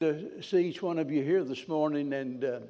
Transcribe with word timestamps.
to 0.00 0.42
see 0.42 0.66
each 0.66 0.80
one 0.80 0.98
of 0.98 1.10
you 1.10 1.22
here 1.22 1.44
this 1.44 1.68
morning, 1.68 2.14
and 2.14 2.42
uh, 2.42 2.60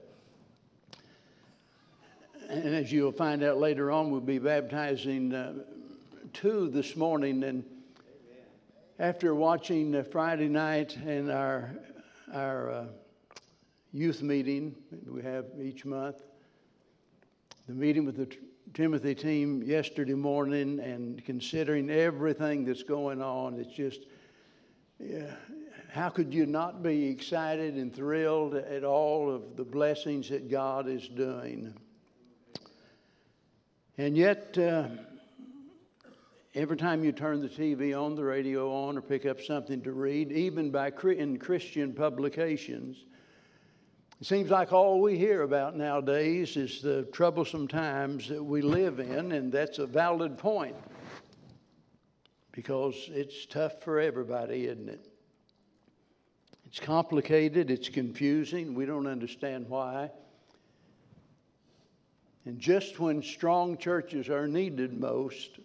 and 2.48 2.74
as 2.74 2.90
you'll 2.90 3.12
find 3.12 3.44
out 3.44 3.56
later 3.56 3.92
on, 3.92 4.10
we'll 4.10 4.20
be 4.20 4.40
baptizing 4.40 5.32
uh, 5.32 5.52
two 6.32 6.68
this 6.68 6.96
morning. 6.96 7.44
And 7.44 7.64
after 8.98 9.32
watching 9.32 9.94
uh, 9.94 10.02
Friday 10.02 10.48
night 10.48 10.96
and 10.96 11.30
our 11.30 11.70
our 12.34 12.70
uh, 12.72 12.84
youth 13.92 14.22
meeting 14.22 14.74
we 15.06 15.22
have 15.22 15.44
each 15.62 15.84
month, 15.84 16.24
the 17.68 17.74
meeting 17.74 18.04
with 18.04 18.16
the 18.16 18.36
Timothy 18.74 19.14
team 19.14 19.62
yesterday 19.62 20.14
morning, 20.14 20.80
and 20.80 21.24
considering 21.24 21.90
everything 21.90 22.64
that's 22.64 22.82
going 22.82 23.22
on, 23.22 23.54
it's 23.60 23.72
just. 23.72 24.00
Yeah, 24.98 25.30
how 25.92 26.08
could 26.08 26.32
you 26.32 26.46
not 26.46 26.82
be 26.82 27.08
excited 27.08 27.74
and 27.74 27.94
thrilled 27.94 28.54
at 28.54 28.84
all 28.84 29.34
of 29.34 29.56
the 29.56 29.64
blessings 29.64 30.28
that 30.28 30.48
God 30.48 30.88
is 30.88 31.08
doing? 31.08 31.74
And 33.98 34.16
yet, 34.16 34.56
uh, 34.56 34.88
every 36.54 36.76
time 36.76 37.04
you 37.04 37.12
turn 37.12 37.40
the 37.40 37.48
TV 37.48 38.00
on, 38.00 38.14
the 38.14 38.24
radio 38.24 38.72
on, 38.72 38.96
or 38.96 39.02
pick 39.02 39.26
up 39.26 39.40
something 39.40 39.82
to 39.82 39.92
read, 39.92 40.30
even 40.32 40.70
by 40.70 40.92
in 41.16 41.38
Christian 41.38 41.92
publications, 41.92 43.04
it 44.20 44.26
seems 44.26 44.50
like 44.50 44.72
all 44.72 45.00
we 45.00 45.18
hear 45.18 45.42
about 45.42 45.76
nowadays 45.76 46.56
is 46.56 46.82
the 46.82 47.02
troublesome 47.12 47.66
times 47.66 48.28
that 48.28 48.42
we 48.42 48.62
live 48.62 49.00
in, 49.00 49.32
and 49.32 49.50
that's 49.50 49.78
a 49.78 49.86
valid 49.86 50.38
point 50.38 50.76
because 52.52 53.08
it's 53.12 53.46
tough 53.46 53.82
for 53.82 53.98
everybody, 53.98 54.66
isn't 54.66 54.88
it? 54.88 55.09
It's 56.70 56.78
complicated, 56.78 57.68
it's 57.68 57.88
confusing, 57.88 58.74
we 58.74 58.86
don't 58.86 59.08
understand 59.08 59.68
why. 59.68 60.08
And 62.46 62.60
just 62.60 63.00
when 63.00 63.24
strong 63.24 63.76
churches 63.76 64.28
are 64.28 64.46
needed 64.46 64.98
most, 64.98 65.58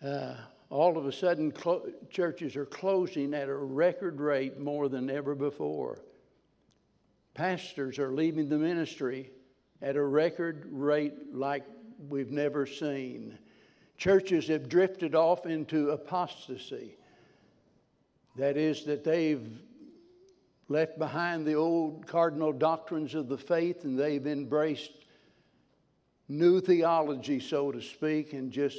uh, 0.00 0.34
all 0.68 0.96
of 0.96 1.06
a 1.06 1.12
sudden 1.12 1.50
clo- 1.50 1.90
churches 2.08 2.54
are 2.54 2.66
closing 2.66 3.34
at 3.34 3.48
a 3.48 3.54
record 3.54 4.20
rate 4.20 4.60
more 4.60 4.88
than 4.88 5.10
ever 5.10 5.34
before. 5.34 5.98
Pastors 7.34 7.98
are 7.98 8.12
leaving 8.12 8.48
the 8.48 8.58
ministry 8.58 9.32
at 9.82 9.96
a 9.96 10.04
record 10.04 10.68
rate 10.70 11.34
like 11.34 11.64
we've 12.08 12.30
never 12.30 12.64
seen. 12.64 13.36
Churches 13.98 14.46
have 14.46 14.68
drifted 14.68 15.16
off 15.16 15.46
into 15.46 15.90
apostasy. 15.90 16.96
That 18.36 18.56
is, 18.56 18.84
that 18.84 19.04
they've 19.04 19.46
left 20.68 20.98
behind 20.98 21.46
the 21.46 21.54
old 21.54 22.06
cardinal 22.06 22.52
doctrines 22.52 23.14
of 23.14 23.28
the 23.28 23.38
faith 23.38 23.84
and 23.84 23.98
they've 23.98 24.26
embraced 24.26 24.92
new 26.28 26.60
theology, 26.60 27.40
so 27.40 27.72
to 27.72 27.82
speak, 27.82 28.32
and 28.32 28.52
just 28.52 28.78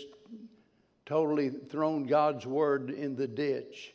totally 1.05 1.49
thrown 1.49 2.05
God's 2.05 2.45
word 2.45 2.89
in 2.89 3.17
the 3.17 3.27
ditch. 3.27 3.94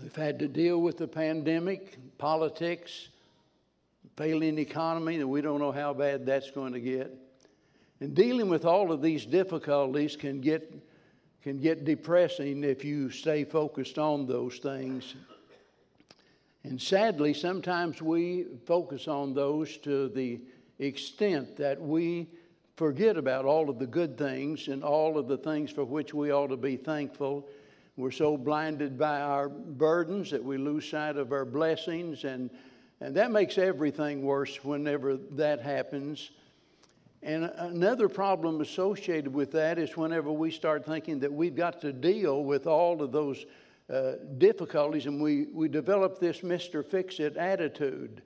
We've 0.00 0.16
had 0.16 0.38
to 0.38 0.48
deal 0.48 0.80
with 0.80 0.96
the 0.96 1.08
pandemic, 1.08 1.98
politics, 2.16 3.08
failing 4.16 4.58
economy, 4.58 5.16
and 5.16 5.28
we 5.28 5.42
don't 5.42 5.60
know 5.60 5.72
how 5.72 5.92
bad 5.92 6.24
that's 6.24 6.50
going 6.50 6.72
to 6.72 6.80
get. 6.80 7.14
And 8.00 8.14
dealing 8.14 8.48
with 8.48 8.64
all 8.64 8.92
of 8.92 9.02
these 9.02 9.26
difficulties 9.26 10.16
can 10.16 10.40
get 10.40 10.72
can 11.48 11.58
get 11.58 11.86
depressing 11.86 12.62
if 12.62 12.84
you 12.84 13.08
stay 13.08 13.42
focused 13.42 13.98
on 13.98 14.26
those 14.26 14.58
things. 14.58 15.14
And 16.62 16.78
sadly, 16.78 17.32
sometimes 17.32 18.02
we 18.02 18.44
focus 18.66 19.08
on 19.08 19.32
those 19.32 19.78
to 19.78 20.10
the 20.10 20.42
extent 20.78 21.56
that 21.56 21.80
we 21.80 22.28
forget 22.76 23.16
about 23.16 23.46
all 23.46 23.70
of 23.70 23.78
the 23.78 23.86
good 23.86 24.18
things 24.18 24.68
and 24.68 24.84
all 24.84 25.16
of 25.16 25.26
the 25.26 25.38
things 25.38 25.70
for 25.70 25.86
which 25.86 26.12
we 26.12 26.30
ought 26.30 26.48
to 26.48 26.58
be 26.58 26.76
thankful. 26.76 27.48
We're 27.96 28.10
so 28.10 28.36
blinded 28.36 28.98
by 28.98 29.22
our 29.22 29.48
burdens 29.48 30.30
that 30.32 30.44
we 30.44 30.58
lose 30.58 30.86
sight 30.86 31.16
of 31.16 31.32
our 31.32 31.46
blessings, 31.46 32.24
and, 32.24 32.50
and 33.00 33.16
that 33.16 33.30
makes 33.30 33.56
everything 33.56 34.20
worse 34.20 34.62
whenever 34.62 35.16
that 35.16 35.62
happens. 35.62 36.30
And 37.22 37.44
another 37.44 38.08
problem 38.08 38.60
associated 38.60 39.32
with 39.32 39.50
that 39.52 39.78
is 39.78 39.96
whenever 39.96 40.30
we 40.30 40.50
start 40.50 40.84
thinking 40.86 41.18
that 41.20 41.32
we've 41.32 41.56
got 41.56 41.80
to 41.80 41.92
deal 41.92 42.44
with 42.44 42.66
all 42.66 43.02
of 43.02 43.10
those 43.10 43.44
uh, 43.92 44.12
difficulties 44.38 45.06
and 45.06 45.20
we, 45.20 45.46
we 45.46 45.68
develop 45.68 46.20
this 46.20 46.40
Mr. 46.40 46.84
Fix 46.84 47.18
It 47.18 47.36
attitude. 47.36 48.22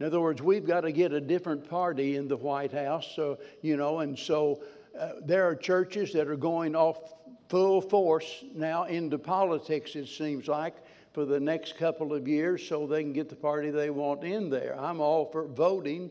In 0.00 0.06
other 0.06 0.20
words, 0.20 0.42
we've 0.42 0.66
got 0.66 0.80
to 0.80 0.90
get 0.90 1.12
a 1.12 1.20
different 1.20 1.68
party 1.68 2.16
in 2.16 2.26
the 2.26 2.36
White 2.36 2.72
House, 2.72 3.06
so, 3.14 3.38
you 3.60 3.76
know, 3.76 4.00
and 4.00 4.18
so 4.18 4.62
uh, 4.98 5.10
there 5.24 5.46
are 5.46 5.54
churches 5.54 6.12
that 6.14 6.26
are 6.26 6.36
going 6.36 6.74
off 6.74 7.14
full 7.48 7.80
force 7.80 8.44
now 8.54 8.84
into 8.84 9.18
politics, 9.18 9.94
it 9.94 10.08
seems 10.08 10.48
like, 10.48 10.74
for 11.12 11.24
the 11.24 11.38
next 11.38 11.76
couple 11.76 12.14
of 12.14 12.26
years 12.26 12.66
so 12.66 12.86
they 12.86 13.02
can 13.02 13.12
get 13.12 13.28
the 13.28 13.36
party 13.36 13.70
they 13.70 13.90
want 13.90 14.24
in 14.24 14.48
there. 14.48 14.74
I'm 14.80 15.00
all 15.00 15.26
for 15.26 15.46
voting 15.46 16.10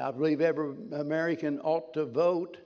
I 0.00 0.10
believe 0.10 0.40
every 0.40 0.74
American 0.92 1.58
ought 1.60 1.94
to 1.94 2.04
vote, 2.04 2.58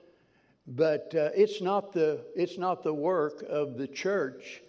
but 0.67 1.13
uh, 1.15 1.29
it's, 1.33 1.61
not 1.61 1.93
the, 1.93 2.25
it's 2.35 2.57
not 2.57 2.83
the 2.83 2.93
work 2.93 3.43
of 3.47 3.77
the 3.77 3.87
church 3.87 4.61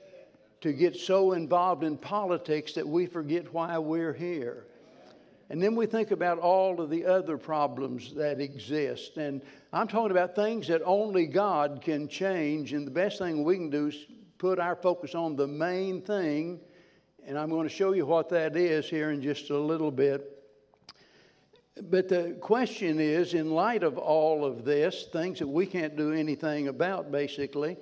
to 0.61 0.73
get 0.73 0.97
so 0.97 1.33
involved 1.33 1.83
in 1.83 1.97
politics 1.97 2.75
that 2.75 2.87
we 2.87 3.07
forget 3.07 3.53
why 3.53 3.77
we're 3.79 4.13
here. 4.13 4.67
And 5.51 5.61
then 5.61 5.75
we 5.75 5.87
think 5.87 6.13
about 6.13 6.39
all 6.39 6.81
of 6.81 6.89
the 6.89 7.05
other 7.05 7.37
problems 7.37 8.15
that 8.15 8.41
exist. 8.41 9.17
And 9.17 9.43
I'm 9.73 9.89
talking 9.89 10.13
about 10.13 10.35
things 10.35 10.69
that 10.69 10.81
only 10.85 11.27
God 11.27 11.83
can 11.83 12.09
change. 12.09 12.73
And 12.73 12.87
the 12.87 12.93
best 12.93 13.19
thing 13.19 13.43
we 13.45 13.57
can 13.57 13.69
do 13.69 13.89
is 13.89 14.07
put 14.39 14.59
our 14.59 14.77
focus 14.77 15.15
on 15.15 15.37
the 15.37 15.47
main 15.47 16.01
thing. 16.01 16.61
And 17.27 17.37
I'm 17.37 17.51
going 17.51 17.69
to 17.69 17.75
show 17.75 17.93
you 17.93 18.07
what 18.07 18.29
that 18.31 18.57
is 18.57 18.89
here 18.89 19.11
in 19.11 19.21
just 19.21 19.51
a 19.51 19.59
little 19.59 19.91
bit. 19.91 20.32
But 21.81 22.09
the 22.09 22.37
question 22.41 23.01
is 23.01 23.33
in 23.33 23.51
light 23.51 23.83
of 23.83 23.97
all 23.97 24.45
of 24.45 24.65
this, 24.65 25.05
things 25.05 25.39
that 25.39 25.47
we 25.47 25.65
can't 25.67 25.97
do 25.97 26.13
anything 26.13 26.69
about, 26.69 27.11
basically, 27.11 27.79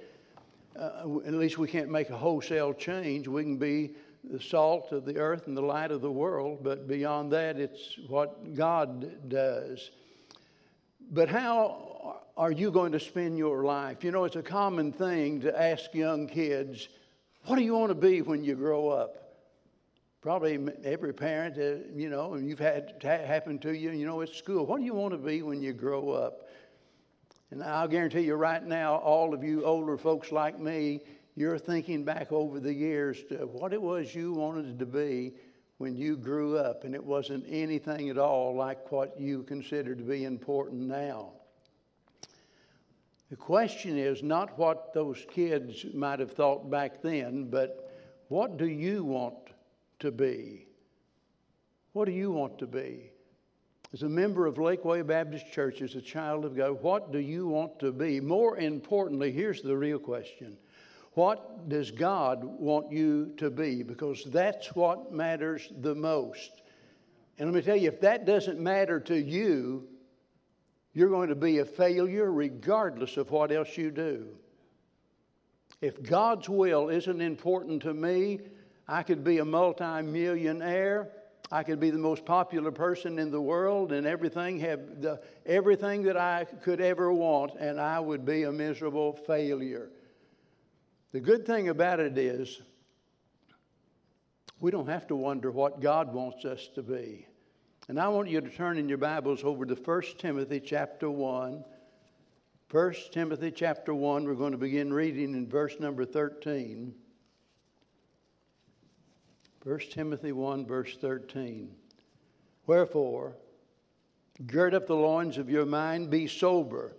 uh, 0.79 1.19
at 1.27 1.35
least 1.35 1.59
we 1.59 1.67
can't 1.67 1.91
make 1.91 2.11
a 2.11 2.17
wholesale 2.17 2.73
change. 2.73 3.27
We 3.27 3.43
can 3.43 3.57
be 3.57 3.95
the 4.23 4.41
salt 4.41 4.93
of 4.93 5.05
the 5.05 5.17
earth 5.17 5.49
and 5.49 5.57
the 5.57 5.63
light 5.63 5.91
of 5.91 6.03
the 6.03 6.11
world, 6.11 6.61
but 6.63 6.87
beyond 6.87 7.33
that, 7.33 7.59
it's 7.59 7.99
what 8.07 8.55
God 8.55 9.29
does. 9.29 9.91
But 11.11 11.29
how 11.29 12.21
are 12.37 12.53
you 12.53 12.71
going 12.71 12.93
to 12.93 13.01
spend 13.01 13.39
your 13.39 13.65
life? 13.65 14.05
You 14.05 14.13
know, 14.13 14.25
it's 14.25 14.37
a 14.37 14.43
common 14.43 14.93
thing 14.93 15.41
to 15.41 15.61
ask 15.61 15.93
young 15.95 16.29
kids, 16.29 16.89
What 17.47 17.57
do 17.57 17.63
you 17.63 17.75
want 17.75 17.91
to 17.91 17.95
be 17.97 18.23
when 18.23 18.45
you 18.45 18.55
grow 18.55 18.89
up? 18.89 19.30
Probably 20.21 20.59
every 20.85 21.15
parent, 21.15 21.57
uh, 21.57 21.89
you 21.95 22.11
know, 22.11 22.35
and 22.35 22.47
you've 22.47 22.59
had 22.59 22.95
it 23.03 23.27
happen 23.27 23.59
to 23.61 23.75
you, 23.75 23.91
you 23.91 24.07
know, 24.07 24.21
at 24.21 24.29
school. 24.29 24.67
What 24.67 24.79
do 24.79 24.85
you 24.85 24.93
want 24.93 25.13
to 25.13 25.19
be 25.19 25.41
when 25.41 25.63
you 25.63 25.73
grow 25.73 26.11
up? 26.11 26.49
And 27.51 27.63
I'll 27.63 27.89
guarantee 27.89 28.21
you 28.21 28.35
right 28.35 28.63
now, 28.63 28.97
all 28.97 29.33
of 29.33 29.43
you 29.43 29.65
older 29.65 29.97
folks 29.97 30.31
like 30.31 30.61
me, 30.61 31.01
you're 31.37 31.59
thinking 31.59 32.05
back 32.05 32.33
over 32.33 32.61
the 32.61 32.73
years 32.73 33.25
to 33.31 33.47
what 33.47 33.73
it 33.73 33.81
was 33.81 34.15
you 34.15 34.35
wanted 34.35 34.79
to 34.79 34.87
be 34.87 35.33
when 35.79 35.97
you 35.97 36.17
grew 36.17 36.59
up, 36.59 36.85
and 36.85 36.95
it 36.95 37.03
wasn't 37.03 37.43
anything 37.49 38.11
at 38.11 38.19
all 38.19 38.55
like 38.55 38.93
what 38.93 39.19
you 39.19 39.43
consider 39.45 39.95
to 39.95 40.03
be 40.03 40.25
important 40.25 40.83
now. 40.83 41.31
The 43.31 43.37
question 43.37 43.97
is 43.97 44.23
not 44.23 44.59
what 44.59 44.93
those 44.93 45.25
kids 45.33 45.87
might 45.95 46.21
have 46.21 46.33
thought 46.33 46.71
back 46.71 47.01
then, 47.01 47.49
but 47.49 47.91
what 48.29 48.59
do 48.59 48.67
you 48.67 49.03
want 49.03 49.50
to 50.01 50.11
be? 50.11 50.67
What 51.93 52.05
do 52.05 52.13
you 52.13 52.31
want 52.31 52.59
to 52.59 52.67
be? 52.67 53.11
As 53.93 54.03
a 54.03 54.09
member 54.09 54.47
of 54.47 54.55
Lakeway 54.55 55.05
Baptist 55.05 55.51
Church, 55.53 55.83
as 55.83 55.97
a 55.97 56.01
child 56.01 56.45
of 56.45 56.57
God, 56.57 56.81
what 56.83 57.11
do 57.11 57.19
you 57.19 57.49
want 57.49 57.81
to 57.81 57.91
be? 57.91 58.21
More 58.21 58.57
importantly, 58.57 59.33
here's 59.33 59.63
the 59.63 59.77
real 59.77 59.99
question 59.99 60.57
What 61.15 61.69
does 61.69 61.91
God 61.91 62.45
want 62.45 62.93
you 62.93 63.33
to 63.39 63.51
be? 63.51 63.83
Because 63.83 64.25
that's 64.25 64.75
what 64.77 65.13
matters 65.13 65.73
the 65.81 65.95
most. 65.95 66.63
And 67.39 67.51
let 67.51 67.57
me 67.57 67.63
tell 67.63 67.77
you, 67.77 67.89
if 67.89 68.01
that 68.03 68.27
doesn't 68.27 68.61
matter 68.61 69.01
to 69.01 69.19
you, 69.19 69.89
you're 70.93 71.09
going 71.09 71.31
to 71.31 71.35
be 71.35 71.59
a 71.59 71.65
failure 71.65 72.31
regardless 72.31 73.17
of 73.17 73.31
what 73.31 73.51
else 73.51 73.77
you 73.77 73.91
do. 73.91 74.29
If 75.81 76.03
God's 76.03 76.49
will 76.49 76.91
isn't 76.91 77.21
important 77.21 77.83
to 77.83 77.95
me, 77.95 78.41
I 78.91 79.05
could 79.05 79.23
be 79.23 79.39
a 79.39 79.45
multimillionaire. 79.45 81.09
I 81.53 81.63
could 81.63 81.79
be 81.79 81.91
the 81.91 81.99
most 81.99 82.25
popular 82.25 82.73
person 82.73 83.21
in 83.21 83.31
the 83.31 83.41
world 83.41 83.93
and 83.93 84.05
everything 84.05 84.59
have 84.61 85.01
the, 85.01 85.21
everything 85.47 86.03
that 86.05 86.17
I 86.17 86.45
could 86.45 86.81
ever 86.81 87.13
want, 87.13 87.53
and 87.61 87.81
I 87.81 88.01
would 88.01 88.25
be 88.25 88.43
a 88.43 88.53
miserable 88.53 89.13
failure. 89.13 89.91
The 91.13 91.21
good 91.21 91.47
thing 91.47 91.69
about 91.69 92.01
it 92.01 92.19
is 92.19 92.63
we 94.59 94.73
don't 94.73 94.89
have 94.89 95.07
to 95.07 95.17
wonder 95.17 95.53
what 95.53 95.81
God 95.81 96.13
wants 96.13 96.45
us 96.45 96.69
to 96.75 96.83
be. 96.83 97.27
And 97.89 97.99
I 97.99 98.09
want 98.09 98.29
you 98.29 98.41
to 98.41 98.51
turn 98.51 98.77
in 98.77 98.89
your 98.89 98.99
Bibles 98.99 99.45
over 99.45 99.65
to 99.67 99.75
1 99.75 100.03
Timothy 100.19 100.59
chapter 100.59 101.09
1. 101.09 101.65
1 102.71 102.95
Timothy 103.13 103.53
chapter 103.53 103.95
1, 103.95 104.25
we're 104.25 104.35
going 104.35 104.53
to 104.53 104.59
begin 104.59 104.93
reading 104.93 105.35
in 105.35 105.49
verse 105.49 105.79
number 105.79 106.05
13. 106.05 106.93
1 109.63 109.79
Timothy 109.91 110.33
1, 110.33 110.67
verse 110.67 110.97
13. 110.97 111.71
Wherefore, 112.67 113.37
gird 114.47 114.75
up 114.75 114.87
the 114.87 114.95
loins 114.95 115.37
of 115.37 115.51
your 115.51 115.67
mind, 115.67 116.09
be 116.09 116.27
sober. 116.27 116.97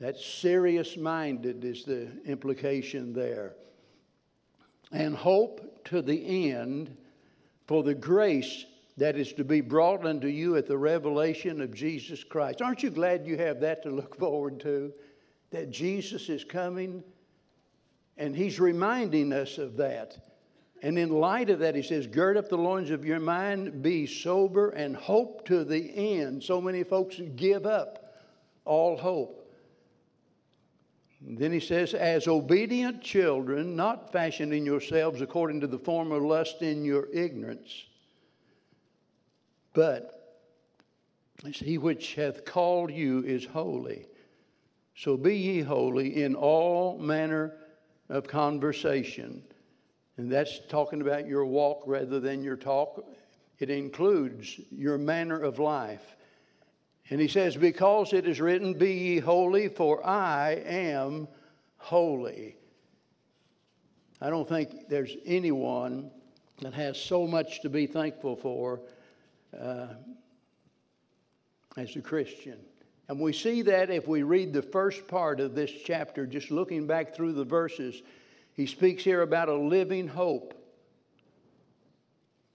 That 0.00 0.16
serious 0.16 0.96
minded 0.96 1.64
is 1.64 1.84
the 1.84 2.08
implication 2.24 3.12
there. 3.12 3.56
And 4.92 5.14
hope 5.14 5.84
to 5.86 6.00
the 6.00 6.50
end 6.50 6.96
for 7.66 7.82
the 7.82 7.94
grace 7.94 8.64
that 8.96 9.16
is 9.16 9.32
to 9.34 9.44
be 9.44 9.60
brought 9.60 10.06
unto 10.06 10.28
you 10.28 10.56
at 10.56 10.66
the 10.66 10.78
revelation 10.78 11.60
of 11.60 11.74
Jesus 11.74 12.24
Christ. 12.24 12.62
Aren't 12.62 12.82
you 12.82 12.90
glad 12.90 13.26
you 13.26 13.36
have 13.36 13.60
that 13.60 13.82
to 13.82 13.90
look 13.90 14.16
forward 14.18 14.60
to? 14.60 14.92
That 15.50 15.70
Jesus 15.70 16.28
is 16.28 16.44
coming 16.44 17.04
and 18.16 18.34
he's 18.34 18.58
reminding 18.58 19.32
us 19.32 19.58
of 19.58 19.76
that. 19.76 20.16
And 20.82 20.98
in 20.98 21.10
light 21.10 21.50
of 21.50 21.60
that, 21.60 21.74
he 21.74 21.82
says, 21.82 22.06
Gird 22.06 22.36
up 22.36 22.48
the 22.48 22.58
loins 22.58 22.90
of 22.90 23.04
your 23.04 23.20
mind, 23.20 23.82
be 23.82 24.06
sober, 24.06 24.70
and 24.70 24.94
hope 24.94 25.46
to 25.46 25.64
the 25.64 26.18
end. 26.18 26.42
So 26.42 26.60
many 26.60 26.82
folks 26.82 27.20
give 27.34 27.66
up 27.66 28.14
all 28.64 28.96
hope. 28.96 29.42
Then 31.20 31.50
he 31.50 31.60
says, 31.60 31.94
As 31.94 32.28
obedient 32.28 33.02
children, 33.02 33.74
not 33.74 34.12
fashioning 34.12 34.66
yourselves 34.66 35.20
according 35.20 35.60
to 35.62 35.66
the 35.66 35.78
former 35.78 36.18
lust 36.18 36.62
in 36.62 36.84
your 36.84 37.08
ignorance 37.12 37.86
but 39.76 40.10
he 41.44 41.76
which 41.76 42.14
hath 42.14 42.46
called 42.46 42.90
you 42.90 43.22
is 43.22 43.44
holy. 43.44 44.06
So 44.96 45.18
be 45.18 45.36
ye 45.36 45.60
holy 45.60 46.22
in 46.22 46.34
all 46.34 46.98
manner 46.98 47.52
of 48.08 48.26
conversation. 48.26 49.42
And 50.16 50.30
that's 50.30 50.60
talking 50.68 51.00
about 51.00 51.26
your 51.26 51.44
walk 51.44 51.82
rather 51.86 52.20
than 52.20 52.42
your 52.42 52.56
talk. 52.56 53.04
It 53.58 53.70
includes 53.70 54.60
your 54.70 54.98
manner 54.98 55.40
of 55.40 55.58
life. 55.58 56.16
And 57.10 57.20
he 57.20 57.28
says, 57.28 57.56
Because 57.56 58.12
it 58.12 58.26
is 58.26 58.40
written, 58.40 58.74
Be 58.74 58.92
ye 58.92 59.18
holy, 59.18 59.68
for 59.68 60.04
I 60.06 60.52
am 60.66 61.28
holy. 61.76 62.56
I 64.20 64.30
don't 64.30 64.48
think 64.48 64.88
there's 64.88 65.14
anyone 65.26 66.10
that 66.62 66.72
has 66.72 66.98
so 66.98 67.26
much 67.26 67.60
to 67.60 67.68
be 67.68 67.86
thankful 67.86 68.36
for 68.36 68.80
uh, 69.58 69.88
as 71.76 71.94
a 71.96 72.00
Christian. 72.00 72.58
And 73.08 73.20
we 73.20 73.32
see 73.32 73.62
that 73.62 73.90
if 73.90 74.08
we 74.08 74.22
read 74.22 74.52
the 74.52 74.62
first 74.62 75.06
part 75.06 75.38
of 75.38 75.54
this 75.54 75.70
chapter, 75.70 76.26
just 76.26 76.50
looking 76.50 76.86
back 76.86 77.14
through 77.14 77.34
the 77.34 77.44
verses, 77.44 78.02
he 78.56 78.66
speaks 78.66 79.04
here 79.04 79.20
about 79.20 79.50
a 79.50 79.54
living 79.54 80.08
hope, 80.08 80.54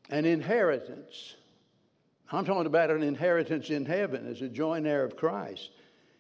an 0.10 0.26
inheritance. 0.26 1.36
I'm 2.32 2.44
talking 2.44 2.66
about 2.66 2.90
an 2.90 3.04
inheritance 3.04 3.70
in 3.70 3.86
heaven 3.86 4.28
as 4.28 4.42
a 4.42 4.50
joint 4.50 4.88
heir 4.88 5.04
of 5.04 5.16
Christ. 5.16 5.70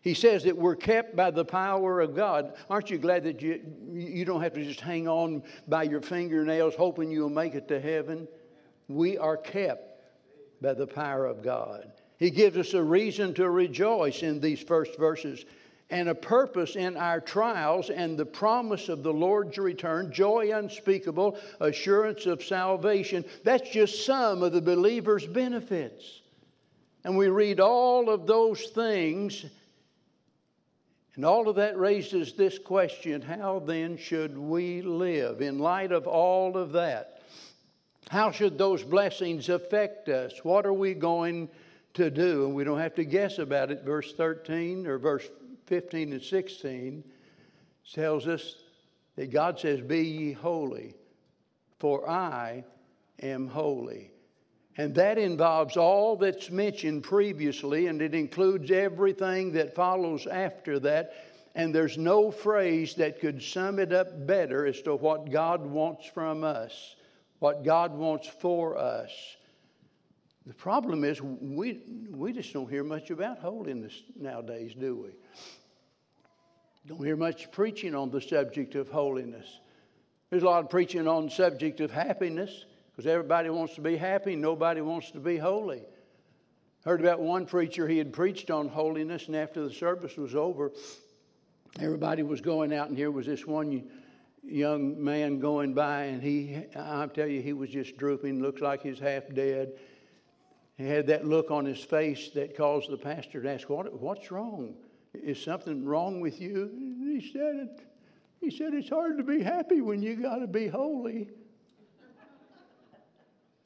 He 0.01 0.13
says 0.13 0.43
that 0.43 0.57
we're 0.57 0.75
kept 0.75 1.15
by 1.15 1.31
the 1.31 1.45
power 1.45 1.99
of 1.99 2.15
God. 2.15 2.53
Aren't 2.69 2.89
you 2.89 2.97
glad 2.97 3.23
that 3.23 3.41
you, 3.41 3.61
you 3.91 4.23
don't 4.25 4.41
have 4.41 4.53
to 4.53 4.63
just 4.63 4.81
hang 4.81 5.07
on 5.07 5.43
by 5.67 5.83
your 5.83 6.01
fingernails 6.01 6.75
hoping 6.75 7.11
you'll 7.11 7.29
make 7.29 7.55
it 7.55 7.67
to 7.69 7.79
heaven? 7.79 8.27
We 8.87 9.17
are 9.17 9.37
kept 9.37 10.01
by 10.61 10.73
the 10.73 10.87
power 10.87 11.25
of 11.25 11.43
God. 11.43 11.91
He 12.17 12.29
gives 12.29 12.57
us 12.57 12.73
a 12.75 12.83
reason 12.83 13.33
to 13.35 13.49
rejoice 13.49 14.21
in 14.21 14.39
these 14.39 14.61
first 14.61 14.97
verses 14.97 15.45
and 15.91 16.07
a 16.07 16.15
purpose 16.15 16.77
in 16.77 16.95
our 16.95 17.19
trials 17.19 17.89
and 17.89 18.17
the 18.17 18.25
promise 18.25 18.87
of 18.87 19.03
the 19.03 19.11
Lord's 19.13 19.57
return, 19.57 20.11
joy 20.11 20.51
unspeakable, 20.57 21.37
assurance 21.59 22.25
of 22.25 22.41
salvation. 22.41 23.25
That's 23.43 23.69
just 23.69 24.05
some 24.05 24.41
of 24.41 24.53
the 24.53 24.61
believer's 24.61 25.27
benefits. 25.27 26.21
And 27.03 27.17
we 27.17 27.27
read 27.27 27.59
all 27.59 28.09
of 28.09 28.25
those 28.25 28.61
things, 28.67 29.45
and 31.15 31.25
all 31.25 31.49
of 31.49 31.57
that 31.57 31.77
raises 31.77 32.33
this 32.33 32.57
question 32.57 33.21
how 33.21 33.59
then 33.59 33.97
should 33.97 34.37
we 34.37 34.81
live 34.81 35.41
in 35.41 35.59
light 35.59 35.91
of 35.91 36.07
all 36.07 36.55
of 36.57 36.71
that? 36.71 37.21
How 38.09 38.31
should 38.31 38.57
those 38.57 38.83
blessings 38.83 39.49
affect 39.49 40.07
us? 40.09 40.33
What 40.43 40.65
are 40.65 40.73
we 40.73 40.93
going 40.93 41.49
to 41.95 42.09
do? 42.09 42.45
And 42.45 42.55
we 42.55 42.63
don't 42.63 42.79
have 42.79 42.95
to 42.95 43.03
guess 43.03 43.39
about 43.39 43.71
it. 43.71 43.83
Verse 43.83 44.13
13 44.13 44.87
or 44.87 44.97
verse 44.97 45.27
15 45.71 46.11
and 46.11 46.21
16 46.21 47.03
tells 47.93 48.27
us 48.27 48.55
that 49.15 49.31
God 49.31 49.57
says, 49.57 49.79
Be 49.79 50.01
ye 50.01 50.31
holy, 50.33 50.95
for 51.79 52.09
I 52.09 52.65
am 53.21 53.47
holy. 53.47 54.11
And 54.75 54.93
that 54.95 55.17
involves 55.17 55.77
all 55.77 56.17
that's 56.17 56.49
mentioned 56.49 57.03
previously, 57.03 57.87
and 57.87 58.01
it 58.01 58.13
includes 58.13 58.69
everything 58.69 59.53
that 59.53 59.73
follows 59.73 60.27
after 60.27 60.77
that. 60.79 61.13
And 61.55 61.73
there's 61.73 61.97
no 61.97 62.31
phrase 62.31 62.95
that 62.95 63.21
could 63.21 63.41
sum 63.41 63.79
it 63.79 63.93
up 63.93 64.27
better 64.27 64.65
as 64.65 64.81
to 64.81 64.95
what 64.95 65.31
God 65.31 65.65
wants 65.65 66.05
from 66.05 66.43
us 66.43 66.95
what 67.41 67.63
God 67.63 67.97
wants 67.97 68.27
for 68.27 68.77
us. 68.77 69.09
The 70.45 70.53
problem 70.53 71.03
is 71.03 71.21
we, 71.23 71.79
we 72.11 72.33
just 72.33 72.53
don't 72.53 72.69
hear 72.69 72.83
much 72.83 73.09
about 73.09 73.39
holiness 73.39 74.03
nowadays, 74.15 74.73
do 74.79 74.95
we? 74.95 75.09
Don't 76.87 77.03
hear 77.03 77.15
much 77.15 77.51
preaching 77.51 77.93
on 77.93 78.09
the 78.09 78.21
subject 78.21 78.75
of 78.75 78.89
holiness. 78.89 79.59
There's 80.29 80.43
a 80.43 80.47
lot 80.47 80.63
of 80.63 80.69
preaching 80.69 81.07
on 81.07 81.25
the 81.25 81.31
subject 81.31 81.79
of 81.79 81.91
happiness 81.91 82.65
because 82.91 83.05
everybody 83.05 83.49
wants 83.49 83.75
to 83.75 83.81
be 83.81 83.97
happy, 83.97 84.35
nobody 84.35 84.81
wants 84.81 85.11
to 85.11 85.19
be 85.19 85.37
holy. 85.37 85.83
Heard 86.83 86.99
about 86.99 87.19
one 87.19 87.45
preacher, 87.45 87.87
he 87.87 87.99
had 87.99 88.11
preached 88.11 88.49
on 88.49 88.67
holiness, 88.67 89.27
and 89.27 89.35
after 89.35 89.63
the 89.63 89.73
service 89.73 90.17
was 90.17 90.33
over, 90.33 90.71
everybody 91.79 92.23
was 92.23 92.41
going 92.41 92.73
out, 92.73 92.89
and 92.89 92.97
here 92.97 93.11
was 93.11 93.27
this 93.27 93.45
one 93.45 93.87
young 94.43 95.01
man 95.01 95.39
going 95.39 95.75
by, 95.75 96.05
and 96.05 96.23
he, 96.23 96.57
I 96.75 97.05
tell 97.07 97.27
you, 97.27 97.41
he 97.41 97.53
was 97.53 97.69
just 97.69 97.97
drooping, 97.97 98.41
looks 98.41 98.61
like 98.61 98.81
he's 98.81 98.97
half 98.97 99.23
dead. 99.31 99.73
He 100.77 100.87
had 100.87 101.07
that 101.07 101.27
look 101.27 101.51
on 101.51 101.65
his 101.65 101.83
face 101.83 102.31
that 102.31 102.57
caused 102.57 102.89
the 102.89 102.97
pastor 102.97 103.43
to 103.43 103.53
ask, 103.53 103.69
what, 103.69 103.93
What's 103.93 104.31
wrong? 104.31 104.73
Is 105.13 105.41
something 105.41 105.85
wrong 105.85 106.21
with 106.21 106.39
you? 106.39 106.69
And 106.73 107.21
he 107.21 107.31
said, 107.31 107.55
it, 107.55 107.81
he 108.39 108.49
said, 108.49 108.73
It's 108.73 108.89
hard 108.89 109.17
to 109.17 109.23
be 109.23 109.41
happy 109.41 109.81
when 109.81 110.01
you 110.01 110.15
got 110.15 110.37
to 110.37 110.47
be 110.47 110.67
holy. 110.67 111.29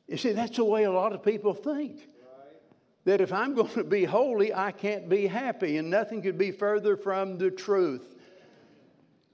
You 0.08 0.18
see, 0.18 0.34
that's 0.34 0.58
the 0.58 0.66
way 0.66 0.84
a 0.84 0.92
lot 0.92 1.14
of 1.14 1.24
people 1.24 1.54
think. 1.54 2.08
That 3.06 3.22
if 3.22 3.32
I'm 3.32 3.54
going 3.54 3.70
to 3.70 3.84
be 3.84 4.04
holy, 4.04 4.54
I 4.54 4.72
can't 4.72 5.08
be 5.08 5.28
happy, 5.28 5.78
and 5.78 5.90
nothing 5.90 6.24
could 6.24 6.38
be 6.38 6.52
further 6.52 6.98
from 6.98 7.38
the 7.38 7.52
truth. 7.52 8.16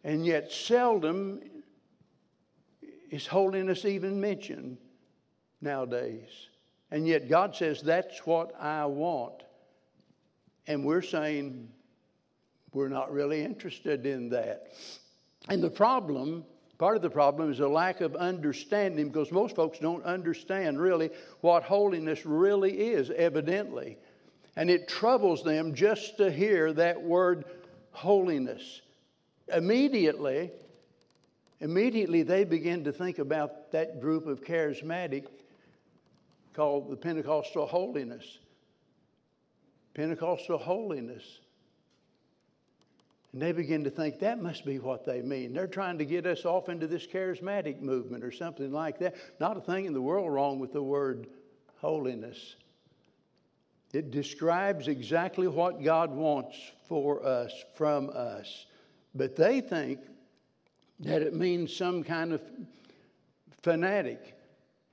And 0.04 0.26
yet, 0.26 0.52
seldom 0.52 1.42
is 3.10 3.28
holiness 3.28 3.86
even 3.86 4.20
mentioned 4.20 4.78
nowadays. 5.62 6.30
And 6.90 7.08
yet, 7.08 7.30
God 7.30 7.56
says, 7.56 7.82
That's 7.82 8.26
what 8.26 8.54
I 8.60 8.86
want. 8.86 9.44
And 10.68 10.86
we're 10.86 11.02
saying, 11.02 11.70
We're 12.74 12.90
not 12.90 13.12
really 13.12 13.44
interested 13.44 14.06
in 14.06 14.30
that. 14.30 14.72
And 15.50 15.62
the 15.62 15.70
problem, 15.70 16.46
part 16.78 16.96
of 16.96 17.02
the 17.02 17.10
problem, 17.10 17.52
is 17.52 17.60
a 17.60 17.68
lack 17.68 18.02
of 18.02 18.16
understanding 18.16 19.10
because 19.10 19.32
most 19.32 19.56
folks 19.56 19.80
don't 19.80 20.04
understand 20.04 20.80
really 20.80 21.10
what 21.42 21.64
holiness 21.64 22.26
really 22.26 22.72
is, 22.72 23.10
evidently. 23.12 23.98
And 24.56 24.70
it 24.70 24.88
troubles 24.88 25.44
them 25.44 25.74
just 25.74 26.18
to 26.18 26.32
hear 26.32 26.72
that 26.74 27.02
word 27.02 27.46
holiness 27.92 28.82
immediately, 29.54 30.52
immediately 31.60 32.24
they 32.24 32.44
begin 32.44 32.84
to 32.86 32.92
think 32.92 33.20
about 33.20 33.72
that 33.72 34.02
group 34.02 34.28
of 34.28 34.44
charismatic 34.44 35.28
called 36.54 36.90
the 36.90 36.96
Pentecostal 36.96 37.66
holiness. 37.66 38.40
Pentecostal 39.94 40.58
holiness. 40.58 41.24
And 43.34 43.42
they 43.42 43.54
begin 43.54 43.84
to 43.86 43.90
think 43.90 44.20
that 44.20 44.42
must 44.42 44.66
be 44.66 44.78
what 44.80 45.06
they 45.06 45.22
mean. 45.22 45.54
They're 45.54 45.68
trying 45.68 45.98
to 46.00 46.06
get 46.06 46.26
us 46.26 46.44
off 46.44 46.68
into 46.68 46.86
this 46.86 47.08
charismatic 47.08 47.80
movement 47.82 48.24
or 48.24 48.32
something 48.32 48.72
like 48.72 49.00
that. 49.00 49.16
Not 49.40 49.56
a 49.56 49.62
thing 49.62 49.86
in 49.86 49.94
the 49.94 50.02
world 50.02 50.32
wrong 50.32 50.60
with 50.60 50.74
the 50.74 50.84
word 50.84 51.28
holiness. 51.78 52.56
It 53.94 54.12
describes 54.12 54.88
exactly 54.88 55.48
what 55.48 55.84
God 55.84 56.12
wants 56.12 56.58
for 56.88 57.26
us, 57.26 57.52
from 57.76 58.10
us. 58.14 58.66
But 59.16 59.36
they 59.36 59.62
think 59.62 60.00
that 61.02 61.22
it 61.22 61.34
means 61.34 61.76
some 61.76 62.04
kind 62.04 62.34
of 62.34 62.42
fanatic. 63.62 64.36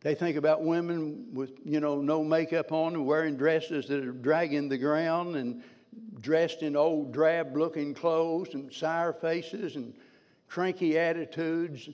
They 0.01 0.15
think 0.15 0.37
about 0.37 0.63
women 0.63 1.29
with, 1.33 1.53
you 1.65 1.81
know, 1.81 2.01
no 2.01 2.23
makeup 2.23 2.73
on 2.73 2.95
and 2.95 3.07
wearing 3.07 3.37
dresses 3.37 3.87
that 3.89 4.05
are 4.05 4.13
dragging 4.13 4.69
the 4.69 4.79
ground 4.79 5.37
and 5.37 5.63
dressed 6.21 6.63
in 6.63 6.77
old 6.77 7.13
drab 7.13 7.57
looking 7.57 7.95
clothes 7.95 8.55
and 8.55 8.73
sour 8.73 9.13
faces 9.13 9.77
and 9.77 9.95
cranky 10.49 10.99
attitudes, 10.99 11.89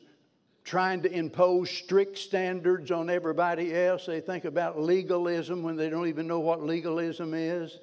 trying 0.64 1.02
to 1.02 1.12
impose 1.12 1.70
strict 1.70 2.16
standards 2.16 2.90
on 2.90 3.10
everybody 3.10 3.74
else. 3.74 4.06
They 4.06 4.20
think 4.20 4.44
about 4.44 4.80
legalism 4.80 5.62
when 5.62 5.76
they 5.76 5.90
don't 5.90 6.08
even 6.08 6.26
know 6.26 6.40
what 6.40 6.62
legalism 6.62 7.34
is. 7.34 7.78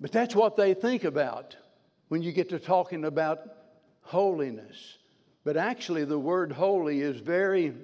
But 0.00 0.12
that's 0.12 0.34
what 0.34 0.56
they 0.56 0.74
think 0.74 1.04
about 1.04 1.56
when 2.08 2.22
you 2.22 2.32
get 2.32 2.48
to 2.50 2.58
talking 2.58 3.04
about 3.04 3.40
holiness. 4.02 4.98
But 5.44 5.56
actually, 5.56 6.04
the 6.04 6.18
word 6.18 6.52
holy 6.52 7.00
is 7.00 7.18
very 7.18 7.74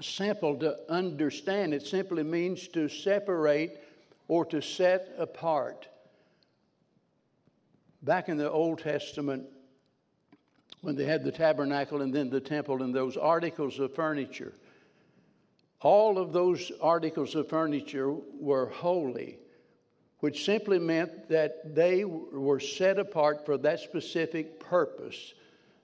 simple 0.00 0.56
to 0.56 0.78
understand. 0.88 1.74
It 1.74 1.86
simply 1.86 2.22
means 2.22 2.68
to 2.68 2.88
separate 2.88 3.78
or 4.28 4.44
to 4.46 4.62
set 4.62 5.14
apart. 5.18 5.88
Back 8.02 8.28
in 8.28 8.36
the 8.36 8.50
Old 8.50 8.80
Testament, 8.80 9.44
when 10.80 10.96
they 10.96 11.04
had 11.04 11.22
the 11.22 11.30
tabernacle 11.30 12.02
and 12.02 12.12
then 12.12 12.30
the 12.30 12.40
temple 12.40 12.82
and 12.82 12.92
those 12.92 13.16
articles 13.16 13.78
of 13.78 13.94
furniture, 13.94 14.52
all 15.80 16.18
of 16.18 16.32
those 16.32 16.72
articles 16.80 17.34
of 17.34 17.48
furniture 17.48 18.12
were 18.12 18.66
holy, 18.66 19.38
which 20.18 20.44
simply 20.44 20.78
meant 20.78 21.28
that 21.28 21.74
they 21.74 22.04
were 22.04 22.60
set 22.60 22.98
apart 22.98 23.46
for 23.46 23.56
that 23.58 23.80
specific 23.80 24.58
purpose. 24.58 25.34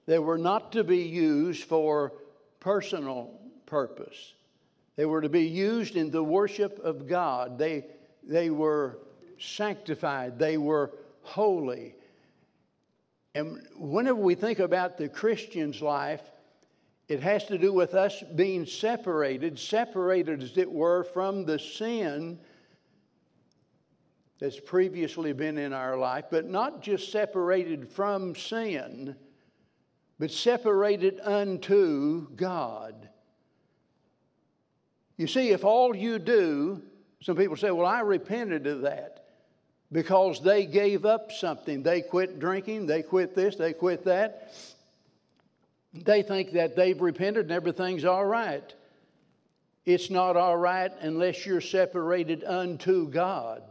They 0.07 0.19
were 0.19 0.39
not 0.39 0.73
to 0.73 0.85
be 0.85 1.03
used 1.03 1.65
for 1.65 2.13
personal 2.59 3.39
purpose. 3.67 4.35
They 4.97 5.07
were 5.07 5.21
to 5.21 5.29
be 5.29 5.47
used 5.47 5.95
in 5.95 6.11
the 6.11 6.25
worship 6.25 6.81
of 6.81 7.07
God. 7.07 7.59
They, 7.59 7.87
they 8.25 8.51
were 8.51 8.99
sanctified, 9.39 10.39
they 10.39 10.57
were 10.57 10.93
holy. 11.23 11.95
And 13.38 13.68
whenever 13.76 14.18
we 14.18 14.35
think 14.35 14.59
about 14.59 14.99
the 14.99 15.09
Christian's 15.09 15.80
life, 15.80 16.23
it 17.07 17.21
has 17.21 17.45
to 17.45 17.57
do 17.57 17.73
with 17.73 17.95
us 17.95 18.21
being 18.35 18.66
separated, 18.66 19.61
separated 19.61 20.42
as 20.42 20.59
it 20.59 20.68
were 20.68 21.04
from 21.04 21.45
the 21.45 21.57
sin 21.57 22.40
that's 24.40 24.59
previously 24.59 25.33
been 25.33 25.57
in 25.57 25.73
our 25.73 25.97
life, 25.97 26.25
but 26.33 26.47
not 26.47 26.83
just 26.83 27.12
separated 27.12 27.88
from 27.88 28.35
sin, 28.35 29.14
but 30.18 30.33
separated 30.33 31.21
unto 31.23 32.28
God. 32.35 33.09
You 35.16 35.28
see, 35.28 35.50
if 35.50 35.64
all 35.64 35.95
you 35.95 36.18
do, 36.18 36.83
some 37.23 37.37
people 37.37 37.57
say, 37.57 37.71
well, 37.71 37.87
I 37.87 38.00
repented 38.00 38.66
of 38.66 38.80
that 38.80 39.27
because 39.90 40.42
they 40.42 40.66
gave 40.66 41.04
up 41.04 41.33
something. 41.33 41.83
They 41.83 42.02
quit 42.02 42.38
drinking, 42.38 42.87
they 42.87 43.02
quit 43.02 43.35
this, 43.35 43.57
they 43.57 43.73
quit 43.73 44.04
that. 44.04 44.52
They 45.95 46.23
think 46.23 46.52
that 46.52 46.76
they've 46.76 47.00
repented 47.00 47.45
and 47.45 47.52
everything's 47.52 48.04
all 48.04 48.25
right. 48.25 48.75
It's 49.87 50.11
not 50.11 50.37
all 50.37 50.57
right 50.57 50.92
unless 51.00 51.47
you're 51.47 51.62
separated 51.62 52.45
unto 52.45 53.09
God. 53.09 53.62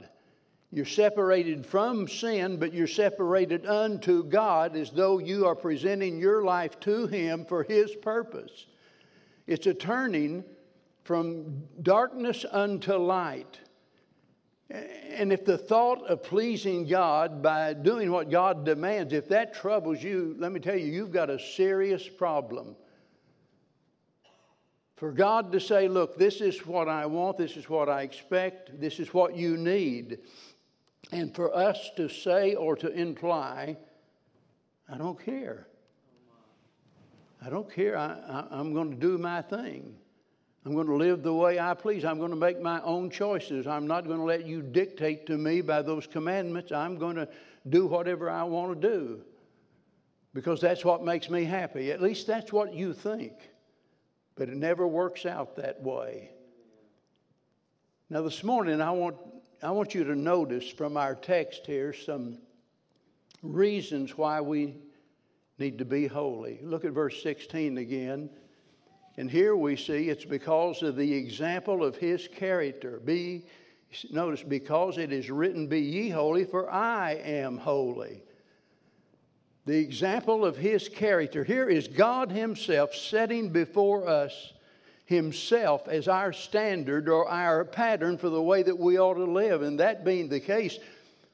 You're 0.72 0.86
separated 0.86 1.66
from 1.66 2.08
sin, 2.08 2.58
but 2.58 2.74
you're 2.74 2.88
separated 2.88 3.66
unto 3.66 4.24
God 4.24 4.76
as 4.76 4.90
though 4.90 5.20
you 5.20 5.46
are 5.46 5.56
presenting 5.56 6.20
your 6.20 6.44
life 6.44 6.80
to 6.82 7.08
Him 7.08 7.46
for 7.46 7.64
His 7.64 7.96
purpose. 7.96 8.66
It's 9.46 9.68
a 9.68 9.74
turning 9.74 10.44
from 11.04 11.64
darkness 11.82 12.46
unto 12.52 12.96
light. 12.96 13.60
And 14.70 15.32
if 15.32 15.46
the 15.46 15.58
thought 15.58 16.06
of 16.08 16.24
pleasing 16.24 16.86
God 16.86 17.42
by 17.42 17.74
doing 17.74 18.12
what 18.12 18.30
God 18.30 18.66
demands, 18.66 19.14
if 19.14 19.30
that 19.30 19.54
troubles 19.54 20.04
you, 20.04 20.36
let 20.38 20.52
me 20.52 20.60
tell 20.60 20.76
you, 20.76 20.88
you've 20.88 21.12
got 21.12 21.30
a 21.30 21.40
serious 21.40 22.08
problem. 22.08 22.76
For 24.98 25.12
God 25.12 25.52
to 25.52 25.60
say, 25.60 25.88
look, 25.88 26.18
this 26.18 26.42
is 26.42 26.66
what 26.66 26.90
I 26.90 27.06
want, 27.06 27.38
this 27.38 27.56
is 27.56 27.70
what 27.70 27.88
I 27.88 28.02
expect, 28.02 28.82
this 28.82 29.00
is 29.00 29.14
what 29.14 29.38
you 29.38 29.56
need. 29.56 30.20
And 31.12 31.34
for 31.34 31.56
us 31.56 31.92
to 31.96 32.10
say 32.10 32.56
or 32.56 32.76
to 32.76 32.90
imply, 32.90 33.78
I 34.90 34.98
don't 34.98 35.24
care. 35.24 35.68
I 37.46 37.50
don't 37.50 37.72
care. 37.72 37.98
I, 37.98 38.48
am 38.52 38.74
going 38.74 38.90
to 38.90 38.98
do 38.98 39.18
my 39.18 39.42
thing. 39.44 39.96
I'm 40.68 40.74
going 40.74 40.88
to 40.88 40.96
live 40.96 41.24
the 41.24 41.34
way 41.34 41.60
I 41.60 41.74
please. 41.76 42.04
I'm 42.04 42.18
going 42.18 42.32
to 42.32 42.36
make 42.36 42.60
my 42.60 42.82
own 42.82 43.10
choices. 43.10 43.66
I'm 43.68 43.88
not 43.88 44.06
going 44.06 44.18
to 44.18 44.26
let 44.26 44.46
you 44.46 44.62
dictate 44.62 45.26
to 45.28 45.38
me 45.38 45.62
by 45.62 45.82
those 45.82 46.06
commandments. 46.06 46.74
I'm 46.74 46.98
going 46.98 47.16
to 47.16 47.30
do 47.70 47.86
whatever 47.86 48.30
I 48.30 48.44
want 48.44 48.82
to 48.82 48.88
do 48.90 49.22
because 50.34 50.60
that's 50.60 50.84
what 50.84 51.06
makes 51.06 51.30
me 51.30 51.46
happy. 51.46 51.90
At 51.90 52.02
least 52.02 52.28
that's 52.28 52.52
what 52.52 52.74
you 52.74 52.92
think. 52.92 53.32
But 54.36 54.50
it 54.50 54.58
never 54.58 54.86
works 54.86 55.26
out 55.26 55.56
that 55.56 55.82
way. 55.82 56.32
Now, 58.10 58.22
this 58.22 58.44
morning, 58.44 58.82
I 58.82 58.92
want, 58.92 59.16
I 59.64 59.72
want 59.72 59.96
you 59.96 60.04
to 60.04 60.16
notice 60.16 60.68
from 60.68 60.98
our 60.98 61.16
text 61.16 61.66
here 61.66 61.94
some 61.94 62.40
reasons 63.42 64.18
why 64.18 64.42
we 64.42 64.76
need 65.60 65.78
to 65.78 65.86
be 65.86 66.08
holy. 66.08 66.60
Look 66.62 66.84
at 66.84 66.92
verse 66.92 67.24
16 67.24 67.78
again. 67.78 68.30
And 69.18 69.32
here 69.32 69.56
we 69.56 69.76
see 69.76 70.10
it's 70.10 70.26
because 70.26 70.84
of 70.84 70.96
the 70.96 71.14
example 71.14 71.84
of 71.84 71.96
his 71.96 72.28
character. 72.28 73.02
Be, 73.04 73.46
notice, 74.12 74.44
because 74.44 75.00
it 75.00 75.12
is 75.12 75.32
written, 75.32 75.68
Be 75.68 75.82
ye 75.82 76.10
holy, 76.10 76.46
for 76.46 76.72
I 76.72 77.14
am 77.14 77.58
holy. 77.58 78.22
The 79.66 79.80
example 79.80 80.46
of 80.46 80.56
his 80.56 80.88
character. 80.88 81.44
Here 81.44 81.68
is 81.68 81.88
God 81.88 82.32
himself 82.32 82.94
setting 82.94 83.50
before 83.50 84.08
us 84.08 84.54
himself 85.06 85.88
as 85.88 86.08
our 86.08 86.32
standard 86.32 87.10
or 87.10 87.28
our 87.28 87.66
pattern 87.66 88.18
for 88.18 88.30
the 88.30 88.42
way 88.42 88.62
that 88.62 88.78
we 88.78 89.00
ought 89.00 89.16
to 89.16 89.26
live. 89.26 89.64
And 89.64 89.80
that 89.80 90.06
being 90.06 90.30
the 90.30 90.40
case, 90.40 90.78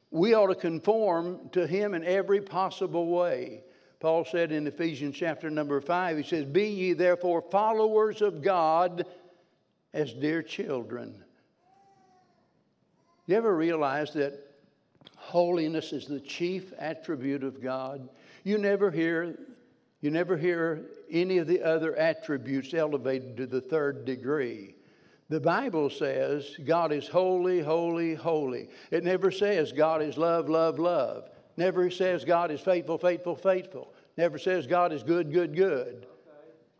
we 0.09 0.33
ought 0.33 0.47
to 0.47 0.55
conform 0.55 1.49
to 1.51 1.67
him 1.67 1.93
in 1.93 2.03
every 2.03 2.39
possible 2.39 3.07
way. 3.07 3.63
Paul 4.03 4.25
said 4.25 4.51
in 4.51 4.67
Ephesians 4.67 5.15
chapter 5.15 5.49
number 5.49 5.79
5, 5.79 6.17
he 6.17 6.23
says, 6.23 6.43
Be 6.43 6.65
ye 6.65 6.91
therefore 6.91 7.41
followers 7.41 8.21
of 8.21 8.41
God 8.41 9.05
as 9.93 10.11
dear 10.11 10.43
children. 10.43 11.23
You 13.27 13.37
ever 13.37 13.55
realize 13.55 14.11
that 14.11 14.37
holiness 15.15 15.93
is 15.93 16.05
the 16.05 16.19
chief 16.19 16.73
attribute 16.77 17.45
of 17.45 17.63
God? 17.63 18.09
You 18.43 18.57
never 18.57 18.91
hear 18.91 19.39
you 20.01 20.11
never 20.11 20.35
hear 20.35 20.81
any 21.09 21.37
of 21.37 21.47
the 21.47 21.63
other 21.63 21.95
attributes 21.95 22.73
elevated 22.73 23.37
to 23.37 23.47
the 23.47 23.61
third 23.61 24.03
degree. 24.03 24.75
The 25.29 25.39
Bible 25.39 25.89
says 25.89 26.57
God 26.65 26.91
is 26.91 27.07
holy, 27.07 27.61
holy, 27.61 28.15
holy. 28.15 28.67
It 28.91 29.05
never 29.05 29.31
says 29.31 29.71
God 29.71 30.01
is 30.01 30.17
love, 30.17 30.49
love, 30.49 30.77
love. 30.77 31.29
Never 31.55 31.89
says 31.89 32.25
God 32.25 32.51
is 32.51 32.61
faithful, 32.61 32.97
faithful, 32.97 33.35
faithful. 33.35 33.92
Never 34.17 34.37
says 34.37 34.67
God 34.67 34.93
is 34.93 35.03
good, 35.03 35.31
good, 35.31 35.55
good. 35.55 36.07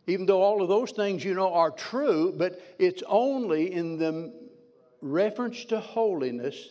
Even 0.06 0.26
though 0.26 0.42
all 0.42 0.62
of 0.62 0.68
those 0.68 0.90
things, 0.90 1.24
you 1.24 1.34
know, 1.34 1.52
are 1.52 1.70
true, 1.70 2.34
but 2.36 2.60
it's 2.78 3.02
only 3.06 3.72
in 3.72 3.98
the 3.98 4.32
reference 5.00 5.64
to 5.66 5.80
holiness 5.80 6.70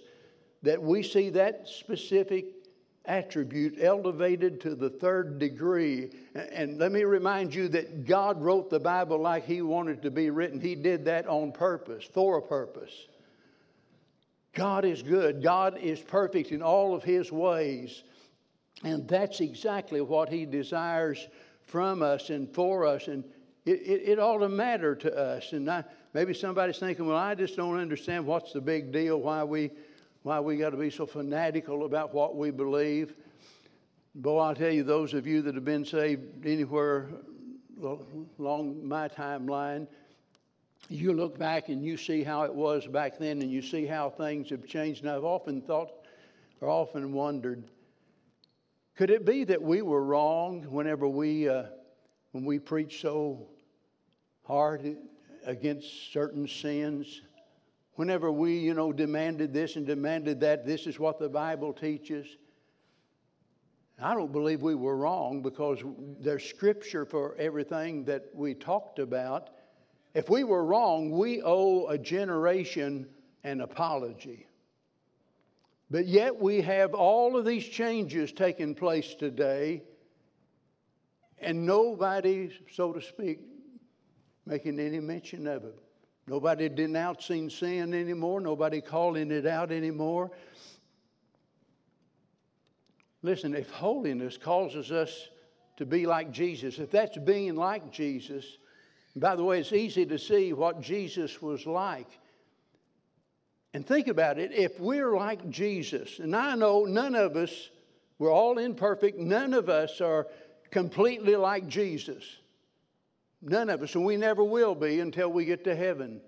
that 0.62 0.82
we 0.82 1.03
see 1.03 1.29
that 1.32 1.67
specific 1.67 2.46
attribute 3.05 3.77
elevated 3.82 4.62
to 4.62 4.75
the 4.75 4.89
third 4.89 5.39
degree. 5.39 6.12
And 6.36 6.77
let 6.77 6.91
me 6.91 7.03
remind 7.03 7.53
you 7.53 7.67
that 7.70 8.05
God 8.05 8.41
wrote 8.41 8.70
the 8.70 8.79
Bible 8.79 9.20
like 9.20 9.46
He 9.46 9.62
wanted 9.62 10.01
to 10.03 10.12
be 10.12 10.29
written. 10.29 10.62
He 10.62 10.75
did 10.75 11.05
that 11.05 11.27
on 11.27 11.51
purpose, 11.51 12.05
for 12.05 12.38
a 12.38 12.41
purpose. 12.41 13.08
God 14.53 14.86
is 14.86 15.01
good. 15.01 15.41
God 15.41 15.79
is 15.79 16.00
perfect 16.00 16.51
in 16.51 16.62
all 16.62 16.96
of 16.96 17.03
His 17.03 17.32
ways. 17.32 18.03
And 18.83 19.07
that's 19.07 19.39
exactly 19.39 20.01
what 20.01 20.29
He 20.29 20.45
desires 20.45 21.27
from 21.65 22.01
us 22.01 22.29
and 22.29 22.53
for 22.53 22.85
us. 22.85 23.07
And 23.07 23.23
it, 23.65 23.81
it, 23.81 24.09
it 24.09 24.19
ought 24.19 24.39
to 24.39 24.49
matter 24.49 24.95
to 24.95 25.17
us. 25.17 25.53
And 25.53 25.69
I, 25.69 25.83
maybe 26.13 26.33
somebody's 26.33 26.79
thinking, 26.79 27.07
well, 27.07 27.17
I 27.17 27.35
just 27.35 27.55
don't 27.55 27.79
understand 27.79 28.25
what's 28.25 28.51
the 28.51 28.61
big 28.61 28.91
deal, 28.91 29.19
why 29.21 29.43
we, 29.43 29.71
why 30.23 30.39
we 30.39 30.57
got 30.57 30.71
to 30.71 30.77
be 30.77 30.89
so 30.89 31.05
fanatical 31.05 31.85
about 31.85 32.13
what 32.13 32.35
we 32.35 32.51
believe. 32.51 33.15
Boy, 34.15 34.39
I'll 34.39 34.55
tell 34.55 34.71
you, 34.71 34.83
those 34.83 35.13
of 35.13 35.25
you 35.25 35.41
that 35.43 35.55
have 35.55 35.65
been 35.65 35.85
saved 35.85 36.45
anywhere 36.45 37.09
along 38.37 38.87
my 38.87 39.07
timeline, 39.07 39.87
you 40.89 41.13
look 41.13 41.39
back 41.39 41.69
and 41.69 41.83
you 41.83 41.95
see 41.95 42.23
how 42.23 42.43
it 42.43 42.53
was 42.53 42.85
back 42.85 43.17
then 43.17 43.41
and 43.41 43.49
you 43.49 43.61
see 43.61 43.85
how 43.85 44.09
things 44.09 44.49
have 44.49 44.67
changed. 44.67 45.01
And 45.03 45.09
I've 45.09 45.23
often 45.23 45.61
thought 45.61 45.91
or 46.59 46.69
often 46.69 47.13
wondered 47.13 47.63
could 48.95 49.09
it 49.09 49.25
be 49.25 49.43
that 49.45 49.62
we 49.62 49.81
were 49.81 50.03
wrong 50.03 50.63
whenever 50.69 51.07
we, 51.07 51.50
uh, 51.50 51.63
when 52.31 52.45
we 52.45 52.59
preached 52.59 53.01
so 53.01 53.47
hard 54.43 54.97
against 55.45 56.12
certain 56.12 56.47
sins. 56.47 57.21
Whenever 57.95 58.31
we, 58.31 58.57
you 58.57 58.73
know, 58.73 58.91
demanded 58.91 59.53
this 59.53 59.75
and 59.75 59.85
demanded 59.85 60.39
that, 60.41 60.65
this 60.65 60.88
is 60.88 61.00
what 61.00 61.19
the 61.19 61.29
Bible 61.29 61.73
teaches. 61.73 62.27
I 64.01 64.15
don't 64.15 64.31
believe 64.31 64.62
we 64.62 64.75
were 64.75 64.97
wrong 64.97 65.41
because 65.41 65.79
there's 66.19 66.43
scripture 66.43 67.05
for 67.05 67.35
everything 67.38 68.03
that 68.05 68.25
we 68.33 68.53
talked 68.55 69.00
about. 69.00 69.51
If 70.13 70.29
we 70.29 70.43
were 70.43 70.65
wrong, 70.65 71.12
we 71.12 71.41
owe 71.43 71.88
a 71.88 71.97
generation 71.97 73.07
an 73.43 73.62
apology. 73.62 74.47
But 75.93 76.07
yet 76.07 76.41
we 76.41 76.62
have 76.62 76.95
all 76.95 77.38
of 77.38 77.45
these 77.45 77.67
changes 77.67 78.31
taking 78.31 78.73
place 78.73 79.13
today, 79.13 79.83
and 81.38 81.67
nobody, 81.67 82.50
so 82.71 82.93
to 82.93 83.00
speak, 83.00 83.41
making 84.43 84.79
any 84.79 85.00
mention 85.00 85.45
of 85.45 85.65
it. 85.65 85.77
Nobody 86.25 86.67
denouncing 86.67 87.47
sin 87.51 87.93
anymore, 87.93 88.41
nobody 88.41 88.81
calling 88.81 89.29
it 89.29 89.45
out 89.45 89.71
anymore. 89.71 90.31
Listen, 93.21 93.53
if 93.53 93.69
holiness 93.69 94.35
causes 94.35 94.91
us 94.91 95.29
to 95.77 95.85
be 95.85 96.07
like 96.07 96.31
Jesus, 96.31 96.79
if 96.79 96.89
that's 96.89 97.19
being 97.19 97.55
like 97.55 97.91
Jesus, 97.91 98.57
by 99.15 99.35
the 99.35 99.43
way, 99.43 99.59
it's 99.59 99.71
easy 99.71 100.07
to 100.07 100.17
see 100.17 100.53
what 100.53 100.81
Jesus 100.81 101.39
was 101.39 101.67
like. 101.67 102.09
And 103.73 103.85
think 103.85 104.07
about 104.07 104.37
it 104.37 104.51
if 104.51 104.79
we're 104.79 105.15
like 105.15 105.49
Jesus, 105.49 106.19
and 106.19 106.35
I 106.35 106.55
know 106.55 106.85
none 106.85 107.15
of 107.15 107.35
us, 107.35 107.69
we're 108.19 108.31
all 108.31 108.59
imperfect, 108.59 109.17
none 109.17 109.53
of 109.53 109.67
us 109.67 109.99
are 109.99 110.27
completely 110.69 111.35
like 111.35 111.67
Jesus. 111.67 112.23
None 113.41 113.69
of 113.69 113.81
us, 113.81 113.95
and 113.95 114.05
we 114.05 114.15
never 114.15 114.43
will 114.43 114.75
be 114.75 114.99
until 114.99 115.29
we 115.29 115.45
get 115.45 115.63
to 115.65 115.75
heaven. 115.75 116.21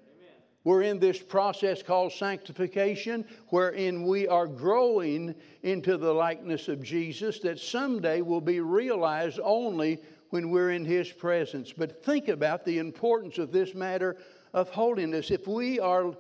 We're 0.66 0.82
in 0.82 0.98
this 0.98 1.22
process 1.22 1.84
called 1.84 2.12
sanctification, 2.12 3.26
wherein 3.50 4.08
we 4.08 4.28
are 4.28 4.48
growing 4.48 5.36
into 5.62 5.96
the 5.96 6.12
likeness 6.12 6.68
of 6.68 6.82
Jesus 6.82 7.40
that 7.42 7.60
someday 7.60 8.22
will 8.22 8.42
be 8.42 8.60
realized 8.60 9.40
only 9.44 10.02
when 10.32 10.50
we're 10.50 10.72
in 10.72 10.84
His 10.84 11.12
presence. 11.12 11.72
But 11.72 12.04
think 12.04 12.28
about 12.28 12.66
the 12.66 12.80
importance 12.80 13.38
of 13.38 13.52
this 13.52 13.76
matter 13.76 14.18
of 14.54 14.70
holiness. 14.70 15.30
If 15.30 15.48
we 15.48 15.80
are 15.80 16.16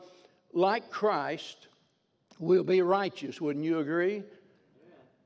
like 0.56 0.90
Christ, 0.90 1.68
we'll 2.40 2.64
be 2.64 2.82
righteous. 2.82 3.40
Wouldn't 3.40 3.66
you 3.66 3.80
agree? 3.80 4.24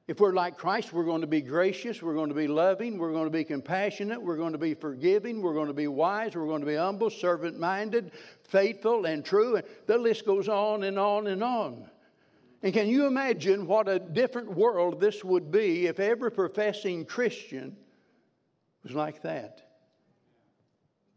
If 0.07 0.19
we're 0.19 0.33
like 0.33 0.57
Christ, 0.57 0.91
we're 0.91 1.03
going 1.03 1.21
to 1.21 1.27
be 1.27 1.39
gracious, 1.39 2.01
we're 2.01 2.15
going 2.15 2.29
to 2.29 2.35
be 2.35 2.47
loving, 2.47 2.97
we're 2.97 3.11
going 3.11 3.25
to 3.25 3.29
be 3.29 3.43
compassionate, 3.43 4.19
we're 4.19 4.37
going 4.37 4.53
to 4.53 4.57
be 4.57 4.73
forgiving, 4.73 5.39
we're 5.39 5.53
going 5.53 5.67
to 5.67 5.73
be 5.73 5.87
wise, 5.87 6.35
we're 6.35 6.47
going 6.47 6.61
to 6.61 6.65
be 6.65 6.75
humble, 6.75 7.11
servant 7.11 7.59
minded, 7.59 8.11
faithful, 8.41 9.05
and 9.05 9.23
true. 9.23 9.57
And 9.57 9.65
the 9.85 9.99
list 9.99 10.25
goes 10.25 10.49
on 10.49 10.81
and 10.81 10.97
on 10.97 11.27
and 11.27 11.43
on. 11.43 11.87
And 12.63 12.73
can 12.73 12.87
you 12.87 13.05
imagine 13.05 13.67
what 13.67 13.87
a 13.87 13.99
different 13.99 14.51
world 14.51 14.99
this 14.99 15.23
would 15.23 15.51
be 15.51 15.85
if 15.85 15.99
every 15.99 16.31
professing 16.31 17.05
Christian 17.05 17.77
was 18.83 18.93
like 18.93 19.21
that? 19.21 19.61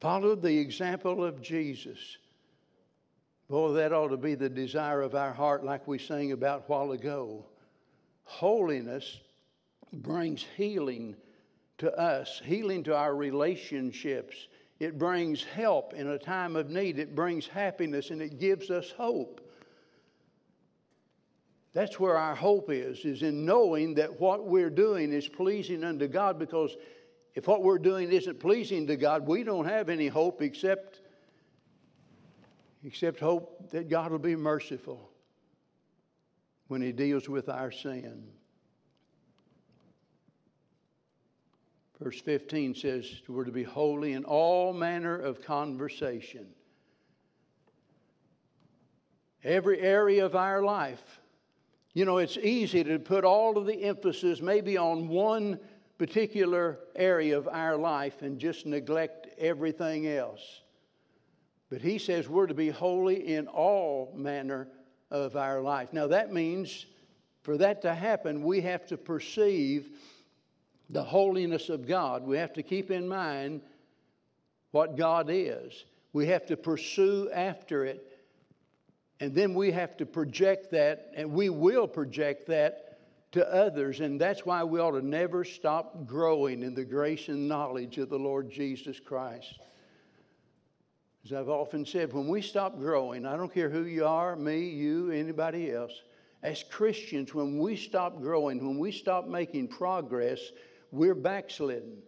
Followed 0.00 0.42
the 0.42 0.58
example 0.58 1.24
of 1.24 1.40
Jesus. 1.40 2.18
Boy, 3.52 3.72
that 3.72 3.92
ought 3.92 4.08
to 4.08 4.16
be 4.16 4.34
the 4.34 4.48
desire 4.48 5.02
of 5.02 5.14
our 5.14 5.34
heart, 5.34 5.62
like 5.62 5.86
we 5.86 5.98
sang 5.98 6.32
about 6.32 6.60
a 6.60 6.72
while 6.72 6.92
ago. 6.92 7.44
Holiness 8.24 9.20
brings 9.92 10.46
healing 10.56 11.16
to 11.76 11.94
us, 11.94 12.40
healing 12.46 12.82
to 12.84 12.96
our 12.96 13.14
relationships. 13.14 14.48
It 14.80 14.96
brings 14.96 15.44
help 15.44 15.92
in 15.92 16.08
a 16.08 16.18
time 16.18 16.56
of 16.56 16.70
need. 16.70 16.98
It 16.98 17.14
brings 17.14 17.46
happiness 17.46 18.08
and 18.08 18.22
it 18.22 18.40
gives 18.40 18.70
us 18.70 18.90
hope. 18.92 19.46
That's 21.74 22.00
where 22.00 22.16
our 22.16 22.34
hope 22.34 22.70
is, 22.70 23.04
is 23.04 23.22
in 23.22 23.44
knowing 23.44 23.96
that 23.96 24.18
what 24.18 24.46
we're 24.46 24.70
doing 24.70 25.12
is 25.12 25.28
pleasing 25.28 25.84
unto 25.84 26.08
God 26.08 26.38
because 26.38 26.74
if 27.34 27.46
what 27.46 27.62
we're 27.62 27.76
doing 27.76 28.12
isn't 28.12 28.40
pleasing 28.40 28.86
to 28.86 28.96
God, 28.96 29.26
we 29.26 29.44
don't 29.44 29.66
have 29.66 29.90
any 29.90 30.08
hope 30.08 30.40
except 30.40 31.01
except 32.84 33.20
hope 33.20 33.70
that 33.70 33.88
God 33.88 34.10
will 34.10 34.18
be 34.18 34.36
merciful 34.36 35.10
when 36.68 36.82
he 36.82 36.92
deals 36.92 37.28
with 37.28 37.48
our 37.48 37.70
sin. 37.70 38.24
Verse 42.02 42.20
15 42.20 42.74
says 42.74 43.20
we're 43.28 43.44
to 43.44 43.52
be 43.52 43.62
holy 43.62 44.12
in 44.12 44.24
all 44.24 44.72
manner 44.72 45.16
of 45.16 45.42
conversation. 45.42 46.46
Every 49.44 49.80
area 49.80 50.24
of 50.24 50.34
our 50.34 50.62
life. 50.62 51.20
You 51.94 52.04
know, 52.04 52.18
it's 52.18 52.38
easy 52.38 52.82
to 52.84 52.98
put 52.98 53.24
all 53.24 53.58
of 53.58 53.66
the 53.66 53.84
emphasis 53.84 54.40
maybe 54.40 54.76
on 54.76 55.08
one 55.08 55.60
particular 55.98 56.80
area 56.96 57.36
of 57.36 57.46
our 57.46 57.76
life 57.76 58.22
and 58.22 58.38
just 58.38 58.66
neglect 58.66 59.28
everything 59.38 60.08
else. 60.08 60.61
But 61.72 61.80
he 61.80 61.96
says 61.96 62.28
we're 62.28 62.48
to 62.48 62.52
be 62.52 62.68
holy 62.68 63.34
in 63.34 63.46
all 63.46 64.12
manner 64.14 64.68
of 65.10 65.36
our 65.36 65.62
life. 65.62 65.94
Now, 65.94 66.06
that 66.08 66.30
means 66.30 66.84
for 67.40 67.56
that 67.56 67.80
to 67.80 67.94
happen, 67.94 68.42
we 68.42 68.60
have 68.60 68.86
to 68.88 68.98
perceive 68.98 69.88
the 70.90 71.02
holiness 71.02 71.70
of 71.70 71.88
God. 71.88 72.26
We 72.26 72.36
have 72.36 72.52
to 72.52 72.62
keep 72.62 72.90
in 72.90 73.08
mind 73.08 73.62
what 74.72 74.98
God 74.98 75.28
is. 75.30 75.86
We 76.12 76.26
have 76.26 76.44
to 76.48 76.58
pursue 76.58 77.30
after 77.32 77.86
it. 77.86 78.20
And 79.18 79.34
then 79.34 79.54
we 79.54 79.72
have 79.72 79.96
to 79.96 80.04
project 80.04 80.72
that, 80.72 81.10
and 81.16 81.32
we 81.32 81.48
will 81.48 81.88
project 81.88 82.48
that 82.48 82.98
to 83.32 83.50
others. 83.50 84.00
And 84.00 84.20
that's 84.20 84.44
why 84.44 84.62
we 84.62 84.78
ought 84.78 84.90
to 84.90 85.00
never 85.00 85.42
stop 85.42 86.06
growing 86.06 86.64
in 86.64 86.74
the 86.74 86.84
grace 86.84 87.28
and 87.28 87.48
knowledge 87.48 87.96
of 87.96 88.10
the 88.10 88.18
Lord 88.18 88.50
Jesus 88.50 89.00
Christ. 89.00 89.58
As 91.24 91.32
I've 91.32 91.48
often 91.48 91.86
said, 91.86 92.12
when 92.12 92.26
we 92.26 92.42
stop 92.42 92.78
growing, 92.78 93.26
I 93.26 93.36
don't 93.36 93.52
care 93.52 93.70
who 93.70 93.84
you 93.84 94.04
are, 94.04 94.34
me, 94.34 94.68
you, 94.68 95.10
anybody 95.10 95.70
else, 95.70 95.92
as 96.42 96.64
Christians, 96.64 97.32
when 97.32 97.58
we 97.58 97.76
stop 97.76 98.20
growing, 98.20 98.58
when 98.58 98.78
we 98.78 98.90
stop 98.90 99.28
making 99.28 99.68
progress, 99.68 100.40
we're 100.90 101.14
backslidden. 101.14 101.98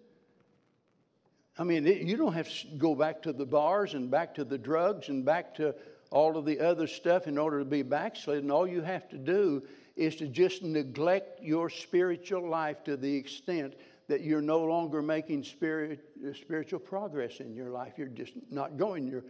I 1.56 1.62
mean, 1.62 1.86
it, 1.86 2.02
you 2.02 2.16
don't 2.16 2.32
have 2.32 2.48
to 2.48 2.66
go 2.76 2.96
back 2.96 3.22
to 3.22 3.32
the 3.32 3.46
bars 3.46 3.94
and 3.94 4.10
back 4.10 4.34
to 4.34 4.44
the 4.44 4.58
drugs 4.58 5.08
and 5.08 5.24
back 5.24 5.54
to 5.56 5.76
all 6.10 6.36
of 6.36 6.44
the 6.44 6.58
other 6.58 6.88
stuff 6.88 7.28
in 7.28 7.38
order 7.38 7.60
to 7.60 7.64
be 7.64 7.82
backslidden. 7.82 8.50
All 8.50 8.66
you 8.66 8.82
have 8.82 9.08
to 9.10 9.18
do 9.18 9.62
is 9.94 10.16
to 10.16 10.26
just 10.26 10.64
neglect 10.64 11.40
your 11.40 11.70
spiritual 11.70 12.48
life 12.48 12.82
to 12.84 12.96
the 12.96 13.14
extent 13.14 13.74
that 14.08 14.22
you're 14.22 14.42
no 14.42 14.62
longer 14.64 15.00
making 15.02 15.44
spirit, 15.44 16.00
spiritual 16.38 16.78
progress 16.78 17.40
in 17.40 17.54
your 17.54 17.70
life. 17.70 17.94
You're 17.96 18.08
just 18.08 18.34
not 18.50 18.76
going. 18.76 19.08
You're, 19.08 19.24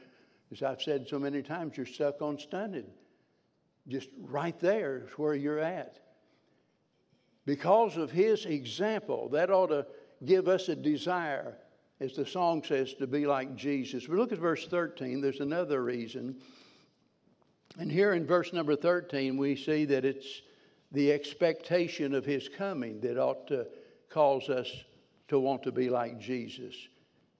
as 0.52 0.62
I've 0.62 0.82
said 0.82 1.06
so 1.08 1.18
many 1.18 1.42
times, 1.42 1.76
you're 1.76 1.86
stuck 1.86 2.20
on 2.22 2.38
stunted. 2.38 2.86
Just 3.86 4.08
right 4.18 4.58
there 4.58 5.04
is 5.06 5.12
where 5.12 5.34
you're 5.34 5.60
at. 5.60 6.00
Because 7.46 7.96
of 7.96 8.10
his 8.10 8.46
example, 8.46 9.28
that 9.30 9.50
ought 9.50 9.68
to 9.68 9.86
give 10.24 10.48
us 10.48 10.68
a 10.68 10.76
desire, 10.76 11.58
as 12.00 12.16
the 12.16 12.24
song 12.24 12.64
says, 12.64 12.94
to 12.94 13.06
be 13.06 13.26
like 13.26 13.54
Jesus. 13.54 14.08
We 14.08 14.16
look 14.16 14.32
at 14.32 14.38
verse 14.38 14.66
13, 14.66 15.20
there's 15.20 15.40
another 15.40 15.84
reason. 15.84 16.36
And 17.78 17.92
here 17.92 18.14
in 18.14 18.26
verse 18.26 18.52
number 18.52 18.76
13, 18.76 19.36
we 19.36 19.56
see 19.56 19.84
that 19.86 20.04
it's 20.04 20.42
the 20.92 21.12
expectation 21.12 22.14
of 22.14 22.24
his 22.24 22.48
coming 22.48 23.00
that 23.00 23.18
ought 23.18 23.48
to 23.48 23.66
calls 24.14 24.48
us 24.48 24.70
to 25.26 25.40
want 25.40 25.64
to 25.64 25.72
be 25.72 25.90
like 25.90 26.20
Jesus. 26.20 26.74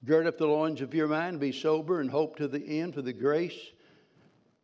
Gird 0.03 0.27
up 0.27 0.37
the 0.37 0.45
loins 0.45 0.81
of 0.81 0.93
your 0.93 1.07
mind, 1.07 1.39
be 1.39 1.53
sober, 1.53 2.01
and 2.01 2.11
hope 2.11 2.35
to 2.35 2.49
the 2.49 2.81
end 2.81 2.93
for 2.93 3.01
the 3.01 3.13
grace 3.13 3.71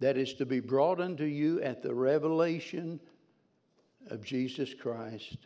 that 0.02 0.18
is 0.18 0.34
to 0.34 0.46
be 0.46 0.60
brought 0.60 1.00
unto 1.00 1.24
you 1.24 1.62
at 1.62 1.82
the 1.82 1.94
revelation 1.94 3.00
of 4.10 4.26
Jesus 4.26 4.74
Christ. 4.74 5.38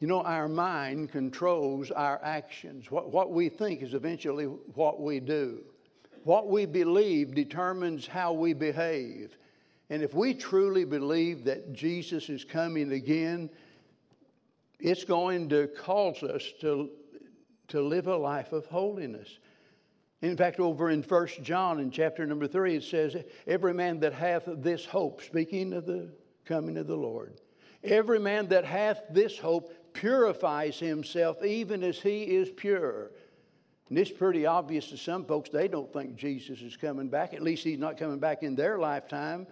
You 0.00 0.08
know, 0.08 0.22
our 0.22 0.48
mind 0.48 1.12
controls 1.12 1.90
our 1.92 2.20
actions. 2.24 2.90
What, 2.90 3.12
what 3.12 3.30
we 3.30 3.48
think 3.48 3.82
is 3.82 3.94
eventually 3.94 4.44
what 4.44 5.00
we 5.00 5.20
do. 5.20 5.60
What 6.24 6.48
we 6.48 6.66
believe 6.66 7.34
determines 7.34 8.06
how 8.06 8.32
we 8.32 8.54
behave. 8.54 9.36
And 9.88 10.02
if 10.02 10.14
we 10.14 10.34
truly 10.34 10.84
believe 10.84 11.44
that 11.44 11.72
Jesus 11.72 12.28
is 12.28 12.44
coming 12.44 12.92
again, 12.92 13.50
it's 14.80 15.04
going 15.04 15.48
to 15.50 15.68
cause 15.68 16.22
us 16.22 16.42
to, 16.60 16.90
to 17.68 17.80
live 17.80 18.06
a 18.06 18.16
life 18.16 18.52
of 18.52 18.66
holiness. 18.66 19.38
In 20.20 20.36
fact, 20.36 20.58
over 20.58 20.90
in 20.90 21.02
First 21.02 21.42
John 21.42 21.78
in 21.78 21.90
chapter 21.90 22.26
number 22.26 22.48
3, 22.48 22.76
it 22.76 22.82
says, 22.82 23.16
Every 23.46 23.74
man 23.74 24.00
that 24.00 24.12
hath 24.12 24.44
this 24.46 24.84
hope, 24.84 25.22
speaking 25.22 25.72
of 25.72 25.86
the 25.86 26.10
coming 26.44 26.76
of 26.76 26.86
the 26.86 26.96
Lord, 26.96 27.40
every 27.84 28.18
man 28.18 28.48
that 28.48 28.64
hath 28.64 29.02
this 29.10 29.38
hope 29.38 29.72
purifies 29.92 30.78
himself 30.78 31.44
even 31.44 31.82
as 31.82 31.98
he 31.98 32.22
is 32.22 32.50
pure. 32.50 33.10
And 33.88 33.98
it's 33.98 34.10
pretty 34.10 34.44
obvious 34.44 34.88
to 34.90 34.96
some 34.96 35.24
folks 35.24 35.50
they 35.50 35.68
don't 35.68 35.92
think 35.92 36.16
Jesus 36.16 36.60
is 36.60 36.76
coming 36.76 37.08
back. 37.08 37.32
At 37.32 37.42
least 37.42 37.64
he's 37.64 37.78
not 37.78 37.96
coming 37.96 38.18
back 38.18 38.42
in 38.42 38.54
their 38.54 38.78
lifetime. 38.78 39.46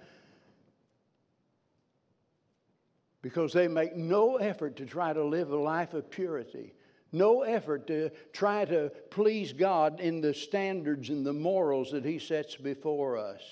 Because 3.27 3.53
they 3.53 3.67
make 3.67 3.97
no 3.97 4.37
effort 4.37 4.77
to 4.77 4.87
try 4.87 5.13
to 5.13 5.25
live 5.25 5.51
a 5.51 5.57
life 5.57 5.95
of 5.95 6.09
purity, 6.09 6.73
no 7.11 7.43
effort 7.43 7.89
to 7.89 8.11
try 8.33 8.65
to 8.65 8.93
please 9.11 9.53
God 9.53 9.99
in 9.99 10.21
the 10.21 10.33
standards 10.33 11.09
and 11.09 11.27
the 11.27 11.33
morals 11.33 11.91
that 11.91 12.05
He 12.05 12.21
sets 12.21 12.55
before 12.55 13.19
us. 13.19 13.43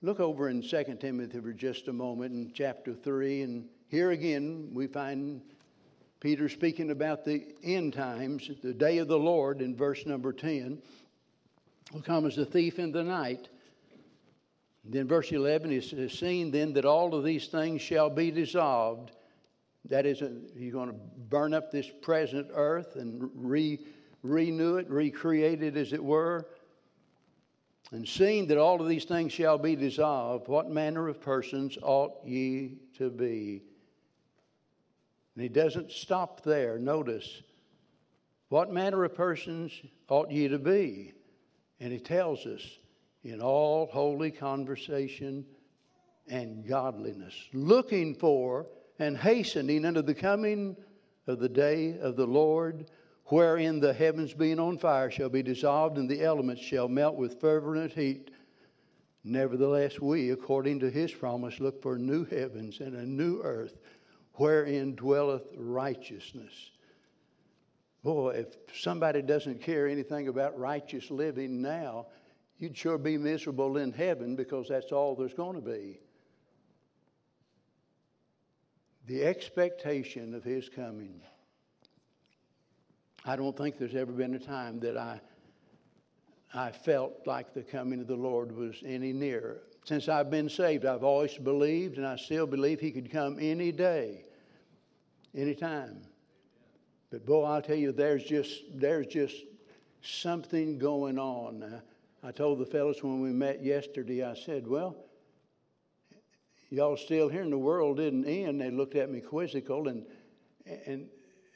Look 0.00 0.20
over 0.20 0.48
in 0.48 0.62
2 0.62 0.96
Timothy 1.00 1.40
for 1.40 1.52
just 1.52 1.88
a 1.88 1.92
moment 1.92 2.34
in 2.34 2.52
chapter 2.54 2.94
3, 2.94 3.42
and 3.42 3.68
here 3.88 4.12
again 4.12 4.70
we 4.72 4.86
find 4.86 5.40
Peter 6.20 6.48
speaking 6.48 6.92
about 6.92 7.24
the 7.24 7.48
end 7.64 7.94
times, 7.94 8.48
the 8.62 8.72
day 8.72 8.98
of 8.98 9.08
the 9.08 9.18
Lord, 9.18 9.60
in 9.60 9.74
verse 9.74 10.06
number 10.06 10.32
10, 10.32 10.80
will 11.92 12.02
come 12.02 12.26
as 12.26 12.38
a 12.38 12.44
thief 12.44 12.78
in 12.78 12.92
the 12.92 13.02
night. 13.02 13.48
Then, 14.90 15.06
verse 15.06 15.30
11 15.32 15.70
is 15.70 16.18
seen 16.18 16.50
then 16.50 16.72
that 16.72 16.86
all 16.86 17.14
of 17.14 17.22
these 17.22 17.48
things 17.48 17.82
shall 17.82 18.08
be 18.08 18.30
dissolved. 18.30 19.12
That 19.84 20.06
is, 20.06 20.22
uh, 20.22 20.30
he's 20.56 20.72
going 20.72 20.88
to 20.88 20.96
burn 21.28 21.52
up 21.52 21.70
this 21.70 21.90
present 22.00 22.48
earth 22.54 22.96
and 22.96 23.30
re, 23.34 23.78
renew 24.22 24.76
it, 24.76 24.88
recreate 24.88 25.62
it, 25.62 25.76
as 25.76 25.92
it 25.92 26.02
were. 26.02 26.48
And 27.90 28.08
seeing 28.08 28.46
that 28.48 28.58
all 28.58 28.80
of 28.80 28.88
these 28.88 29.04
things 29.04 29.32
shall 29.32 29.58
be 29.58 29.76
dissolved, 29.76 30.48
what 30.48 30.70
manner 30.70 31.08
of 31.08 31.20
persons 31.20 31.76
ought 31.82 32.26
ye 32.26 32.78
to 32.96 33.10
be? 33.10 33.62
And 35.34 35.42
he 35.42 35.48
doesn't 35.48 35.92
stop 35.92 36.42
there. 36.42 36.78
Notice, 36.78 37.42
what 38.48 38.72
manner 38.72 39.04
of 39.04 39.14
persons 39.14 39.72
ought 40.08 40.30
ye 40.30 40.48
to 40.48 40.58
be? 40.58 41.12
And 41.78 41.92
he 41.92 41.98
tells 41.98 42.46
us, 42.46 42.62
in 43.30 43.40
all 43.40 43.86
holy 43.86 44.30
conversation 44.30 45.44
and 46.28 46.66
godliness, 46.66 47.34
looking 47.52 48.14
for 48.14 48.66
and 48.98 49.16
hastening 49.16 49.84
unto 49.84 50.02
the 50.02 50.14
coming 50.14 50.76
of 51.26 51.38
the 51.38 51.48
day 51.48 51.98
of 51.98 52.16
the 52.16 52.26
Lord, 52.26 52.90
wherein 53.26 53.80
the 53.80 53.92
heavens 53.92 54.34
being 54.34 54.58
on 54.58 54.78
fire 54.78 55.10
shall 55.10 55.28
be 55.28 55.42
dissolved, 55.42 55.98
and 55.98 56.08
the 56.08 56.22
elements 56.22 56.62
shall 56.62 56.88
melt 56.88 57.16
with 57.16 57.40
fervent 57.40 57.92
heat. 57.92 58.30
Nevertheless, 59.24 60.00
we, 60.00 60.30
according 60.30 60.80
to 60.80 60.90
his 60.90 61.12
promise, 61.12 61.60
look 61.60 61.82
for 61.82 61.98
new 61.98 62.24
heavens 62.24 62.80
and 62.80 62.96
a 62.96 63.04
new 63.04 63.40
earth 63.42 63.78
wherein 64.34 64.94
dwelleth 64.94 65.46
righteousness. 65.56 66.70
Boy, 68.02 68.30
if 68.46 68.56
somebody 68.74 69.20
doesn't 69.20 69.60
care 69.60 69.88
anything 69.88 70.28
about 70.28 70.58
righteous 70.58 71.10
living 71.10 71.60
now, 71.60 72.06
you'd 72.58 72.76
sure 72.76 72.98
be 72.98 73.16
miserable 73.16 73.76
in 73.76 73.92
heaven 73.92 74.36
because 74.36 74.68
that's 74.68 74.92
all 74.92 75.14
there's 75.14 75.34
going 75.34 75.54
to 75.54 75.62
be. 75.62 76.00
The 79.06 79.24
expectation 79.24 80.34
of 80.34 80.44
his 80.44 80.68
coming. 80.68 81.20
I 83.24 83.36
don't 83.36 83.56
think 83.56 83.78
there's 83.78 83.94
ever 83.94 84.12
been 84.12 84.34
a 84.34 84.38
time 84.38 84.80
that 84.80 84.96
I, 84.96 85.20
I 86.52 86.70
felt 86.72 87.26
like 87.26 87.54
the 87.54 87.62
coming 87.62 88.00
of 88.00 88.06
the 88.06 88.16
Lord 88.16 88.54
was 88.54 88.76
any 88.84 89.12
nearer. 89.12 89.62
Since 89.84 90.08
I've 90.08 90.30
been 90.30 90.50
saved, 90.50 90.84
I've 90.84 91.04
always 91.04 91.34
believed, 91.38 91.96
and 91.96 92.06
I 92.06 92.16
still 92.16 92.46
believe 92.46 92.80
He 92.80 92.90
could 92.90 93.10
come 93.10 93.38
any 93.40 93.72
day 93.72 94.24
any 95.34 95.54
time. 95.54 96.02
But 97.10 97.24
boy, 97.24 97.44
I'll 97.44 97.62
tell 97.62 97.76
you, 97.76 97.92
there's 97.92 98.24
just 98.24 98.62
there's 98.74 99.06
just 99.06 99.36
something 100.02 100.78
going 100.78 101.18
on. 101.18 101.82
I 102.22 102.32
told 102.32 102.58
the 102.58 102.66
fellows 102.66 103.02
when 103.02 103.20
we 103.20 103.30
met 103.30 103.62
yesterday, 103.64 104.24
I 104.24 104.34
said, 104.34 104.66
"Well, 104.66 104.96
y'all 106.70 106.96
still 106.96 107.28
here, 107.28 107.42
and 107.42 107.52
the 107.52 107.58
world 107.58 107.98
didn't 107.98 108.24
end." 108.24 108.60
They 108.60 108.70
looked 108.70 108.96
at 108.96 109.10
me 109.10 109.20
quizzical, 109.20 109.88
and 109.88 110.04
and 110.86 111.08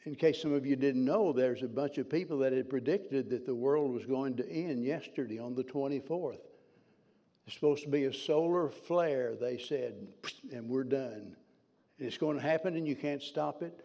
in 0.05 0.15
case 0.15 0.43
some 0.43 0.53
of 0.53 0.67
you 0.67 0.77
didn't 0.77 1.05
know, 1.05 1.33
there's 1.33 1.63
a 1.63 1.69
bunch 1.69 1.99
of 1.99 2.11
people 2.11 2.39
that 2.39 2.53
had 2.53 2.69
predicted 2.69 3.31
that 3.31 3.47
the 3.47 3.55
world 3.55 3.93
was 3.93 4.05
going 4.05 4.37
to 4.37 4.49
end 4.51 4.85
yesterday 4.85 5.39
on 5.39 5.55
the 5.55 5.63
24th. 5.63 6.41
It's 7.47 7.55
supposed 7.55 7.85
to 7.85 7.89
be 7.89 8.05
a 8.05 8.13
solar 8.13 8.69
flare, 8.69 9.37
they 9.37 9.59
said, 9.59 9.95
and 10.53 10.69
we're 10.69 10.85
done. 10.85 11.37
It's 11.99 12.19
going 12.19 12.37
to 12.37 12.43
happen 12.43 12.77
and 12.77 12.87
you 12.87 12.97
can't 12.97 13.23
stop 13.23 13.63
it. 13.63 13.85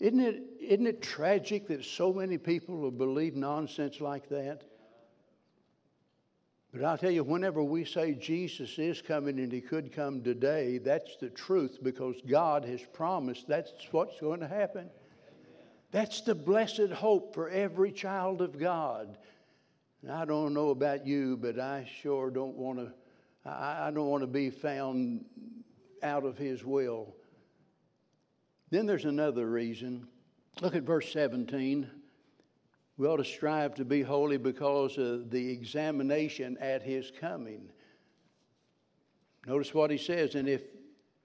Isn't 0.00 0.20
it, 0.20 0.42
isn't 0.60 0.86
it 0.86 1.02
tragic 1.02 1.68
that 1.68 1.84
so 1.84 2.12
many 2.12 2.38
people 2.38 2.76
will 2.76 2.90
believe 2.90 3.36
nonsense 3.36 4.00
like 4.00 4.28
that? 4.30 4.64
But 6.72 6.84
I'll 6.84 6.98
tell 6.98 7.10
you, 7.10 7.24
whenever 7.24 7.62
we 7.62 7.84
say 7.84 8.14
Jesus 8.14 8.78
is 8.78 9.02
coming 9.02 9.40
and 9.40 9.50
he 9.50 9.60
could 9.60 9.92
come 9.92 10.22
today, 10.22 10.78
that's 10.78 11.16
the 11.16 11.28
truth 11.28 11.78
because 11.82 12.14
God 12.28 12.64
has 12.64 12.80
promised 12.92 13.48
that's 13.48 13.72
what's 13.90 14.20
going 14.20 14.40
to 14.40 14.48
happen. 14.48 14.88
That's 15.90 16.20
the 16.20 16.36
blessed 16.36 16.90
hope 16.92 17.34
for 17.34 17.48
every 17.48 17.90
child 17.90 18.40
of 18.40 18.56
God. 18.56 19.18
And 20.02 20.12
I 20.12 20.24
don't 20.24 20.54
know 20.54 20.70
about 20.70 21.06
you, 21.06 21.36
but 21.36 21.58
I 21.58 21.90
sure 22.02 22.30
don't 22.30 22.56
want 22.56 22.78
to. 22.78 22.92
I 23.44 23.90
don't 23.92 24.08
want 24.08 24.22
to 24.22 24.26
be 24.26 24.50
found 24.50 25.24
out 26.02 26.24
of 26.24 26.36
His 26.36 26.62
will. 26.62 27.16
Then 28.68 28.86
there's 28.86 29.06
another 29.06 29.46
reason. 29.46 30.06
Look 30.60 30.74
at 30.74 30.82
verse 30.82 31.10
17. 31.12 31.90
We 33.00 33.06
ought 33.06 33.16
to 33.16 33.24
strive 33.24 33.76
to 33.76 33.84
be 33.86 34.02
holy 34.02 34.36
because 34.36 34.98
of 34.98 35.30
the 35.30 35.50
examination 35.52 36.58
at 36.60 36.82
his 36.82 37.10
coming. 37.18 37.70
Notice 39.46 39.72
what 39.72 39.90
he 39.90 39.96
says, 39.96 40.34
and 40.34 40.46
if 40.46 40.60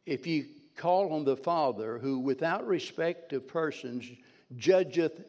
if 0.06 0.26
you 0.26 0.46
call 0.78 1.12
on 1.12 1.26
the 1.26 1.36
Father, 1.36 1.98
who 1.98 2.20
without 2.20 2.66
respect 2.66 3.34
of 3.34 3.50
persons 3.50 4.10
judgeth 4.56 5.22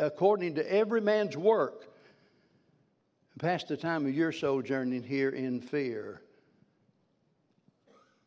according 0.00 0.56
to 0.56 0.68
every 0.68 1.00
man's 1.00 1.36
work, 1.36 1.86
pass 3.38 3.62
the 3.62 3.76
time 3.76 4.06
of 4.06 4.12
your 4.12 4.32
sojourning 4.32 5.04
here 5.04 5.30
in 5.30 5.60
fear. 5.60 6.20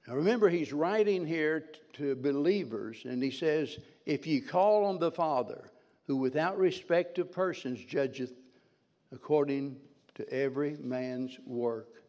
Now 0.08 0.15
remember, 0.15 0.48
he's 0.48 0.72
writing 0.72 1.26
here 1.26 1.65
to 1.95 2.15
believers, 2.15 3.02
and 3.04 3.22
he 3.22 3.32
says, 3.32 3.80
If 4.06 4.26
ye 4.26 4.39
call 4.39 4.86
on 4.86 4.98
the 4.98 5.12
Father, 5.12 5.69
who 6.10 6.15
without 6.15 6.58
respect 6.58 7.19
of 7.19 7.32
persons 7.32 7.80
judgeth 7.86 8.34
according 9.12 9.76
to 10.15 10.28
every 10.34 10.76
man's 10.82 11.38
work. 11.45 12.02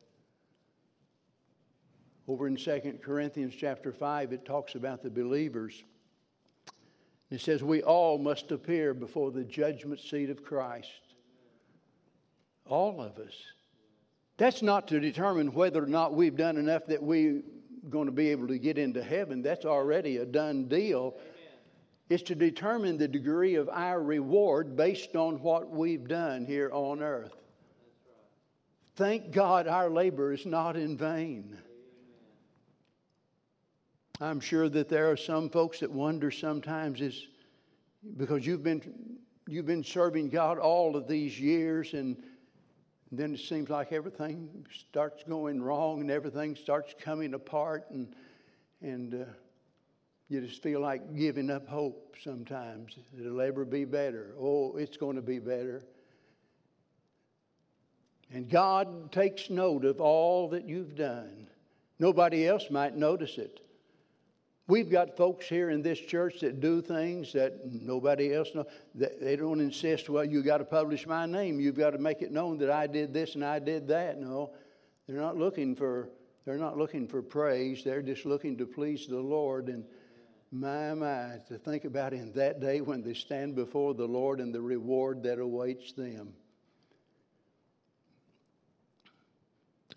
Over 2.27 2.47
in 2.47 2.57
2 2.57 2.99
Corinthians 3.03 3.55
chapter 3.55 3.93
5, 3.93 4.33
it 4.33 4.47
talks 4.47 4.75
about 4.75 5.03
the 5.03 5.11
believers. 5.11 5.85
It 7.31 7.43
says, 7.43 7.63
We 7.63 7.83
all 7.83 8.17
must 8.17 8.51
appear 8.53 8.95
before 8.95 9.33
the 9.33 9.45
judgment 9.45 10.01
seat 10.01 10.31
of 10.31 10.43
Christ. 10.43 10.89
All 12.65 13.03
of 13.03 13.19
us. 13.19 13.35
That's 14.39 14.63
not 14.63 14.89
to 14.89 14.99
determine 14.99 15.53
whether 15.53 15.85
or 15.85 15.89
not 15.89 16.15
we've 16.15 16.39
done 16.39 16.57
enough 16.57 16.87
that 16.87 17.03
we're 17.03 17.43
going 17.91 18.07
to 18.07 18.13
be 18.13 18.31
able 18.31 18.49
to 18.49 18.59
get 18.59 18.79
into 18.79 19.03
heaven, 19.03 19.43
that's 19.43 19.67
already 19.67 20.17
a 20.17 20.25
done 20.25 20.69
deal. 20.69 21.19
Amen. 21.19 21.40
It's 22.11 22.25
to 22.25 22.35
determine 22.35 22.99
the 22.99 23.09
degree 23.09 23.55
of 23.55 23.71
our 23.71 24.03
reward 24.03 24.77
based 24.77 25.17
on 25.17 25.41
what 25.41 25.71
we've 25.71 26.07
done 26.07 26.45
here 26.45 26.71
on 26.73 27.03
earth. 27.03 27.35
Thank 28.97 29.31
God 29.31 29.67
our 29.67 29.89
labor 29.89 30.33
is 30.33 30.45
not 30.45 30.77
in 30.77 30.99
vain. 30.99 31.57
I'm 34.21 34.41
sure 34.41 34.69
that 34.69 34.91
there 34.91 35.11
are 35.11 35.17
some 35.17 35.49
folks 35.49 35.81
that 35.81 35.91
wonder 35.91 36.31
sometimes 36.31 37.01
is 37.01 37.29
because 38.19 38.45
you've 38.45 38.63
been 38.63 38.83
you've 39.47 39.67
been 39.67 39.83
serving 39.83 40.29
God 40.29 40.59
all 40.59 40.97
of 40.97 41.09
these 41.09 41.41
years 41.41 41.95
and 41.95 42.23
and 43.11 43.19
then 43.19 43.35
it 43.35 43.41
seems 43.41 43.69
like 43.69 43.93
everything 43.93 44.65
starts 44.89 45.25
going 45.25 45.61
wrong 45.61 46.01
and 46.01 46.11
everything 46.11 46.55
starts 46.55 46.95
coming 47.01 47.35
apart, 47.35 47.87
and, 47.91 48.15
and 48.83 49.15
uh, 49.15 49.25
you 50.31 50.41
just 50.41 50.63
feel 50.63 50.81
like 50.81 51.17
giving 51.17 51.51
up 51.51 51.67
hope 51.67 52.15
sometimes. 52.23 52.97
It'll 53.19 53.41
ever 53.41 53.65
be 53.65 53.85
better. 53.85 54.33
Oh, 54.41 54.77
it's 54.77 54.97
going 54.97 55.17
to 55.17 55.23
be 55.23 55.41
better. 55.41 55.83
And 58.33 58.49
God 58.49 59.11
takes 59.11 59.51
note 59.51 59.85
of 59.85 60.01
all 60.01 60.49
that 60.51 60.69
you've 60.69 60.95
done. 60.95 61.49
Nobody 61.99 62.47
else 62.47 62.71
might 62.71 62.97
notice 62.97 63.39
it. 63.39 63.59
We've 64.69 64.89
got 64.89 65.17
folks 65.17 65.47
here 65.49 65.71
in 65.71 65.83
this 65.83 65.99
church 65.99 66.39
that 66.41 66.61
do 66.61 66.81
things 66.81 67.33
that 67.33 67.67
nobody 67.67 68.33
else 68.33 68.51
knows. 68.55 68.67
They 68.95 69.35
don't 69.35 69.61
insist, 69.61 70.09
well, 70.09 70.25
you've 70.25 70.45
got 70.45 70.59
to 70.59 70.65
publish 70.65 71.09
my 71.09 71.27
name. 71.27 71.59
You've 71.59 71.77
got 71.77 71.91
to 71.91 71.99
make 71.99 72.23
it 72.23 72.31
known 72.31 72.57
that 72.59 72.71
I 72.71 72.87
did 72.87 73.13
this 73.13 73.35
and 73.35 73.45
I 73.45 73.59
did 73.59 73.89
that. 73.89 74.21
No, 74.21 74.53
they're 75.09 75.21
not 75.21 75.37
looking 75.37 75.75
for 75.75 76.09
they're 76.45 76.57
not 76.57 76.79
looking 76.79 77.07
for 77.07 77.21
praise. 77.21 77.85
They're 77.85 78.01
just 78.01 78.25
looking 78.25 78.57
to 78.59 78.67
please 78.67 79.07
the 79.07 79.21
Lord. 79.21 79.69
And 79.69 79.85
My, 80.53 80.95
my, 80.95 81.37
to 81.49 81.59
think 81.59 81.85
about 81.85 82.13
in 82.13 82.33
that 82.33 82.61
day 82.61 82.81
when 82.81 83.03
they 83.03 83.15
stand 83.15 83.55
before 83.55 83.95
the 83.95 84.07
Lord 84.07 84.41
and 84.41 84.53
the 84.53 84.61
reward 84.61 85.23
that 85.23 85.39
awaits 85.39 85.93
them. 85.93 86.33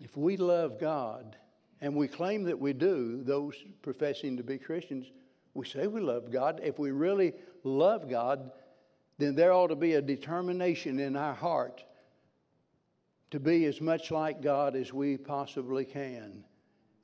If 0.00 0.16
we 0.16 0.36
love 0.36 0.78
God, 0.78 1.36
and 1.80 1.94
we 1.94 2.08
claim 2.08 2.44
that 2.44 2.58
we 2.58 2.72
do, 2.72 3.22
those 3.24 3.54
professing 3.82 4.36
to 4.36 4.42
be 4.42 4.58
Christians, 4.58 5.10
we 5.54 5.66
say 5.66 5.86
we 5.86 6.00
love 6.00 6.30
God. 6.30 6.60
If 6.62 6.78
we 6.78 6.92
really 6.92 7.34
love 7.62 8.08
God, 8.08 8.50
then 9.18 9.34
there 9.34 9.52
ought 9.52 9.68
to 9.68 9.76
be 9.76 9.92
a 9.92 10.02
determination 10.02 10.98
in 10.98 11.16
our 11.16 11.34
heart 11.34 11.84
to 13.32 13.40
be 13.40 13.66
as 13.66 13.80
much 13.80 14.10
like 14.10 14.40
God 14.40 14.76
as 14.76 14.92
we 14.92 15.16
possibly 15.16 15.84
can. 15.84 16.44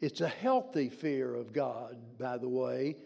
It's 0.01 0.21
a 0.21 0.29
healthy 0.29 0.89
fear 0.89 1.35
of 1.35 1.53
God, 1.53 1.97
by 2.19 2.39
the 2.39 2.49
way, 2.49 2.97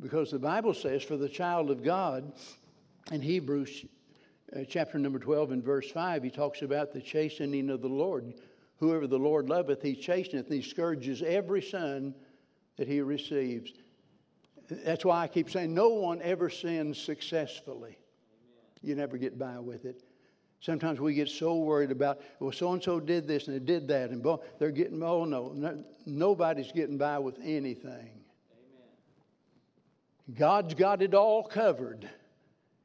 because 0.00 0.30
the 0.30 0.38
Bible 0.38 0.74
says 0.74 1.02
for 1.02 1.16
the 1.16 1.28
child 1.28 1.70
of 1.70 1.82
God, 1.82 2.32
in 3.10 3.20
Hebrews 3.20 3.86
uh, 4.54 4.60
chapter 4.68 4.98
number 4.98 5.18
12 5.18 5.52
and 5.52 5.64
verse 5.64 5.90
5, 5.90 6.22
he 6.22 6.30
talks 6.30 6.62
about 6.62 6.92
the 6.92 7.00
chastening 7.00 7.70
of 7.70 7.82
the 7.82 7.88
Lord. 7.88 8.34
Whoever 8.78 9.06
the 9.06 9.18
Lord 9.18 9.48
loveth, 9.48 9.82
he 9.82 9.94
chasteneth, 9.94 10.46
and 10.46 10.54
he 10.54 10.62
scourges 10.62 11.22
every 11.22 11.62
son 11.62 12.14
that 12.76 12.86
he 12.86 13.00
receives. 13.00 13.72
That's 14.70 15.04
why 15.04 15.22
I 15.22 15.28
keep 15.28 15.50
saying 15.50 15.74
no 15.74 15.88
one 15.88 16.20
ever 16.22 16.50
sins 16.50 16.98
successfully. 16.98 17.98
You 18.82 18.94
never 18.94 19.16
get 19.16 19.38
by 19.38 19.58
with 19.58 19.84
it. 19.84 20.02
Sometimes 20.60 21.00
we 21.00 21.14
get 21.14 21.28
so 21.28 21.56
worried 21.56 21.90
about, 21.90 22.20
well, 22.40 22.52
so 22.52 22.72
and 22.72 22.82
so 22.82 23.00
did 23.00 23.26
this 23.26 23.46
and 23.46 23.56
they 23.56 23.64
did 23.64 23.88
that, 23.88 24.10
and 24.10 24.24
they're 24.58 24.70
getting, 24.70 25.02
oh 25.02 25.24
no, 25.24 25.52
no 25.54 25.84
nobody's 26.04 26.72
getting 26.72 26.98
by 26.98 27.18
with 27.18 27.38
anything. 27.42 28.10
God's 30.34 30.74
got 30.74 31.02
it 31.02 31.14
all 31.14 31.42
covered. 31.42 32.08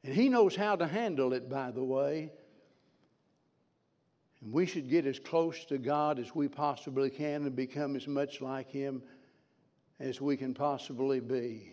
And 0.02 0.14
He 0.14 0.28
knows 0.28 0.56
how 0.56 0.76
to 0.76 0.86
handle 0.86 1.32
it, 1.32 1.48
by 1.48 1.70
the 1.70 1.84
way. 1.84 2.30
And 4.42 4.52
we 4.52 4.66
should 4.66 4.88
get 4.88 5.06
as 5.06 5.18
close 5.18 5.64
to 5.66 5.78
God 5.78 6.18
as 6.18 6.34
we 6.34 6.48
possibly 6.48 7.10
can 7.10 7.44
and 7.44 7.56
become 7.56 7.96
as 7.96 8.06
much 8.06 8.40
like 8.40 8.70
Him 8.70 9.02
as 10.00 10.20
we 10.20 10.36
can 10.36 10.54
possibly 10.54 11.20
be. 11.20 11.72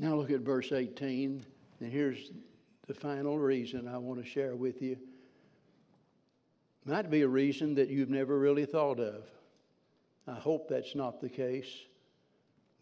Now 0.00 0.16
look 0.16 0.30
at 0.30 0.40
verse 0.40 0.72
18, 0.72 1.44
and 1.80 1.92
here's 1.92 2.32
the 2.86 2.94
final 2.94 3.38
reason 3.38 3.86
I 3.86 3.98
want 3.98 4.22
to 4.22 4.28
share 4.28 4.56
with 4.56 4.82
you. 4.82 4.96
Might 6.84 7.10
be 7.10 7.22
a 7.22 7.28
reason 7.28 7.74
that 7.76 7.88
you've 7.88 8.10
never 8.10 8.38
really 8.38 8.66
thought 8.66 8.98
of. 8.98 9.24
I 10.26 10.34
hope 10.34 10.68
that's 10.68 10.94
not 10.94 11.20
the 11.20 11.28
case. 11.28 11.68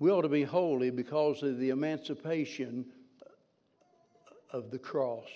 We 0.03 0.11
ought 0.11 0.23
to 0.23 0.29
be 0.29 0.43
holy 0.43 0.91
because 0.91 1.45
of 1.45 1.59
the 1.61 1.71
emancipation 1.71 2.87
of 4.51 4.73
the 4.73 4.79
cross. 4.81 5.29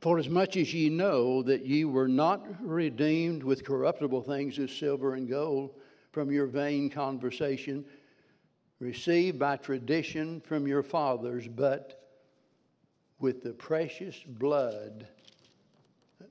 For 0.00 0.18
as 0.18 0.30
much 0.30 0.56
as 0.56 0.72
ye 0.72 0.88
know 0.88 1.42
that 1.42 1.66
ye 1.66 1.84
were 1.84 2.08
not 2.08 2.42
redeemed 2.66 3.42
with 3.42 3.66
corruptible 3.66 4.22
things 4.22 4.58
as 4.58 4.70
silver 4.70 5.14
and 5.14 5.28
gold 5.28 5.74
from 6.10 6.32
your 6.32 6.46
vain 6.46 6.88
conversation, 6.88 7.84
received 8.78 9.38
by 9.38 9.58
tradition 9.58 10.40
from 10.40 10.66
your 10.66 10.82
fathers, 10.82 11.46
but 11.46 12.02
with 13.20 13.42
the 13.42 13.52
precious 13.52 14.18
blood 14.26 15.06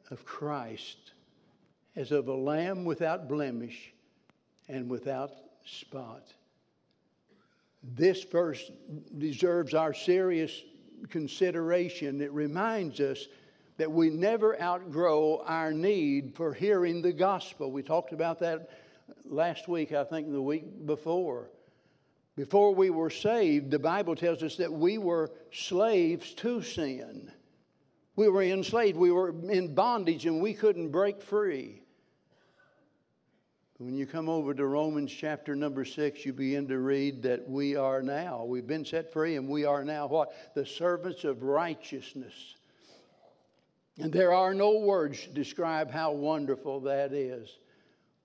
of 0.10 0.26
Christ, 0.26 1.12
as 1.96 2.12
of 2.12 2.28
a 2.28 2.34
lamb 2.34 2.86
without 2.86 3.30
blemish 3.30 3.94
and 4.68 4.90
without 4.90 5.30
spot. 5.66 6.28
This 7.84 8.24
verse 8.24 8.72
deserves 9.18 9.74
our 9.74 9.94
serious 9.94 10.52
consideration. 11.10 12.22
It 12.22 12.32
reminds 12.32 13.00
us 13.00 13.28
that 13.78 13.92
we 13.92 14.10
never 14.10 14.62
outgrow 14.62 15.42
our 15.46 15.72
need 15.74 16.36
for 16.36 16.54
hearing 16.54 17.02
the 17.02 17.14
gospel. 17.14 17.72
We 17.72 17.82
talked 17.82 18.14
about 18.14 18.40
that 18.42 18.70
last 19.26 19.68
week, 19.68 19.92
I 19.92 20.04
think 20.04 20.32
the 20.32 20.42
week 20.42 20.86
before. 20.86 21.50
Before 22.36 22.74
we 22.74 22.90
were 22.90 23.10
saved, 23.10 23.72
the 23.72 23.80
Bible 23.80 24.16
tells 24.16 24.44
us 24.44 24.58
that 24.58 24.72
we 24.72 24.98
were 24.98 25.32
slaves 25.52 26.34
to 26.36 26.62
sin. 26.62 27.32
We 28.16 28.30
were 28.30 28.44
enslaved, 28.44 28.98
we 28.98 29.12
were 29.12 29.30
in 29.50 29.74
bondage, 29.74 30.26
and 30.26 30.42
we 30.42 30.54
couldn't 30.54 30.90
break 30.90 31.22
free. 31.22 31.81
When 33.82 33.96
you 33.96 34.06
come 34.06 34.30
over 34.30 34.54
to 34.54 34.68
Romans 34.68 35.12
chapter 35.12 35.56
number 35.56 35.86
six, 35.86 36.24
you 36.24 36.34
begin 36.34 36.68
to 36.68 36.78
read 36.78 37.24
that 37.24 37.50
we 37.50 37.76
are 37.76 38.04
now, 38.04 38.46
we've 38.46 38.68
been 38.68 38.86
set 38.86 39.12
free, 39.12 39.38
and 39.38 39.50
we 39.50 39.66
are 39.66 39.84
now 39.84 40.06
what? 40.06 40.54
The 40.54 40.68
servants 40.68 41.24
of 41.24 41.42
righteousness. 41.42 42.34
And 43.98 44.14
there 44.14 44.34
are 44.34 44.54
no 44.54 44.78
words 44.78 45.24
to 45.24 45.30
describe 45.30 45.90
how 45.90 46.12
wonderful 46.12 46.82
that 46.82 47.12
is. 47.12 47.58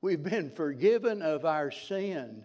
We've 0.03 0.23
been 0.23 0.51
forgiven 0.51 1.23
of 1.23 1.47
our 1.47 1.71
sin. 1.71 2.45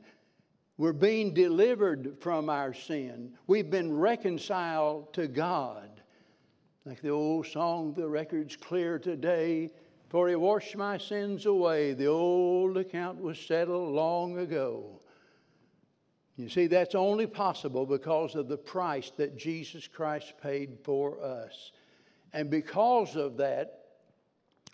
We're 0.78 0.94
being 0.94 1.34
delivered 1.34 2.16
from 2.22 2.50
our 2.50 2.74
sin. 2.74 3.34
We've 3.46 3.70
been 3.70 3.92
reconciled 3.92 5.14
to 5.16 5.28
God. 5.28 6.02
Like 6.86 7.02
the 7.02 7.10
old 7.10 7.46
song, 7.46 7.94
the 7.94 8.08
record's 8.08 8.56
clear 8.56 8.98
today, 9.00 9.72
for 10.12 10.28
he 10.28 10.36
washed 10.36 10.76
my 10.76 10.98
sins 10.98 11.46
away. 11.46 11.94
The 11.94 12.08
old 12.08 12.76
account 12.76 13.22
was 13.22 13.40
settled 13.40 13.94
long 13.94 14.40
ago. 14.40 15.00
You 16.36 16.50
see, 16.50 16.68
that's 16.68 16.96
only 16.96 17.28
possible 17.28 17.86
because 17.86 18.36
of 18.36 18.50
the 18.50 18.58
price 18.58 19.10
that 19.16 19.38
Jesus 19.38 19.88
Christ 19.88 20.34
paid 20.44 20.80
for 20.84 21.24
us. 21.24 21.72
And 22.34 22.50
because 22.50 23.16
of 23.16 23.38
that, 23.38 23.86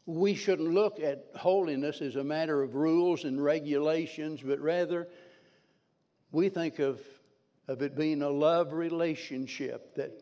we 0.07 0.33
shouldn't 0.33 0.73
look 0.73 0.99
at 0.99 1.27
holiness 1.35 2.01
as 2.01 2.15
a 2.15 2.23
matter 2.23 2.63
of 2.63 2.73
rules 2.73 3.23
and 3.23 3.39
regulations, 3.43 4.41
but 4.43 4.59
rather 4.59 5.07
we 6.31 6.49
think 6.49 6.79
of, 6.79 6.99
of 7.67 7.83
it 7.83 7.95
being 7.95 8.23
a 8.23 8.29
love 8.29 8.73
relationship 8.73 9.93
that 9.97 10.19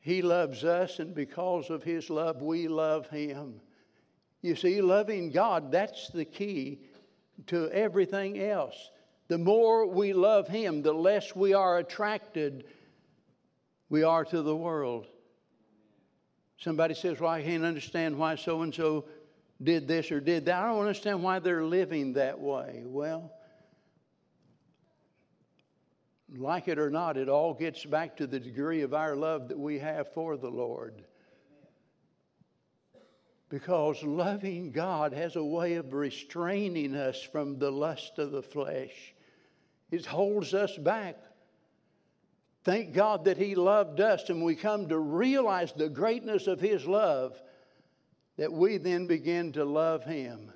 He 0.00 0.20
loves 0.20 0.62
us, 0.62 0.98
and 0.98 1.14
because 1.14 1.70
of 1.70 1.82
His 1.82 2.10
love, 2.10 2.42
we 2.42 2.68
love 2.68 3.08
Him. 3.08 3.62
You 4.42 4.56
see, 4.56 4.80
loving 4.80 5.30
God, 5.30 5.70
that's 5.70 6.08
the 6.08 6.24
key 6.24 6.80
to 7.46 7.70
everything 7.70 8.40
else. 8.40 8.90
The 9.28 9.38
more 9.38 9.86
we 9.86 10.12
love 10.12 10.48
Him, 10.48 10.82
the 10.82 10.92
less 10.92 11.34
we 11.34 11.54
are 11.54 11.78
attracted 11.78 12.64
we 13.88 14.02
are 14.02 14.24
to 14.24 14.42
the 14.42 14.56
world. 14.56 15.06
Somebody 16.56 16.94
says, 16.94 17.20
Well, 17.20 17.30
I 17.30 17.42
can't 17.42 17.64
understand 17.64 18.16
why 18.16 18.36
so 18.36 18.62
and 18.62 18.74
so 18.74 19.04
did 19.62 19.86
this 19.86 20.10
or 20.10 20.20
did 20.20 20.46
that. 20.46 20.62
I 20.62 20.66
don't 20.66 20.80
understand 20.80 21.22
why 21.22 21.38
they're 21.38 21.64
living 21.64 22.14
that 22.14 22.40
way. 22.40 22.82
Well, 22.84 23.32
like 26.34 26.68
it 26.68 26.78
or 26.78 26.90
not, 26.90 27.16
it 27.16 27.28
all 27.28 27.52
gets 27.54 27.84
back 27.84 28.16
to 28.16 28.26
the 28.26 28.40
degree 28.40 28.82
of 28.82 28.94
our 28.94 29.14
love 29.14 29.48
that 29.48 29.58
we 29.58 29.78
have 29.78 30.12
for 30.12 30.36
the 30.36 30.48
Lord. 30.48 31.04
Because 33.52 34.02
loving 34.02 34.72
God 34.72 35.12
has 35.12 35.36
a 35.36 35.44
way 35.44 35.74
of 35.74 35.92
restraining 35.92 36.94
us 36.94 37.20
from 37.20 37.58
the 37.58 37.70
lust 37.70 38.18
of 38.18 38.30
the 38.30 38.40
flesh, 38.40 39.12
it 39.90 40.06
holds 40.06 40.54
us 40.54 40.74
back. 40.78 41.18
Thank 42.64 42.94
God 42.94 43.26
that 43.26 43.36
He 43.36 43.54
loved 43.54 44.00
us, 44.00 44.30
and 44.30 44.42
we 44.42 44.54
come 44.54 44.88
to 44.88 44.98
realize 44.98 45.70
the 45.70 45.90
greatness 45.90 46.46
of 46.46 46.62
His 46.62 46.86
love, 46.86 47.38
that 48.38 48.50
we 48.50 48.78
then 48.78 49.06
begin 49.06 49.52
to 49.52 49.66
love 49.66 50.02
Him. 50.02 50.50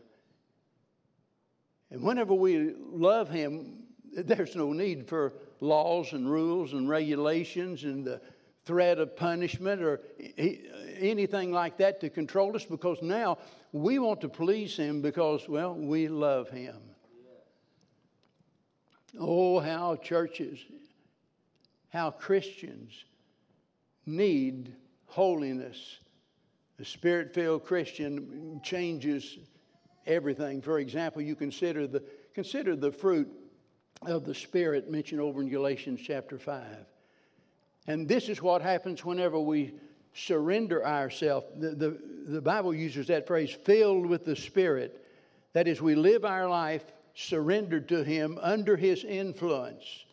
And 1.91 2.01
whenever 2.01 2.33
we 2.33 2.73
love 2.79 3.29
Him, 3.29 3.83
there's 4.17 4.57
no 4.57 4.73
need 4.73 5.07
for 5.07 5.35
laws 5.61 6.15
and 6.15 6.31
rules 6.31 6.73
and 6.73 6.89
regulations 6.89 7.85
and 7.85 8.07
the 8.07 8.23
threat 8.67 8.99
of 8.99 9.17
punishment 9.17 9.81
or 9.81 10.01
anything 10.99 11.53
like 11.53 11.79
that 11.79 12.01
to 12.01 12.11
control 12.11 12.55
us 12.55 12.65
because 12.65 13.01
now 13.01 13.39
we 13.73 13.99
want 13.99 14.21
to 14.21 14.29
please 14.29 14.77
Him 14.77 15.01
because, 15.01 15.49
well, 15.49 15.75
we 15.75 16.09
love 16.09 16.51
Him. 16.51 16.77
Oh, 19.19 19.61
how 19.61 19.97
churches 19.97 20.59
how 21.97 22.11
Christians 22.11 23.05
need 24.05 24.75
holiness. 25.07 25.99
A 26.79 26.85
spirit 26.85 27.33
filled 27.33 27.65
Christian 27.65 28.61
changes 28.63 29.39
everything. 30.07 30.61
For 30.61 30.79
example, 30.79 31.23
you 31.23 31.35
consider 31.35 31.87
the, 31.87 32.03
consider 32.35 32.77
the 32.77 32.93
fruit 32.93 33.33
of 34.03 34.27
the 34.27 34.35
Spirit 34.35 34.91
mentioned 34.91 35.23
over 35.23 35.41
in 35.41 35.49
Galatians 35.49 36.01
chapter 36.05 36.39
5. 36.39 36.63
And 37.87 38.09
this 38.09 38.29
is 38.29 38.43
what 38.43 38.63
happens 38.63 39.05
whenever 39.05 39.39
we 39.39 39.75
surrender 40.15 40.85
ourselves. 40.85 41.47
The, 41.57 41.71
the, 41.71 41.99
the 42.27 42.41
Bible 42.41 42.75
uses 42.75 43.07
that 43.09 43.27
phrase, 43.27 43.51
filled 43.51 44.07
with 44.07 44.25
the 44.25 44.37
Spirit. 44.37 45.05
That 45.53 45.69
is, 45.69 45.81
we 45.81 45.95
live 45.95 46.25
our 46.25 46.49
life 46.49 46.85
surrendered 47.15 47.89
to 47.89 48.03
Him 48.03 48.39
under 48.41 48.77
His 48.77 49.05
influence. 49.05 50.05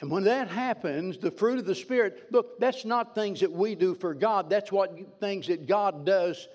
And 0.00 0.10
when 0.10 0.24
that 0.24 0.48
happens, 0.48 1.18
the 1.18 1.30
fruit 1.30 1.58
of 1.58 1.66
the 1.66 1.74
Spirit, 1.74 2.28
look, 2.30 2.58
that's 2.60 2.84
not 2.84 3.14
things 3.14 3.40
that 3.40 3.50
we 3.50 3.74
do 3.74 3.94
for 3.94 4.14
God. 4.14 4.48
That's 4.48 4.70
what 4.70 5.20
things 5.20 5.48
that 5.48 5.66
God 5.66 6.04
does 6.04 6.48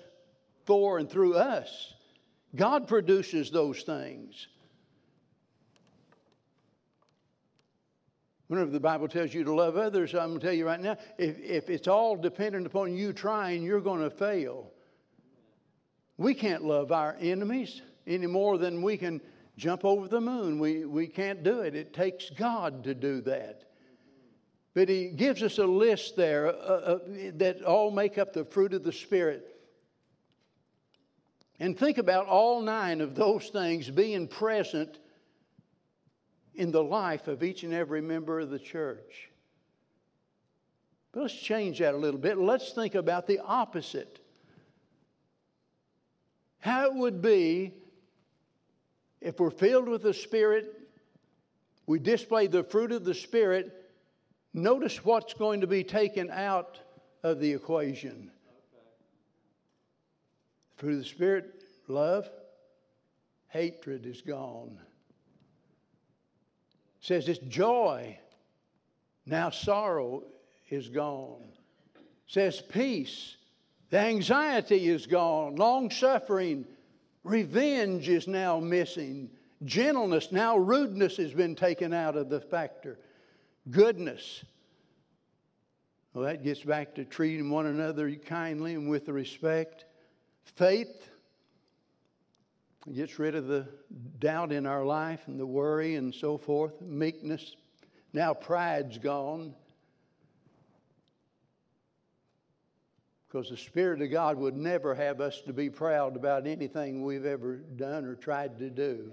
for 0.64 0.98
and 0.98 1.10
through 1.10 1.34
us. 1.34 1.94
God 2.56 2.88
produces 2.88 3.50
those 3.50 3.82
things. 3.82 4.48
Whenever 8.48 8.70
the 8.70 8.80
Bible 8.80 9.08
tells 9.08 9.32
you 9.32 9.42
to 9.44 9.54
love 9.54 9.76
others, 9.76 10.14
I'm 10.14 10.28
going 10.28 10.40
to 10.40 10.46
tell 10.46 10.54
you 10.54 10.66
right 10.66 10.80
now 10.80 10.96
if, 11.18 11.38
if 11.38 11.70
it's 11.70 11.88
all 11.88 12.16
dependent 12.16 12.66
upon 12.66 12.94
you 12.94 13.12
trying, 13.12 13.62
you're 13.62 13.80
going 13.80 14.02
to 14.02 14.10
fail. 14.10 14.70
We 16.18 16.34
can't 16.34 16.64
love 16.64 16.92
our 16.92 17.16
enemies 17.20 17.80
any 18.06 18.26
more 18.26 18.58
than 18.58 18.82
we 18.82 18.96
can 18.96 19.20
jump 19.56 19.84
over 19.84 20.08
the 20.08 20.20
moon. 20.20 20.58
We, 20.58 20.84
we 20.84 21.06
can't 21.06 21.42
do 21.42 21.60
it. 21.60 21.74
It 21.74 21.94
takes 21.94 22.30
God 22.30 22.84
to 22.84 22.94
do 22.94 23.20
that. 23.22 23.62
But 24.74 24.88
He 24.88 25.08
gives 25.08 25.42
us 25.42 25.58
a 25.58 25.66
list 25.66 26.16
there 26.16 26.48
uh, 26.48 26.50
uh, 26.50 26.98
that 27.36 27.62
all 27.62 27.90
make 27.90 28.18
up 28.18 28.32
the 28.32 28.44
fruit 28.44 28.74
of 28.74 28.84
the 28.84 28.92
Spirit. 28.92 29.48
And 31.60 31.78
think 31.78 31.98
about 31.98 32.26
all 32.26 32.60
nine 32.60 33.00
of 33.00 33.14
those 33.14 33.48
things 33.48 33.88
being 33.88 34.26
present 34.26 34.98
in 36.54 36.70
the 36.70 36.82
life 36.82 37.28
of 37.28 37.42
each 37.42 37.62
and 37.62 37.72
every 37.72 38.00
member 38.00 38.40
of 38.40 38.50
the 38.50 38.58
church. 38.58 39.30
But 41.12 41.22
let's 41.22 41.34
change 41.34 41.78
that 41.78 41.94
a 41.94 41.96
little 41.96 42.20
bit. 42.20 42.38
Let's 42.38 42.72
think 42.72 42.94
about 42.94 43.26
the 43.26 43.40
opposite. 43.40 44.20
How 46.60 46.86
it 46.86 46.94
would 46.94 47.22
be 47.22 47.74
if 49.20 49.40
we're 49.40 49.50
filled 49.50 49.88
with 49.88 50.02
the 50.02 50.12
Spirit, 50.12 50.80
we 51.86 51.98
display 51.98 52.46
the 52.46 52.62
fruit 52.62 52.92
of 52.92 53.04
the 53.04 53.14
Spirit, 53.14 53.90
notice 54.52 55.04
what's 55.04 55.34
going 55.34 55.62
to 55.62 55.66
be 55.66 55.82
taken 55.82 56.30
out 56.30 56.78
of 57.22 57.40
the 57.40 57.52
equation. 57.52 58.30
Fruit 60.76 60.92
of 60.92 60.98
the 60.98 61.04
Spirit, 61.04 61.64
love, 61.88 62.28
hatred 63.48 64.04
is 64.04 64.20
gone. 64.20 64.78
Says 67.04 67.28
it's 67.28 67.38
joy, 67.38 68.18
now 69.26 69.50
sorrow 69.50 70.22
is 70.70 70.88
gone. 70.88 71.42
Says 72.26 72.62
peace, 72.62 73.36
the 73.90 73.98
anxiety 73.98 74.88
is 74.88 75.06
gone, 75.06 75.56
long 75.56 75.90
suffering 75.90 76.64
Revenge 77.24 78.08
is 78.08 78.28
now 78.28 78.58
missing. 78.58 79.30
Gentleness, 79.64 80.30
now 80.30 80.56
rudeness 80.56 81.18
has 81.18 81.32
been 81.32 81.54
taken 81.54 81.92
out 81.92 82.16
of 82.16 82.30
the 82.30 82.40
factor. 82.40 82.98
Goodness. 83.70 84.42
Well, 86.12 86.24
that 86.24 86.42
gets 86.42 86.62
back 86.62 86.94
to 86.94 87.04
treating 87.04 87.50
one 87.50 87.66
another 87.66 88.14
kindly 88.14 88.74
and 88.74 88.88
with 88.88 89.08
respect. 89.08 89.86
Faith 90.42 91.10
gets 92.92 93.18
rid 93.18 93.34
of 93.34 93.46
the 93.46 93.66
doubt 94.18 94.52
in 94.52 94.66
our 94.66 94.84
life 94.84 95.22
and 95.26 95.40
the 95.40 95.46
worry 95.46 95.94
and 95.94 96.14
so 96.14 96.36
forth. 96.36 96.80
Meekness. 96.82 97.56
Now 98.12 98.34
pride's 98.34 98.98
gone. 98.98 99.54
Because 103.26 103.48
the 103.50 103.56
Spirit 103.56 104.00
of 104.02 104.10
God 104.10 104.36
would 104.36 104.56
never 104.56 104.94
have 104.94 105.20
us 105.20 105.40
to 105.46 105.52
be 105.52 105.70
proud 105.70 106.14
about 106.14 106.46
anything 106.46 107.02
we've 107.02 107.26
ever 107.26 107.56
done 107.56 108.04
or 108.04 108.14
tried 108.14 108.58
to 108.58 108.70
do. 108.70 109.10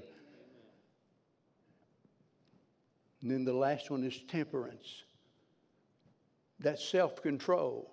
And 3.21 3.31
then 3.31 3.45
the 3.45 3.53
last 3.53 3.89
one 3.89 4.03
is 4.03 4.21
temperance. 4.27 5.03
That's 6.59 6.87
self 6.87 7.21
control. 7.21 7.89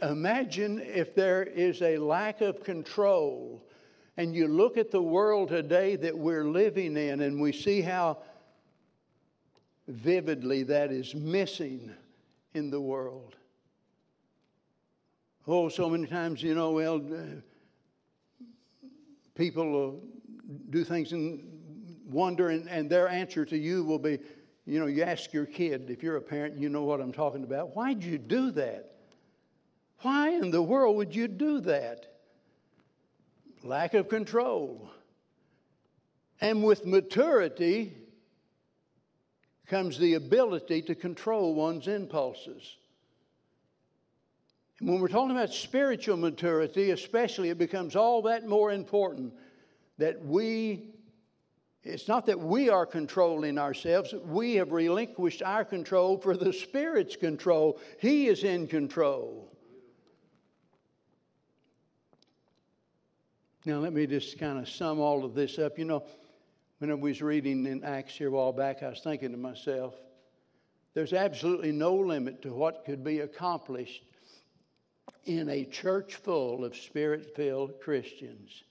Imagine 0.00 0.78
if 0.78 1.14
there 1.14 1.42
is 1.42 1.82
a 1.82 1.98
lack 1.98 2.40
of 2.40 2.62
control, 2.62 3.64
and 4.16 4.34
you 4.34 4.46
look 4.46 4.76
at 4.76 4.90
the 4.92 5.02
world 5.02 5.48
today 5.48 5.96
that 5.96 6.16
we're 6.16 6.44
living 6.44 6.96
in, 6.96 7.20
and 7.20 7.40
we 7.40 7.52
see 7.52 7.80
how 7.80 8.18
vividly 9.88 10.62
that 10.64 10.92
is 10.92 11.14
missing 11.14 11.92
in 12.54 12.70
the 12.70 12.80
world. 12.80 13.34
Oh, 15.48 15.68
so 15.68 15.88
many 15.88 16.06
times, 16.06 16.42
you 16.42 16.54
know, 16.54 16.72
well, 16.72 16.96
uh, 16.96 18.86
people 19.34 20.00
do 20.70 20.84
things 20.84 21.12
and 21.12 21.42
wonder, 22.04 22.50
and, 22.50 22.68
and 22.68 22.88
their 22.88 23.08
answer 23.08 23.44
to 23.46 23.56
you 23.56 23.82
will 23.82 23.98
be, 23.98 24.18
you 24.64 24.78
know, 24.78 24.86
you 24.86 25.02
ask 25.02 25.32
your 25.32 25.46
kid, 25.46 25.90
if 25.90 26.02
you're 26.02 26.16
a 26.16 26.22
parent, 26.22 26.56
you 26.56 26.68
know 26.68 26.84
what 26.84 27.00
I'm 27.00 27.12
talking 27.12 27.42
about. 27.42 27.74
Why'd 27.74 28.04
you 28.04 28.18
do 28.18 28.52
that? 28.52 28.97
Why 30.00 30.30
in 30.30 30.50
the 30.50 30.62
world 30.62 30.96
would 30.96 31.14
you 31.14 31.28
do 31.28 31.60
that? 31.60 32.06
Lack 33.62 33.94
of 33.94 34.08
control. 34.08 34.90
And 36.40 36.62
with 36.62 36.86
maturity 36.86 37.96
comes 39.66 39.98
the 39.98 40.14
ability 40.14 40.82
to 40.82 40.94
control 40.94 41.54
one's 41.54 41.88
impulses. 41.88 42.76
And 44.80 44.88
when 44.88 45.00
we're 45.00 45.08
talking 45.08 45.32
about 45.32 45.52
spiritual 45.52 46.16
maturity, 46.16 46.92
especially, 46.92 47.50
it 47.50 47.58
becomes 47.58 47.96
all 47.96 48.22
that 48.22 48.46
more 48.46 48.70
important 48.70 49.32
that 49.98 50.24
we, 50.24 50.84
it's 51.82 52.06
not 52.06 52.26
that 52.26 52.38
we 52.38 52.70
are 52.70 52.86
controlling 52.86 53.58
ourselves, 53.58 54.14
we 54.24 54.54
have 54.54 54.70
relinquished 54.70 55.42
our 55.42 55.64
control 55.64 56.16
for 56.18 56.36
the 56.36 56.52
Spirit's 56.52 57.16
control. 57.16 57.80
He 57.98 58.28
is 58.28 58.44
in 58.44 58.68
control. 58.68 59.57
Now, 63.64 63.78
let 63.78 63.92
me 63.92 64.06
just 64.06 64.38
kind 64.38 64.58
of 64.58 64.68
sum 64.68 65.00
all 65.00 65.24
of 65.24 65.34
this 65.34 65.58
up. 65.58 65.78
You 65.78 65.84
know, 65.84 66.04
when 66.78 66.90
I 66.90 66.94
was 66.94 67.20
reading 67.20 67.66
in 67.66 67.84
Acts 67.84 68.14
here 68.14 68.28
a 68.28 68.30
while 68.30 68.52
back, 68.52 68.82
I 68.82 68.88
was 68.88 69.00
thinking 69.00 69.32
to 69.32 69.36
myself, 69.36 69.94
there's 70.94 71.12
absolutely 71.12 71.72
no 71.72 71.94
limit 71.94 72.42
to 72.42 72.52
what 72.52 72.84
could 72.84 73.04
be 73.04 73.20
accomplished 73.20 74.02
in 75.24 75.48
a 75.48 75.64
church 75.64 76.14
full 76.14 76.64
of 76.64 76.74
spirit 76.76 77.36
filled 77.36 77.80
Christians. 77.80 78.64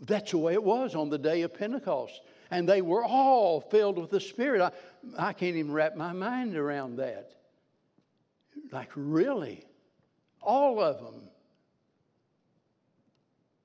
That's 0.00 0.30
the 0.30 0.38
way 0.38 0.54
it 0.54 0.62
was 0.62 0.94
on 0.94 1.10
the 1.10 1.18
day 1.18 1.42
of 1.42 1.52
Pentecost. 1.54 2.20
And 2.50 2.68
they 2.68 2.82
were 2.82 3.04
all 3.04 3.60
filled 3.60 3.98
with 3.98 4.10
the 4.10 4.20
Spirit. 4.20 4.60
I, 4.60 4.72
I 5.18 5.32
can't 5.32 5.56
even 5.56 5.72
wrap 5.72 5.94
my 5.94 6.12
mind 6.12 6.56
around 6.56 6.96
that. 6.96 7.32
Like, 8.72 8.90
really? 8.94 9.64
All 10.40 10.80
of 10.80 11.00
them. 11.00 11.28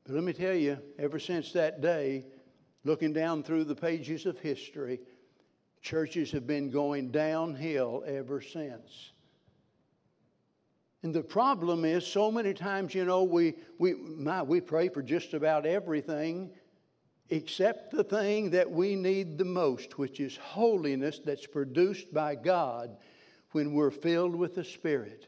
But 0.05 0.13
let 0.13 0.23
me 0.23 0.33
tell 0.33 0.53
you, 0.53 0.77
ever 0.99 1.19
since 1.19 1.51
that 1.53 1.81
day, 1.81 2.25
looking 2.83 3.11
down 3.11 3.43
through 3.43 3.63
the 3.63 3.75
pages 3.75 4.25
of 4.25 4.39
history, 4.39 4.99
churches 5.81 6.31
have 6.31 6.45
been 6.45 6.69
going 6.69 7.11
downhill 7.11 8.03
ever 8.05 8.39
since. 8.39 9.11
And 11.01 11.13
the 11.13 11.23
problem 11.23 11.85
is, 11.85 12.05
so 12.05 12.31
many 12.31 12.53
times, 12.53 12.93
you 12.93 13.05
know, 13.05 13.23
we, 13.23 13.55
we, 13.77 13.93
my, 13.93 14.41
we 14.41 14.61
pray 14.61 14.89
for 14.89 15.01
just 15.01 15.33
about 15.33 15.65
everything 15.65 16.51
except 17.29 17.91
the 17.91 18.03
thing 18.03 18.51
that 18.51 18.69
we 18.69 18.95
need 18.95 19.37
the 19.37 19.45
most, 19.45 19.97
which 19.97 20.19
is 20.19 20.37
holiness 20.37 21.19
that's 21.23 21.47
produced 21.47 22.13
by 22.13 22.35
God 22.35 22.97
when 23.51 23.73
we're 23.73 23.91
filled 23.91 24.35
with 24.35 24.53
the 24.53 24.63
Spirit. 24.63 25.27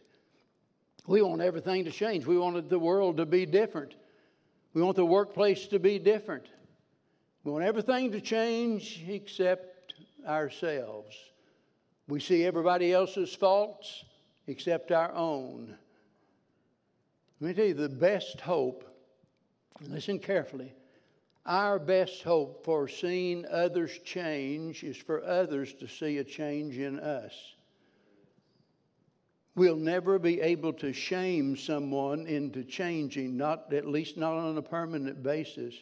We 1.08 1.22
want 1.22 1.42
everything 1.42 1.86
to 1.86 1.92
change. 1.92 2.26
We 2.26 2.38
want 2.38 2.70
the 2.70 2.80
world 2.80 3.18
to 3.18 3.26
be 3.26 3.46
different. 3.46 3.96
We 4.78 4.84
want 4.84 4.96
the 4.96 5.04
workplace 5.04 5.66
to 5.70 5.80
be 5.80 5.98
different. 5.98 6.46
We 7.44 7.52
want 7.52 7.64
everything 7.64 8.12
to 8.12 8.22
change 8.22 9.04
except 9.08 9.96
ourselves. 10.24 11.18
We 12.08 12.20
see 12.20 12.46
everybody 12.46 12.94
else's 12.94 13.34
faults 13.34 14.06
except 14.46 14.92
our 14.92 15.12
own. 15.16 15.76
Let 17.40 17.48
me 17.48 17.54
tell 17.56 17.66
you 17.66 17.74
the 17.74 17.90
best 17.90 18.40
hope, 18.40 18.84
listen 19.82 20.20
carefully. 20.20 20.76
Our 21.44 21.80
best 21.80 22.22
hope 22.22 22.64
for 22.64 22.88
seeing 22.88 23.48
others 23.50 23.98
change 24.06 24.84
is 24.84 24.96
for 24.96 25.24
others 25.24 25.74
to 25.80 25.88
see 25.88 26.20
a 26.20 26.24
change 26.24 26.78
in 26.78 27.00
us. 27.00 27.34
We'll 29.58 29.76
never 29.76 30.20
be 30.20 30.40
able 30.40 30.72
to 30.74 30.94
shame 30.94 31.58
someone 31.58 32.28
into 32.28 32.64
changing, 32.64 33.38
not 33.38 33.74
at 33.74 33.88
least 33.88 34.16
not 34.16 34.36
on 34.36 34.56
a 34.56 34.62
permanent 34.62 35.24
basis. 35.24 35.74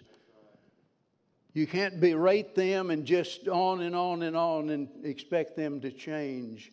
You 1.51 1.67
can't 1.67 1.99
berate 1.99 2.55
them 2.55 2.89
and 2.89 3.05
just 3.05 3.49
on 3.49 3.81
and 3.81 3.93
on 3.93 4.23
and 4.23 4.37
on 4.37 4.69
and 4.69 4.87
expect 5.03 5.57
them 5.57 5.81
to 5.81 5.91
change. 5.91 6.71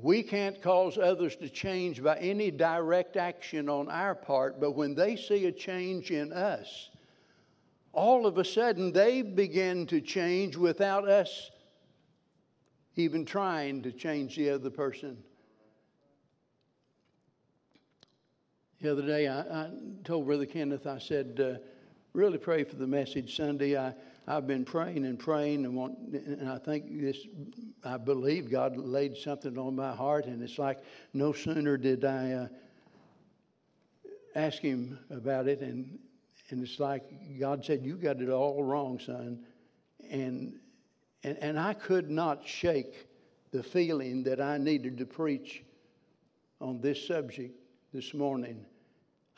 We 0.00 0.22
can't 0.22 0.62
cause 0.62 0.98
others 0.98 1.34
to 1.36 1.48
change 1.48 2.00
by 2.00 2.18
any 2.18 2.52
direct 2.52 3.16
action 3.16 3.68
on 3.68 3.88
our 3.88 4.14
part, 4.14 4.60
but 4.60 4.76
when 4.76 4.94
they 4.94 5.16
see 5.16 5.46
a 5.46 5.52
change 5.52 6.12
in 6.12 6.32
us, 6.32 6.90
all 7.92 8.24
of 8.24 8.38
a 8.38 8.44
sudden 8.44 8.92
they 8.92 9.22
begin 9.22 9.88
to 9.88 10.00
change 10.00 10.56
without 10.56 11.08
us 11.08 11.50
even 12.96 13.24
trying 13.24 13.82
to 13.82 13.92
change 13.92 14.36
the 14.36 14.50
other 14.50 14.70
person. 14.70 15.18
The 18.80 18.92
other 18.92 19.02
day, 19.02 19.28
I, 19.28 19.40
I 19.40 19.70
told 20.04 20.26
Brother 20.26 20.46
Kenneth, 20.46 20.86
I 20.86 20.98
said, 20.98 21.40
uh, 21.40 21.58
really 22.12 22.38
pray 22.38 22.64
for 22.64 22.76
the 22.76 22.86
message 22.86 23.36
Sunday. 23.36 23.76
I, 23.76 23.94
I've 24.26 24.46
been 24.46 24.64
praying 24.64 25.04
and 25.04 25.18
praying, 25.18 25.64
and, 25.64 25.74
want, 25.74 25.98
and 26.12 26.48
I 26.48 26.58
think 26.58 27.00
this, 27.00 27.18
I 27.82 27.96
believe 27.96 28.50
God 28.50 28.76
laid 28.76 29.16
something 29.16 29.58
on 29.58 29.74
my 29.74 29.94
heart, 29.94 30.26
and 30.26 30.42
it's 30.42 30.58
like 30.58 30.78
no 31.12 31.32
sooner 31.32 31.76
did 31.76 32.04
I 32.04 32.32
uh, 32.32 32.48
ask 34.34 34.60
Him 34.60 34.98
about 35.10 35.48
it, 35.48 35.60
and, 35.60 35.98
and 36.50 36.62
it's 36.62 36.78
like 36.78 37.04
God 37.40 37.64
said, 37.64 37.84
You 37.84 37.96
got 37.96 38.20
it 38.20 38.28
all 38.28 38.62
wrong, 38.62 38.98
son. 38.98 39.40
And, 40.10 40.54
and, 41.24 41.38
and 41.38 41.58
I 41.58 41.72
could 41.72 42.10
not 42.10 42.46
shake 42.46 43.08
the 43.50 43.62
feeling 43.62 44.22
that 44.24 44.40
I 44.40 44.58
needed 44.58 44.98
to 44.98 45.06
preach 45.06 45.64
on 46.60 46.80
this 46.80 47.06
subject 47.06 47.58
this 47.92 48.12
morning. 48.12 48.64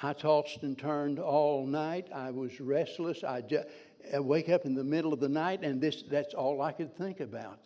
I 0.03 0.13
tossed 0.13 0.63
and 0.63 0.77
turned 0.77 1.19
all 1.19 1.65
night. 1.65 2.09
I 2.15 2.31
was 2.31 2.61
restless. 2.61 3.25
I, 3.25 3.41
just, 3.41 3.69
I 4.13 4.21
wake 4.21 4.49
up 4.49 4.67
in 4.67 4.75
the 4.75 4.85
middle 4.85 5.13
of 5.13 5.21
the 5.21 5.29
night, 5.29 5.63
and 5.63 5.81
this, 5.81 6.03
that's 6.03 6.35
all 6.35 6.61
I 6.61 6.73
could 6.73 6.95
think 6.97 7.21
about. 7.21 7.61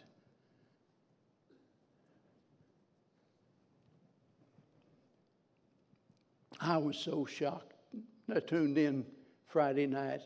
I 6.60 6.76
was 6.76 6.96
so 6.96 7.24
shocked. 7.24 7.72
I 8.32 8.38
tuned 8.40 8.76
in 8.76 9.06
Friday 9.48 9.86
night. 9.86 10.20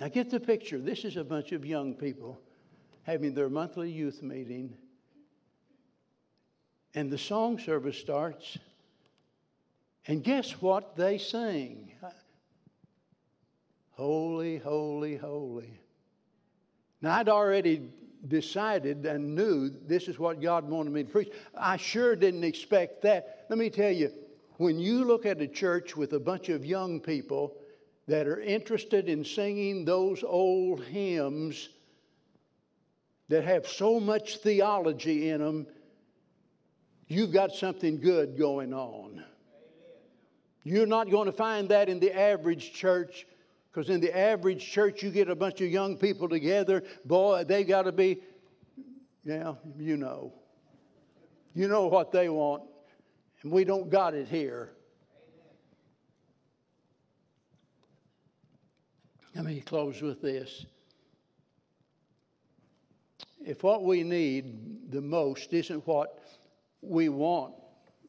Now, 0.00 0.08
get 0.08 0.30
the 0.30 0.40
picture. 0.40 0.78
This 0.78 1.04
is 1.04 1.16
a 1.16 1.24
bunch 1.24 1.52
of 1.52 1.66
young 1.66 1.94
people 1.94 2.40
having 3.04 3.34
their 3.34 3.48
monthly 3.48 3.90
youth 3.90 4.22
meeting, 4.22 4.74
and 6.94 7.10
the 7.10 7.18
song 7.18 7.58
service 7.58 7.98
starts. 7.98 8.58
And 10.06 10.22
guess 10.22 10.60
what 10.60 10.96
they 10.96 11.18
sing? 11.18 11.92
Holy, 13.92 14.58
holy, 14.58 15.16
holy. 15.16 15.80
Now, 17.00 17.18
I'd 17.18 17.28
already 17.28 17.90
decided 18.26 19.04
and 19.06 19.34
knew 19.34 19.68
this 19.68 20.08
is 20.08 20.18
what 20.18 20.40
God 20.40 20.68
wanted 20.68 20.92
me 20.92 21.04
to 21.04 21.10
preach. 21.10 21.32
I 21.56 21.76
sure 21.76 22.14
didn't 22.14 22.44
expect 22.44 23.02
that. 23.02 23.46
Let 23.48 23.58
me 23.58 23.70
tell 23.70 23.90
you, 23.90 24.12
when 24.56 24.78
you 24.78 25.04
look 25.04 25.26
at 25.26 25.40
a 25.40 25.48
church 25.48 25.96
with 25.96 26.12
a 26.12 26.20
bunch 26.20 26.48
of 26.48 26.64
young 26.64 27.00
people 27.00 27.56
that 28.06 28.26
are 28.26 28.40
interested 28.40 29.08
in 29.08 29.24
singing 29.24 29.84
those 29.84 30.22
old 30.22 30.84
hymns 30.84 31.68
that 33.28 33.44
have 33.44 33.66
so 33.66 33.98
much 34.00 34.38
theology 34.38 35.30
in 35.30 35.40
them, 35.40 35.66
you've 37.08 37.32
got 37.32 37.52
something 37.52 38.00
good 38.00 38.38
going 38.38 38.74
on. 38.74 39.24
You're 40.64 40.86
not 40.86 41.10
going 41.10 41.26
to 41.26 41.32
find 41.32 41.68
that 41.70 41.88
in 41.88 41.98
the 41.98 42.16
average 42.16 42.72
church 42.72 43.26
because 43.72 43.88
in 43.88 44.00
the 44.00 44.16
average 44.16 44.64
church, 44.64 45.02
you 45.02 45.10
get 45.10 45.30
a 45.30 45.34
bunch 45.34 45.60
of 45.62 45.70
young 45.70 45.96
people 45.96 46.28
together. 46.28 46.82
Boy, 47.06 47.44
they 47.44 47.64
got 47.64 47.82
to 47.82 47.92
be, 47.92 48.20
yeah, 49.24 49.54
you 49.78 49.96
know. 49.96 50.34
You 51.54 51.68
know 51.68 51.86
what 51.86 52.12
they 52.12 52.28
want. 52.28 52.62
And 53.42 53.50
we 53.50 53.64
don't 53.64 53.90
got 53.90 54.14
it 54.14 54.28
here. 54.28 54.72
Let 59.34 59.46
me 59.46 59.60
close 59.60 60.02
with 60.02 60.20
this. 60.20 60.66
If 63.44 63.62
what 63.62 63.84
we 63.84 64.02
need 64.02 64.90
the 64.90 65.00
most 65.00 65.52
isn't 65.52 65.86
what 65.86 66.22
we 66.80 67.08
want 67.08 67.54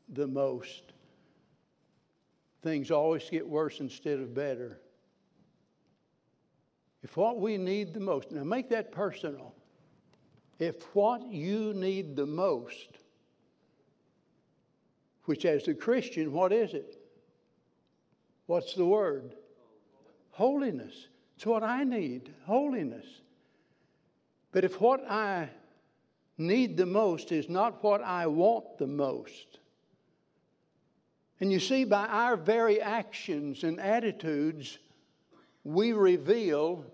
the 0.09 0.27
most, 0.27 0.93
things 2.61 2.91
always 2.91 3.29
get 3.29 3.47
worse 3.47 3.79
instead 3.79 4.19
of 4.19 4.33
better. 4.33 4.79
If 7.03 7.17
what 7.17 7.39
we 7.39 7.57
need 7.57 7.93
the 7.93 7.99
most, 7.99 8.31
now 8.31 8.43
make 8.43 8.69
that 8.69 8.91
personal. 8.91 9.53
If 10.59 10.83
what 10.95 11.25
you 11.27 11.73
need 11.73 12.15
the 12.15 12.25
most, 12.25 12.99
which 15.25 15.45
as 15.45 15.67
a 15.67 15.73
Christian, 15.73 16.31
what 16.31 16.53
is 16.53 16.73
it? 16.73 16.97
What's 18.45 18.73
the 18.73 18.85
word? 18.85 19.35
Holiness. 20.31 21.07
It's 21.35 21.45
what 21.45 21.63
I 21.63 21.83
need 21.83 22.33
holiness. 22.45 23.05
But 24.53 24.63
if 24.63 24.79
what 24.79 25.03
I 25.09 25.49
need 26.37 26.77
the 26.77 26.85
most 26.85 27.31
is 27.31 27.49
not 27.49 27.83
what 27.83 28.01
I 28.01 28.27
want 28.27 28.77
the 28.77 28.87
most, 28.87 29.59
and 31.39 31.51
you 31.51 31.59
see, 31.59 31.83
by 31.83 32.05
our 32.05 32.37
very 32.37 32.79
actions 32.79 33.65
and 33.65 33.77
attitudes, 33.77 34.77
we 35.65 35.91
reveal 35.91 36.85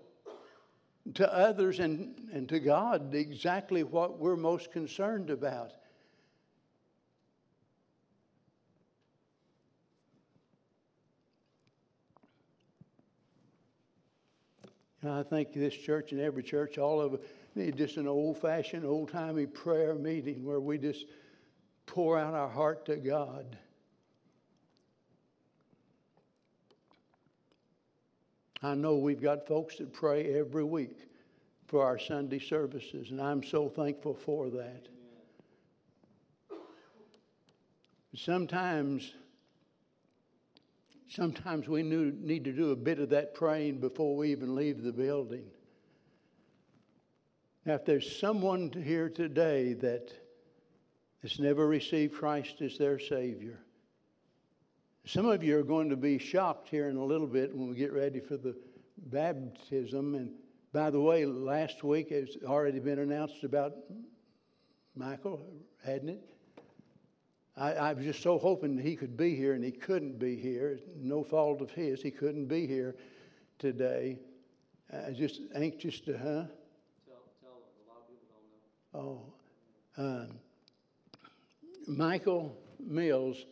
to 1.14 1.32
others 1.32 1.78
and, 1.78 2.28
and 2.32 2.48
to 2.48 2.58
God 2.58 3.14
exactly 3.14 3.84
what 3.84 4.18
we're 4.18 4.36
most 4.36 4.72
concerned 4.72 5.30
about. 5.30 5.72
And 15.02 15.12
I 15.12 15.22
think 15.22 15.52
this 15.52 15.74
church 15.74 16.12
and 16.12 16.20
every 16.20 16.42
church, 16.42 16.76
all 16.76 17.00
of 17.00 17.20
need 17.60 17.76
just 17.76 17.96
an 17.96 18.08
old 18.08 18.38
fashioned, 18.38 18.84
old 18.84 19.10
timey 19.10 19.46
prayer 19.46 19.94
meeting 19.94 20.44
where 20.44 20.60
we 20.60 20.78
just 20.78 21.04
pour 21.86 22.18
out 22.18 22.34
our 22.34 22.48
heart 22.48 22.86
to 22.86 22.96
God. 22.96 23.56
I 28.62 28.74
know 28.74 28.96
we've 28.96 29.22
got 29.22 29.46
folks 29.46 29.76
that 29.76 29.92
pray 29.92 30.34
every 30.38 30.64
week 30.64 31.08
for 31.66 31.84
our 31.84 31.98
Sunday 31.98 32.38
services, 32.38 33.10
and 33.10 33.20
I'm 33.20 33.42
so 33.42 33.68
thankful 33.68 34.14
for 34.14 34.50
that. 34.50 34.88
Sometimes, 38.14 39.12
sometimes 41.08 41.68
we 41.68 41.82
need 41.82 42.44
to 42.44 42.52
do 42.52 42.72
a 42.72 42.76
bit 42.76 42.98
of 42.98 43.08
that 43.10 43.34
praying 43.34 43.80
before 43.80 44.16
we 44.16 44.32
even 44.32 44.54
leave 44.54 44.82
the 44.82 44.92
building. 44.92 45.44
Now, 47.64 47.74
if 47.74 47.84
there's 47.84 48.18
someone 48.18 48.72
here 48.72 49.08
today 49.08 49.74
that 49.74 50.12
has 51.22 51.38
never 51.38 51.66
received 51.66 52.14
Christ 52.14 52.62
as 52.62 52.78
their 52.78 52.98
Savior, 52.98 53.58
some 55.04 55.26
of 55.26 55.42
you 55.42 55.58
are 55.58 55.62
going 55.62 55.90
to 55.90 55.96
be 55.96 56.18
shocked 56.18 56.68
here 56.68 56.88
in 56.88 56.96
a 56.96 57.04
little 57.04 57.26
bit 57.26 57.54
when 57.54 57.68
we 57.68 57.74
get 57.74 57.92
ready 57.92 58.20
for 58.20 58.36
the 58.36 58.54
baptism. 58.96 60.14
And 60.14 60.32
by 60.72 60.90
the 60.90 61.00
way, 61.00 61.26
last 61.26 61.82
week 61.82 62.08
it's 62.10 62.36
already 62.44 62.78
been 62.78 62.98
announced 62.98 63.42
about 63.44 63.72
Michael, 64.94 65.40
hadn't 65.84 66.10
it? 66.10 66.30
I, 67.56 67.72
I, 67.72 67.92
was 67.92 68.04
just 68.04 68.22
so 68.22 68.38
hoping 68.38 68.78
he 68.78 68.96
could 68.96 69.16
be 69.16 69.34
here, 69.34 69.54
and 69.54 69.64
he 69.64 69.70
couldn't 69.70 70.18
be 70.18 70.36
here. 70.36 70.78
No 70.96 71.22
fault 71.22 71.60
of 71.60 71.70
his. 71.70 72.00
He 72.00 72.10
couldn't 72.10 72.46
be 72.46 72.66
here 72.66 72.96
today. 73.58 74.18
Uh, 74.92 75.10
just 75.10 75.40
anxious 75.54 76.00
to, 76.00 76.12
huh? 76.16 76.22
Tell, 76.22 77.22
tell 77.42 77.50
a 77.50 77.84
lot 77.88 78.00
of 78.00 78.08
people 78.08 78.26
don't 78.30 78.46
know. 78.48 78.62
Oh. 78.94 79.20
Um, 79.96 80.38
Michael 81.86 82.56
Mills 82.78 83.44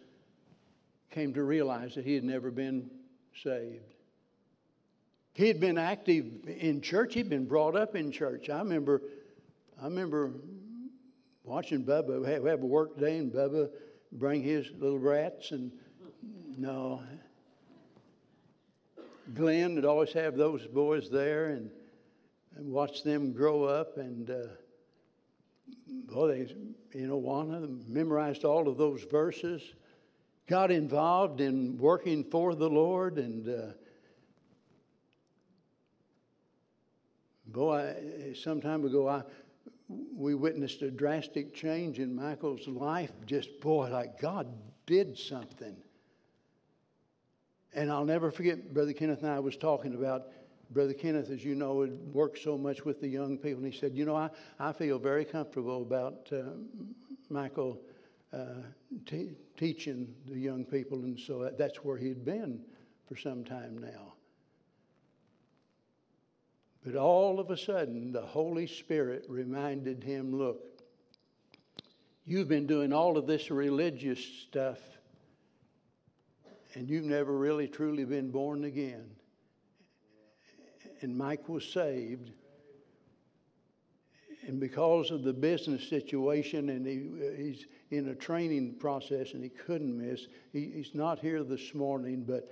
came 1.11 1.35
to 1.35 1.43
realize 1.43 1.95
that 1.95 2.05
he 2.05 2.15
had 2.15 2.25
never 2.25 2.51
been 2.51 2.91
saved. 3.43 3.95
He 5.35 5.47
had 5.47 5.61
been 5.61 5.79
active 5.79 6.27
in 6.47 6.81
church. 6.81 7.15
He'd 7.15 7.31
been 7.31 7.47
brought 7.47 7.77
up 7.77 7.95
in 7.95 8.11
church. 8.11 8.51
I 8.51 8.59
remember, 8.59 9.03
I 9.81 9.85
remember 9.85 10.33
watching 11.45 11.85
Bubba 11.85 12.27
have, 12.27 12.45
have 12.45 12.63
a 12.63 12.67
work 12.67 12.99
day, 12.99 13.19
and 13.19 13.33
Bubba 13.33 13.71
bring 14.13 14.43
his 14.43 14.67
little 14.79 14.99
brats, 14.99 15.53
and 15.53 15.71
no. 16.57 17.03
Glenn 19.35 19.77
would 19.77 19.85
always 19.85 20.13
have 20.13 20.37
those 20.37 20.67
boys 20.67 21.09
there, 21.11 21.51
and, 21.51 21.71
and 22.57 22.73
watch 22.73 23.05
them 23.05 23.33
grow 23.33 23.65
up, 23.65 23.97
and 23.97 24.31
uh, 24.31 24.35
boy, 25.87 26.29
they, 26.29 26.55
you 26.99 27.07
know, 27.07 27.17
one 27.17 27.55
of 27.55 27.63
them 27.63 27.85
memorized 27.89 28.45
all 28.45 28.69
of 28.69 28.77
those 28.77 29.05
verses 29.05 29.63
got 30.47 30.71
involved 30.71 31.41
in 31.41 31.77
working 31.77 32.25
for 32.25 32.55
the 32.55 32.69
Lord 32.69 33.19
and 33.19 33.49
uh, 33.49 33.73
boy, 37.47 37.95
some 38.35 38.61
time 38.61 38.85
ago 38.85 39.09
I 39.09 39.23
we 39.89 40.35
witnessed 40.35 40.83
a 40.83 40.91
drastic 40.91 41.55
change 41.55 41.99
in 41.99 42.15
Michael's 42.15 42.67
life. 42.69 43.13
Just, 43.27 43.61
boy, 43.61 43.89
like 43.89 44.21
God 44.21 44.47
did 44.87 45.17
something. 45.17 45.77
And 47.75 47.91
I'll 47.91 48.05
never 48.05 48.31
forget, 48.31 48.73
Brother 48.75 48.93
Kenneth 48.93 49.23
and 49.23 49.31
I 49.31 49.39
was 49.39 49.57
talking 49.57 49.95
about, 49.95 50.29
Brother 50.71 50.93
Kenneth, 50.93 51.31
as 51.31 51.45
you 51.45 51.55
know, 51.55 51.83
had 51.83 51.93
worked 52.13 52.39
so 52.39 52.59
much 52.59 52.85
with 52.85 53.01
the 53.01 53.09
young 53.09 53.39
people. 53.39 53.63
And 53.63 53.73
he 53.73 53.79
said, 53.79 53.95
You 53.95 54.05
know, 54.05 54.17
I, 54.17 54.31
I 54.59 54.73
feel 54.73 54.99
very 54.99 55.25
comfortable 55.25 55.83
about 55.83 56.29
uh, 56.31 56.43
Michael 57.31 57.81
uh, 58.33 58.63
t- 59.07 59.33
teaching 59.57 60.15
the 60.27 60.39
young 60.39 60.65
people. 60.65 60.99
And 60.99 61.19
so 61.19 61.51
that's 61.57 61.79
where 61.79 61.97
he'd 61.97 62.25
been 62.25 62.61
for 63.07 63.17
some 63.17 63.45
time 63.45 63.79
now. 63.79 64.13
But 66.85 66.97
all 66.97 67.41
of 67.41 67.51
a 67.51 67.57
sudden, 67.57 68.13
the 68.13 68.23
Holy 68.23 68.67
Spirit 68.67 69.25
reminded 69.29 70.05
him 70.05 70.37
look, 70.37 70.63
you've 72.25 72.49
been 72.49 72.67
doing 72.67 72.93
all 72.93 73.17
of 73.19 73.27
this 73.27 73.51
religious 73.51 74.23
stuff, 74.25 74.79
and 76.75 76.89
you've 76.89 77.05
never 77.05 77.37
really 77.37 77.69
truly 77.69 78.05
been 78.05 78.31
born 78.31 78.65
again. 78.65 79.11
And 81.01 81.17
Mike 81.17 81.49
was 81.49 81.65
saved. 81.65 82.31
And 84.47 84.59
because 84.59 85.11
of 85.11 85.25
the 85.25 85.33
business 85.33 85.89
situation, 85.89 86.71
and 86.71 86.87
he, 86.87 87.43
he's 87.43 87.67
in 87.91 88.09
a 88.09 88.15
training 88.15 88.77
process 88.79 89.35
and 89.35 89.43
he 89.43 89.51
couldn't 89.51 89.97
miss, 89.97 90.27
he, 90.53 90.71
he's 90.75 90.95
not 90.95 91.19
here 91.19 91.43
this 91.45 91.75
morning, 91.75 92.25
but 92.27 92.49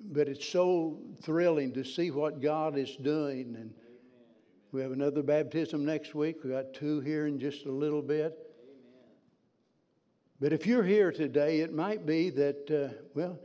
but 0.00 0.28
it's 0.28 0.46
so 0.46 0.98
thrilling 1.22 1.72
to 1.72 1.84
see 1.84 2.10
what 2.10 2.40
God 2.40 2.76
is 2.76 2.96
doing. 2.96 3.56
And 3.58 3.72
we 4.72 4.82
have 4.82 4.92
another 4.92 5.22
baptism 5.22 5.84
next 5.84 6.14
week. 6.14 6.44
We 6.44 6.50
got 6.50 6.74
two 6.74 7.00
here 7.00 7.26
in 7.26 7.38
just 7.38 7.66
a 7.66 7.72
little 7.72 8.02
bit. 8.02 8.38
But 10.38 10.52
if 10.52 10.66
you're 10.66 10.84
here 10.84 11.12
today, 11.12 11.60
it 11.60 11.72
might 11.72 12.04
be 12.04 12.28
that, 12.30 12.70
uh, 12.70 12.94
well, 13.14 13.38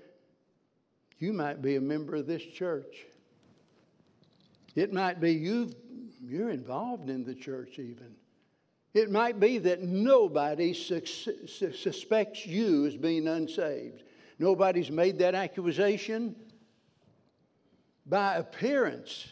you 1.19 1.31
might 1.31 1.61
be 1.61 1.77
a 1.77 1.81
member 1.81 2.15
of 2.15 2.27
this 2.27 2.43
church. 2.43 3.05
It 4.75 4.93
might 4.93 5.19
be 5.19 5.33
you 5.33 5.71
you're 6.23 6.49
involved 6.49 7.09
in 7.09 7.23
the 7.23 7.35
church, 7.35 7.79
even. 7.79 8.15
It 8.93 9.09
might 9.09 9.39
be 9.39 9.57
that 9.59 9.81
nobody 9.81 10.73
su- 10.73 11.05
su- 11.05 11.73
suspects 11.73 12.45
you 12.45 12.85
as 12.85 12.95
being 12.95 13.27
unsaved. 13.27 14.03
Nobody's 14.37 14.91
made 14.91 15.19
that 15.19 15.33
accusation. 15.35 16.35
By 18.05 18.35
appearance, 18.35 19.27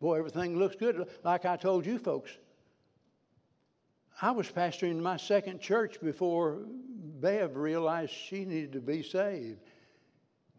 boy, 0.00 0.18
everything 0.18 0.56
looks 0.56 0.76
good. 0.76 1.08
Like 1.24 1.44
I 1.44 1.56
told 1.56 1.86
you 1.86 1.98
folks, 1.98 2.30
I 4.22 4.30
was 4.30 4.48
pastoring 4.50 5.00
my 5.00 5.16
second 5.16 5.60
church 5.60 6.00
before 6.00 6.60
Bev 7.20 7.56
realized 7.56 8.12
she 8.12 8.44
needed 8.44 8.72
to 8.72 8.80
be 8.80 9.02
saved. 9.02 9.58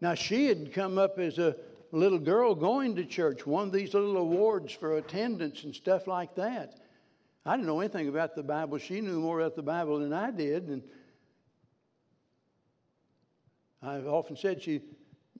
Now, 0.00 0.14
she 0.14 0.46
had 0.46 0.74
come 0.74 0.98
up 0.98 1.18
as 1.18 1.38
a 1.38 1.56
little 1.92 2.18
girl 2.18 2.54
going 2.54 2.96
to 2.96 3.04
church, 3.04 3.46
won 3.46 3.70
these 3.70 3.94
little 3.94 4.16
awards 4.16 4.72
for 4.72 4.96
attendance 4.96 5.64
and 5.64 5.74
stuff 5.74 6.06
like 6.06 6.34
that. 6.34 6.78
I 7.44 7.56
didn't 7.56 7.66
know 7.66 7.80
anything 7.80 8.08
about 8.08 8.34
the 8.34 8.42
Bible. 8.42 8.78
She 8.78 9.00
knew 9.00 9.20
more 9.20 9.40
about 9.40 9.54
the 9.54 9.62
Bible 9.62 10.00
than 10.00 10.12
I 10.12 10.30
did. 10.30 10.68
And 10.68 10.82
I've 13.82 14.06
often 14.06 14.36
said 14.36 14.62
she 14.62 14.80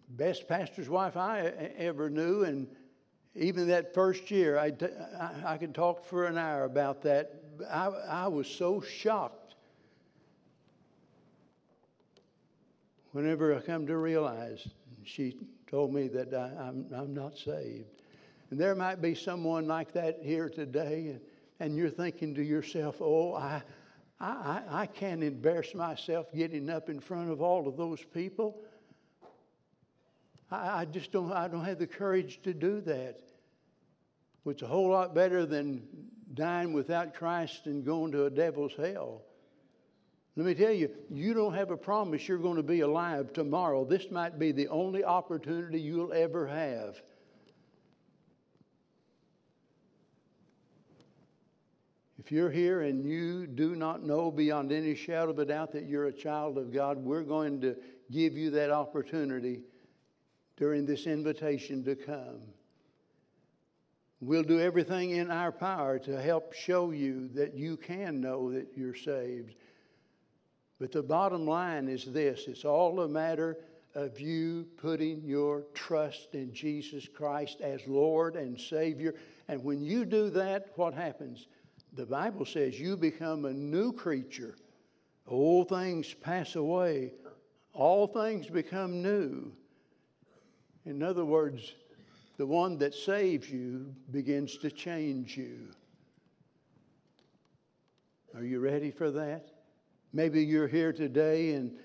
best 0.08 0.46
pastor's 0.46 0.88
wife 0.88 1.16
I 1.16 1.40
ever 1.76 2.08
knew, 2.08 2.44
and 2.44 2.68
even 3.34 3.68
that 3.68 3.92
first 3.92 4.30
year, 4.30 4.58
I, 4.58 4.72
I, 5.44 5.58
could 5.58 5.74
talk 5.74 6.04
for 6.04 6.26
an 6.26 6.38
hour 6.38 6.64
about 6.64 7.02
that. 7.02 7.42
I, 7.68 7.86
I 7.86 8.28
was 8.28 8.46
so 8.46 8.80
shocked 8.80 9.56
whenever 13.12 13.54
I 13.54 13.60
come 13.60 13.86
to 13.88 13.96
realize 13.96 14.68
she 15.04 15.36
told 15.66 15.92
me 15.92 16.08
that 16.08 16.32
I, 16.32 16.68
am 16.68 16.86
I'm, 16.92 17.00
I'm 17.00 17.14
not 17.14 17.36
saved. 17.36 18.02
And 18.50 18.60
there 18.60 18.74
might 18.74 19.02
be 19.02 19.14
someone 19.14 19.66
like 19.66 19.92
that 19.92 20.20
here 20.22 20.48
today, 20.48 21.08
and, 21.08 21.20
and 21.58 21.76
you're 21.76 21.90
thinking 21.90 22.34
to 22.36 22.42
yourself, 22.42 22.96
oh, 23.00 23.34
I, 23.34 23.62
I, 24.20 24.62
I 24.70 24.86
can't 24.86 25.22
embarrass 25.22 25.74
myself 25.74 26.32
getting 26.34 26.70
up 26.70 26.88
in 26.88 27.00
front 27.00 27.30
of 27.30 27.42
all 27.42 27.66
of 27.66 27.76
those 27.76 28.02
people. 28.02 28.62
I, 30.50 30.80
I 30.80 30.84
just 30.84 31.12
don't, 31.12 31.32
I 31.32 31.48
don't 31.48 31.64
have 31.64 31.78
the 31.78 31.86
courage 31.86 32.40
to 32.44 32.54
do 32.54 32.80
that. 32.82 33.20
It's 34.46 34.62
a 34.62 34.66
whole 34.66 34.90
lot 34.90 35.12
better 35.12 35.44
than 35.44 35.82
dying 36.32 36.72
without 36.72 37.14
Christ 37.14 37.66
and 37.66 37.84
going 37.84 38.12
to 38.12 38.26
a 38.26 38.30
devil's 38.30 38.74
hell. 38.76 39.22
Let 40.36 40.44
me 40.44 40.54
tell 40.54 40.72
you, 40.72 40.90
you 41.10 41.32
don't 41.32 41.54
have 41.54 41.70
a 41.70 41.78
promise 41.78 42.28
you're 42.28 42.36
going 42.36 42.56
to 42.56 42.62
be 42.62 42.80
alive 42.80 43.32
tomorrow. 43.32 43.86
This 43.86 44.10
might 44.10 44.38
be 44.38 44.52
the 44.52 44.68
only 44.68 45.02
opportunity 45.02 45.80
you'll 45.80 46.12
ever 46.12 46.46
have. 46.46 47.00
If 52.18 52.30
you're 52.30 52.50
here 52.50 52.82
and 52.82 53.02
you 53.02 53.46
do 53.46 53.76
not 53.76 54.02
know 54.02 54.30
beyond 54.30 54.72
any 54.72 54.94
shadow 54.94 55.30
of 55.30 55.38
a 55.38 55.46
doubt 55.46 55.72
that 55.72 55.88
you're 55.88 56.06
a 56.06 56.12
child 56.12 56.58
of 56.58 56.70
God, 56.70 56.98
we're 56.98 57.22
going 57.22 57.60
to 57.62 57.76
give 58.10 58.34
you 58.36 58.50
that 58.50 58.70
opportunity 58.70 59.62
during 60.58 60.84
this 60.84 61.06
invitation 61.06 61.82
to 61.84 61.94
come. 61.94 62.40
We'll 64.20 64.42
do 64.42 64.60
everything 64.60 65.12
in 65.12 65.30
our 65.30 65.52
power 65.52 65.98
to 66.00 66.20
help 66.20 66.52
show 66.52 66.90
you 66.90 67.28
that 67.34 67.54
you 67.54 67.76
can 67.76 68.20
know 68.20 68.52
that 68.52 68.68
you're 68.74 68.94
saved. 68.94 69.54
But 70.78 70.92
the 70.92 71.02
bottom 71.02 71.46
line 71.46 71.88
is 71.88 72.04
this 72.04 72.44
it's 72.48 72.64
all 72.64 73.00
a 73.00 73.08
matter 73.08 73.56
of 73.94 74.20
you 74.20 74.66
putting 74.76 75.22
your 75.24 75.64
trust 75.72 76.34
in 76.34 76.52
Jesus 76.52 77.08
Christ 77.08 77.60
as 77.62 77.80
Lord 77.86 78.36
and 78.36 78.60
Savior. 78.60 79.14
And 79.48 79.64
when 79.64 79.80
you 79.80 80.04
do 80.04 80.28
that, 80.30 80.72
what 80.76 80.92
happens? 80.92 81.46
the 81.96 82.06
Bible 82.06 82.44
says 82.44 82.78
you 82.78 82.96
become 82.96 83.46
a 83.46 83.52
new 83.52 83.92
creature. 83.92 84.54
Old 85.26 85.70
things 85.70 86.14
pass 86.14 86.54
away, 86.54 87.12
all 87.72 88.06
things 88.06 88.48
become 88.48 89.02
new. 89.02 89.52
In 90.84 91.02
other 91.02 91.24
words, 91.24 91.74
the 92.36 92.46
one 92.46 92.78
that 92.78 92.94
saves 92.94 93.50
you 93.50 93.94
begins 94.10 94.58
to 94.58 94.70
change 94.70 95.36
you. 95.36 95.68
Are 98.36 98.44
you 98.44 98.60
ready 98.60 98.90
for 98.90 99.10
that? 99.12 99.55
Maybe 100.16 100.42
you're 100.42 100.66
here 100.66 100.94
today 100.94 101.52
and 101.52 101.76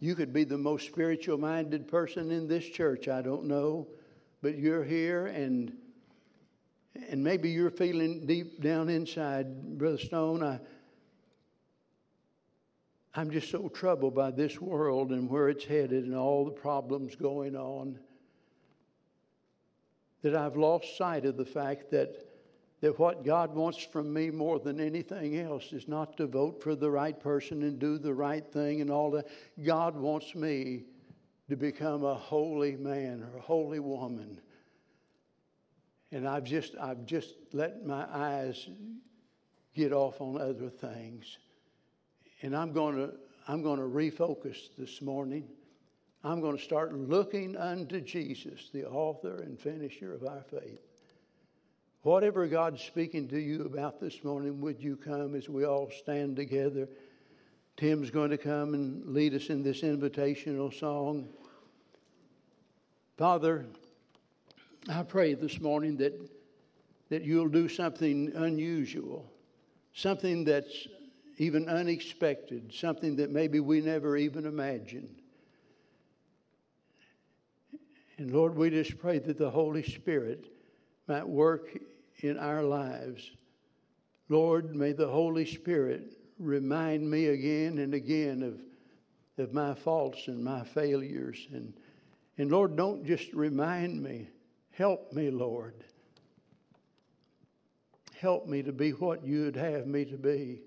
you 0.00 0.16
could 0.16 0.32
be 0.32 0.42
the 0.42 0.58
most 0.58 0.88
spiritual 0.88 1.38
minded 1.38 1.86
person 1.86 2.32
in 2.32 2.48
this 2.48 2.64
church. 2.64 3.06
I 3.06 3.22
don't 3.22 3.44
know. 3.44 3.86
But 4.42 4.58
you're 4.58 4.82
here 4.82 5.26
and 5.26 5.72
and 7.08 7.22
maybe 7.22 7.48
you're 7.48 7.70
feeling 7.70 8.26
deep 8.26 8.60
down 8.60 8.88
inside, 8.88 9.78
Brother 9.78 9.98
Stone, 9.98 10.42
I, 10.42 10.58
I'm 13.14 13.30
just 13.30 13.48
so 13.48 13.68
troubled 13.68 14.16
by 14.16 14.32
this 14.32 14.60
world 14.60 15.12
and 15.12 15.30
where 15.30 15.48
it's 15.48 15.64
headed 15.64 16.04
and 16.04 16.16
all 16.16 16.44
the 16.44 16.50
problems 16.50 17.14
going 17.14 17.54
on 17.54 18.00
that 20.22 20.34
I've 20.34 20.56
lost 20.56 20.98
sight 20.98 21.24
of 21.24 21.36
the 21.36 21.44
fact 21.44 21.92
that, 21.92 22.29
that 22.80 22.98
what 22.98 23.24
God 23.24 23.54
wants 23.54 23.78
from 23.78 24.12
me 24.12 24.30
more 24.30 24.58
than 24.58 24.80
anything 24.80 25.38
else 25.38 25.72
is 25.72 25.86
not 25.86 26.16
to 26.16 26.26
vote 26.26 26.62
for 26.62 26.74
the 26.74 26.90
right 26.90 27.18
person 27.18 27.62
and 27.62 27.78
do 27.78 27.98
the 27.98 28.14
right 28.14 28.46
thing 28.52 28.80
and 28.80 28.90
all 28.90 29.10
that. 29.10 29.28
God 29.62 29.96
wants 29.96 30.34
me 30.34 30.84
to 31.48 31.56
become 31.56 32.04
a 32.04 32.14
holy 32.14 32.76
man 32.76 33.22
or 33.22 33.38
a 33.38 33.42
holy 33.42 33.80
woman 33.80 34.40
and 36.12 36.26
I've 36.26 36.44
just, 36.44 36.74
I've 36.80 37.06
just 37.06 37.34
let 37.52 37.86
my 37.86 38.06
eyes 38.12 38.68
get 39.74 39.92
off 39.92 40.20
on 40.20 40.40
other 40.40 40.68
things. 40.68 41.38
And 42.42 42.56
I'm 42.56 42.72
going 42.72 42.96
to, 42.96 43.12
I'm 43.46 43.62
going 43.62 43.78
to 43.78 43.86
refocus 43.86 44.74
this 44.76 45.00
morning. 45.00 45.44
I'm 46.24 46.40
going 46.40 46.56
to 46.56 46.62
start 46.62 46.92
looking 46.92 47.56
unto 47.56 48.00
Jesus, 48.00 48.70
the 48.72 48.86
author 48.86 49.42
and 49.42 49.58
finisher 49.58 50.12
of 50.12 50.24
our 50.24 50.42
faith. 50.42 50.80
Whatever 52.02 52.46
God's 52.46 52.82
speaking 52.82 53.28
to 53.28 53.38
you 53.38 53.62
about 53.66 54.00
this 54.00 54.24
morning, 54.24 54.60
would 54.62 54.82
you 54.82 54.96
come 54.96 55.34
as 55.34 55.50
we 55.50 55.64
all 55.64 55.90
stand 55.90 56.34
together? 56.34 56.88
Tim's 57.76 58.10
going 58.10 58.30
to 58.30 58.38
come 58.38 58.72
and 58.72 59.06
lead 59.12 59.34
us 59.34 59.50
in 59.50 59.62
this 59.62 59.82
invitational 59.82 60.72
song. 60.72 61.28
Father, 63.18 63.66
I 64.88 65.02
pray 65.02 65.34
this 65.34 65.60
morning 65.60 65.98
that, 65.98 66.18
that 67.10 67.22
you'll 67.22 67.48
do 67.48 67.68
something 67.68 68.32
unusual, 68.34 69.30
something 69.92 70.44
that's 70.44 70.88
even 71.36 71.68
unexpected, 71.68 72.72
something 72.72 73.16
that 73.16 73.30
maybe 73.30 73.60
we 73.60 73.82
never 73.82 74.16
even 74.16 74.46
imagined. 74.46 75.20
And 78.16 78.30
Lord, 78.30 78.56
we 78.56 78.70
just 78.70 78.98
pray 78.98 79.18
that 79.18 79.36
the 79.36 79.50
Holy 79.50 79.82
Spirit 79.82 80.49
might 81.10 81.28
work 81.28 81.76
in 82.20 82.38
our 82.38 82.62
lives 82.62 83.30
Lord, 84.30 84.76
may 84.76 84.92
the 84.92 85.08
Holy 85.08 85.44
Spirit 85.44 86.16
remind 86.38 87.10
me 87.10 87.26
again 87.26 87.78
and 87.78 87.94
again 87.94 88.44
of, 88.44 88.62
of 89.44 89.52
my 89.52 89.74
faults 89.74 90.28
and 90.28 90.42
my 90.42 90.62
failures. 90.62 91.48
And, 91.52 91.74
and 92.38 92.48
Lord, 92.48 92.76
don't 92.76 93.04
just 93.04 93.32
remind 93.32 94.00
me, 94.00 94.28
help 94.70 95.12
me, 95.12 95.30
Lord. 95.30 95.74
Help 98.20 98.46
me 98.46 98.62
to 98.62 98.72
be 98.72 98.90
what 98.90 99.26
you'd 99.26 99.56
have 99.56 99.88
me 99.88 100.04
to 100.04 100.16
be. 100.16 100.60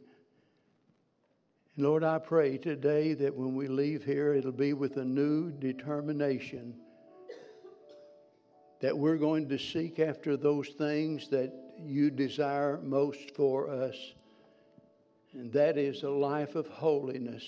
And 1.78 1.86
Lord, 1.86 2.04
I 2.04 2.20
pray 2.20 2.58
today 2.58 3.14
that 3.14 3.34
when 3.34 3.56
we 3.56 3.70
leave 3.70 4.04
here, 4.04 4.34
it'll 4.34 4.52
be 4.52 4.74
with 4.74 4.98
a 4.98 5.06
new 5.06 5.52
determination 5.52 6.76
that 8.84 8.98
we're 8.98 9.16
going 9.16 9.48
to 9.48 9.58
seek 9.58 9.98
after 9.98 10.36
those 10.36 10.68
things 10.68 11.30
that 11.30 11.54
you 11.80 12.12
desire 12.12 12.82
most 12.84 13.32
for 13.34 13.70
us, 13.70 13.96
and 15.32 15.54
that 15.54 15.78
is 15.78 16.04
a 16.04 16.10
life 16.10 16.56
of 16.56 16.68
holiness. 16.68 17.46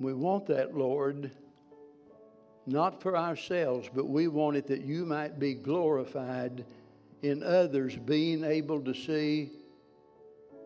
We 0.00 0.14
want 0.14 0.46
that, 0.46 0.76
Lord, 0.76 1.30
not 2.66 3.00
for 3.00 3.16
ourselves, 3.16 3.88
but 3.94 4.08
we 4.08 4.26
want 4.26 4.56
it 4.56 4.66
that 4.66 4.80
you 4.80 5.06
might 5.06 5.38
be 5.38 5.54
glorified 5.54 6.64
in 7.22 7.44
others 7.44 7.94
being 7.94 8.42
able 8.42 8.80
to 8.80 8.92
see 8.92 9.52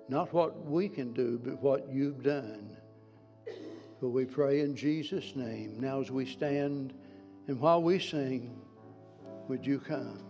not 0.09 0.33
what 0.33 0.65
we 0.65 0.89
can 0.89 1.13
do, 1.13 1.39
but 1.45 1.63
what 1.63 1.93
you've 1.93 2.23
done. 2.23 2.80
But 4.01 4.09
we 4.09 4.25
pray 4.25 4.61
in 4.61 4.75
Jesus' 4.75 5.37
name. 5.37 5.79
Now, 5.79 6.01
as 6.01 6.11
we 6.11 6.25
stand 6.25 6.95
and 7.49 7.61
while 7.61 7.83
we 7.83 7.99
sing, 7.99 8.57
would 9.49 9.67
you 9.67 9.79
come? 9.79 10.30